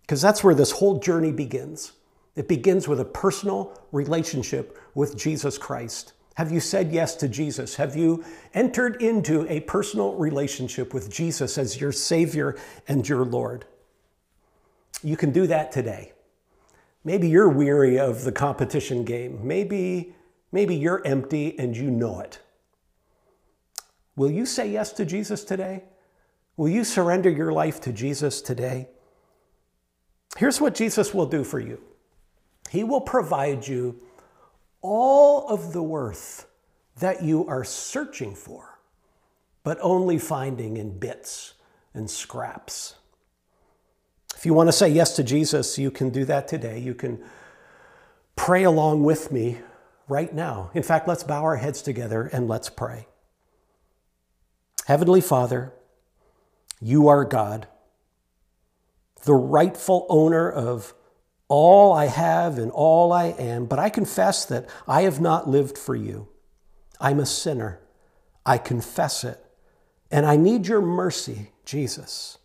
Because 0.00 0.22
that's 0.22 0.42
where 0.42 0.54
this 0.54 0.70
whole 0.70 0.98
journey 0.98 1.32
begins. 1.32 1.92
It 2.36 2.48
begins 2.48 2.88
with 2.88 3.00
a 3.00 3.04
personal 3.04 3.78
relationship 3.92 4.78
with 4.94 5.16
Jesus 5.16 5.56
Christ. 5.58 6.14
Have 6.34 6.50
you 6.50 6.58
said 6.58 6.92
yes 6.92 7.14
to 7.16 7.28
Jesus? 7.28 7.76
Have 7.76 7.94
you 7.94 8.24
entered 8.54 9.00
into 9.00 9.46
a 9.48 9.60
personal 9.60 10.14
relationship 10.14 10.92
with 10.92 11.08
Jesus 11.08 11.58
as 11.58 11.80
your 11.80 11.92
Savior 11.92 12.56
and 12.88 13.08
your 13.08 13.24
Lord? 13.24 13.66
You 15.02 15.16
can 15.16 15.30
do 15.30 15.46
that 15.46 15.70
today. 15.70 16.12
Maybe 17.04 17.28
you're 17.28 17.48
weary 17.48 17.98
of 18.00 18.24
the 18.24 18.32
competition 18.32 19.04
game. 19.04 19.46
Maybe, 19.46 20.14
maybe 20.50 20.74
you're 20.74 21.06
empty 21.06 21.56
and 21.58 21.76
you 21.76 21.90
know 21.90 22.20
it. 22.20 22.40
Will 24.16 24.30
you 24.30 24.46
say 24.46 24.68
yes 24.68 24.92
to 24.94 25.04
Jesus 25.04 25.44
today? 25.44 25.84
Will 26.56 26.68
you 26.68 26.82
surrender 26.82 27.30
your 27.30 27.52
life 27.52 27.80
to 27.82 27.92
Jesus 27.92 28.40
today? 28.40 28.88
Here's 30.36 30.60
what 30.60 30.74
Jesus 30.74 31.12
will 31.12 31.26
do 31.26 31.44
for 31.44 31.60
you. 31.60 31.80
He 32.74 32.82
will 32.82 33.00
provide 33.00 33.68
you 33.68 34.00
all 34.82 35.46
of 35.46 35.72
the 35.72 35.82
worth 35.82 36.48
that 36.98 37.22
you 37.22 37.46
are 37.46 37.62
searching 37.62 38.34
for, 38.34 38.80
but 39.62 39.78
only 39.80 40.18
finding 40.18 40.76
in 40.76 40.98
bits 40.98 41.54
and 41.94 42.10
scraps. 42.10 42.96
If 44.34 44.44
you 44.44 44.54
want 44.54 44.66
to 44.66 44.72
say 44.72 44.88
yes 44.88 45.14
to 45.14 45.22
Jesus, 45.22 45.78
you 45.78 45.92
can 45.92 46.10
do 46.10 46.24
that 46.24 46.48
today. 46.48 46.80
You 46.80 46.96
can 46.96 47.22
pray 48.34 48.64
along 48.64 49.04
with 49.04 49.30
me 49.30 49.60
right 50.08 50.34
now. 50.34 50.72
In 50.74 50.82
fact, 50.82 51.06
let's 51.06 51.22
bow 51.22 51.44
our 51.44 51.56
heads 51.56 51.80
together 51.80 52.28
and 52.32 52.48
let's 52.48 52.70
pray. 52.70 53.06
Heavenly 54.86 55.20
Father, 55.20 55.72
you 56.80 57.06
are 57.06 57.24
God, 57.24 57.68
the 59.22 59.34
rightful 59.34 60.06
owner 60.08 60.50
of 60.50 60.92
all 61.48 61.92
I 61.92 62.06
have 62.06 62.58
and 62.58 62.70
all 62.70 63.12
I 63.12 63.26
am, 63.26 63.66
but 63.66 63.78
I 63.78 63.90
confess 63.90 64.44
that 64.46 64.68
I 64.88 65.02
have 65.02 65.20
not 65.20 65.48
lived 65.48 65.76
for 65.76 65.94
you. 65.94 66.28
I'm 67.00 67.20
a 67.20 67.26
sinner. 67.26 67.80
I 68.46 68.58
confess 68.58 69.24
it. 69.24 69.44
And 70.10 70.26
I 70.26 70.36
need 70.36 70.66
your 70.66 70.80
mercy, 70.80 71.50
Jesus. 71.64 72.38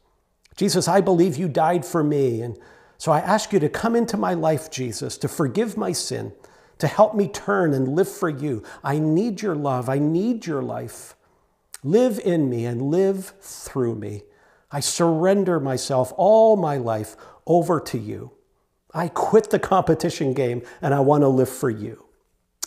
Jesus, 0.55 0.87
I 0.87 1.01
believe 1.01 1.37
you 1.37 1.47
died 1.47 1.85
for 1.85 2.03
me. 2.03 2.41
And 2.41 2.57
so 2.97 3.11
I 3.11 3.19
ask 3.19 3.53
you 3.53 3.59
to 3.59 3.69
come 3.69 3.95
into 3.95 4.17
my 4.17 4.33
life, 4.33 4.69
Jesus, 4.69 5.17
to 5.19 5.27
forgive 5.27 5.77
my 5.77 5.91
sin, 5.91 6.33
to 6.79 6.87
help 6.87 7.15
me 7.15 7.27
turn 7.27 7.73
and 7.73 7.95
live 7.95 8.09
for 8.09 8.29
you. 8.29 8.63
I 8.83 8.99
need 8.99 9.41
your 9.41 9.55
love. 9.55 9.87
I 9.87 9.99
need 9.99 10.45
your 10.45 10.61
life. 10.61 11.15
Live 11.83 12.19
in 12.19 12.49
me 12.49 12.65
and 12.65 12.81
live 12.81 13.33
through 13.39 13.95
me. 13.95 14.23
I 14.71 14.81
surrender 14.81 15.59
myself, 15.59 16.11
all 16.17 16.57
my 16.57 16.77
life, 16.77 17.15
over 17.47 17.79
to 17.79 17.97
you. 17.97 18.31
I 18.93 19.07
quit 19.09 19.49
the 19.49 19.59
competition 19.59 20.33
game 20.33 20.63
and 20.81 20.93
I 20.93 20.99
want 20.99 21.21
to 21.21 21.27
live 21.27 21.49
for 21.49 21.69
you. 21.69 22.05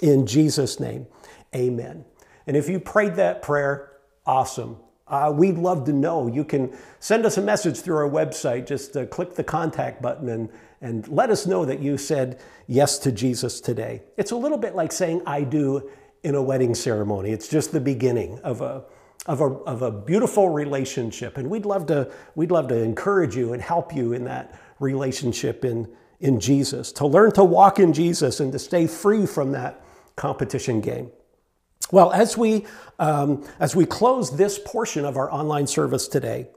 In 0.01 0.27
Jesus' 0.27 0.79
name, 0.79 1.07
amen. 1.55 2.05
And 2.47 2.57
if 2.57 2.69
you 2.69 2.81
prayed 2.81 3.17
that 3.17 3.43
prayer, 3.43 3.93
awesome. 4.27 4.77
Uh, 5.07 5.33
we'd 5.35 5.59
love 5.59 5.85
to 5.85 5.93
know. 5.93 6.27
You 6.27 6.45
can 6.45 6.77
send 6.99 7.27
us 7.27 7.37
a 7.37 7.43
message 7.43 7.81
through 7.81 7.97
our 7.97 8.09
website. 8.09 8.67
Just 8.67 8.97
uh, 8.97 9.07
click 9.07 9.35
the 9.35 9.45
contact 9.45 10.01
button 10.01 10.29
and, 10.29 10.49
and 10.81 11.07
let 11.09 11.31
us 11.31 11.47
know 11.47 11.65
that 11.65 11.81
you 11.81 11.99
said 11.99 12.41
yes 12.67 12.99
to 13.01 13.13
Jesus 13.13 13.61
today. 13.61 14.03
It's 14.17 14.31
a 14.31 14.37
little 14.37 14.59
bit 14.59 14.75
like 14.75 14.91
saying 14.91 15.23
I 15.27 15.43
do 15.43 15.91
in 16.23 16.35
a 16.35 16.43
wedding 16.43 16.75
ceremony. 16.75 17.31
It's 17.31 17.49
just 17.49 17.73
the 17.73 17.81
beginning 17.81 18.39
of 18.41 18.61
a, 18.61 18.85
of 19.27 19.41
a, 19.41 19.45
of 19.45 19.83
a 19.83 19.91
beautiful 19.91 20.49
relationship. 20.49 21.37
And 21.37 21.51
we'd 21.51 21.67
love, 21.67 21.87
to, 21.87 22.11
we'd 22.35 22.51
love 22.51 22.69
to 22.69 22.77
encourage 22.77 23.37
you 23.37 23.53
and 23.53 23.61
help 23.61 23.95
you 23.95 24.15
in 24.15 24.25
that 24.25 24.59
relationship 24.79 25.65
in, 25.65 25.89
in 26.23 26.41
Jesus, 26.41 26.93
to 26.93 27.07
learn 27.07 27.33
to 27.33 27.45
walk 27.45 27.79
in 27.79 27.93
Jesus 27.93 28.41
and 28.41 28.53
to 28.53 28.59
stay 28.59 28.87
free 28.87 29.27
from 29.27 29.53
that 29.53 29.85
competition 30.17 30.81
game. 30.81 31.11
Well, 31.91 32.13
as 32.13 32.39
we, 32.39 32.65
um, 32.99 33.47
as 33.59 33.77
we 33.77 33.85
close 33.85 34.35
this 34.35 34.59
portion 34.65 35.05
of 35.05 35.17
our 35.17 35.31
online 35.31 35.67
service 35.67 36.09
today, 36.09 36.49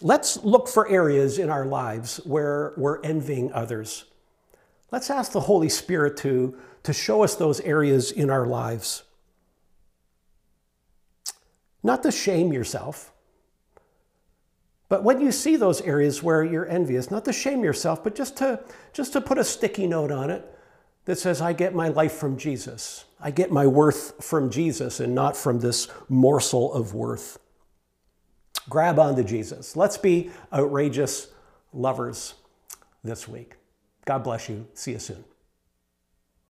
let's 0.00 0.42
look 0.42 0.66
for 0.66 0.88
areas 0.88 1.38
in 1.38 1.50
our 1.50 1.66
lives 1.66 2.16
where 2.24 2.72
we're 2.76 3.00
envying 3.02 3.52
others. 3.52 4.06
Let's 4.90 5.10
ask 5.10 5.32
the 5.32 5.40
Holy 5.40 5.68
Spirit 5.68 6.16
to, 6.18 6.56
to 6.84 6.92
show 6.92 7.22
us 7.22 7.34
those 7.36 7.60
areas 7.60 8.10
in 8.10 8.30
our 8.30 8.46
lives. 8.46 9.04
Not 11.82 12.02
to 12.04 12.10
shame 12.10 12.52
yourself, 12.52 13.12
but 14.94 15.02
when 15.02 15.20
you 15.20 15.32
see 15.32 15.56
those 15.56 15.80
areas 15.80 16.22
where 16.22 16.44
you're 16.44 16.68
envious, 16.68 17.10
not 17.10 17.24
to 17.24 17.32
shame 17.32 17.64
yourself, 17.64 18.04
but 18.04 18.14
just 18.14 18.36
to, 18.36 18.60
just 18.92 19.12
to 19.14 19.20
put 19.20 19.38
a 19.38 19.42
sticky 19.42 19.88
note 19.88 20.12
on 20.12 20.30
it 20.30 20.48
that 21.06 21.18
says, 21.18 21.40
I 21.40 21.52
get 21.52 21.74
my 21.74 21.88
life 21.88 22.12
from 22.12 22.36
Jesus. 22.36 23.04
I 23.18 23.32
get 23.32 23.50
my 23.50 23.66
worth 23.66 24.24
from 24.24 24.50
Jesus 24.50 25.00
and 25.00 25.12
not 25.12 25.36
from 25.36 25.58
this 25.58 25.88
morsel 26.08 26.72
of 26.72 26.94
worth. 26.94 27.40
Grab 28.68 29.00
onto 29.00 29.24
Jesus. 29.24 29.74
Let's 29.74 29.98
be 29.98 30.30
outrageous 30.52 31.26
lovers 31.72 32.34
this 33.02 33.26
week. 33.26 33.56
God 34.04 34.22
bless 34.22 34.48
you. 34.48 34.64
See 34.74 34.92
you 34.92 35.00
soon. 35.00 35.24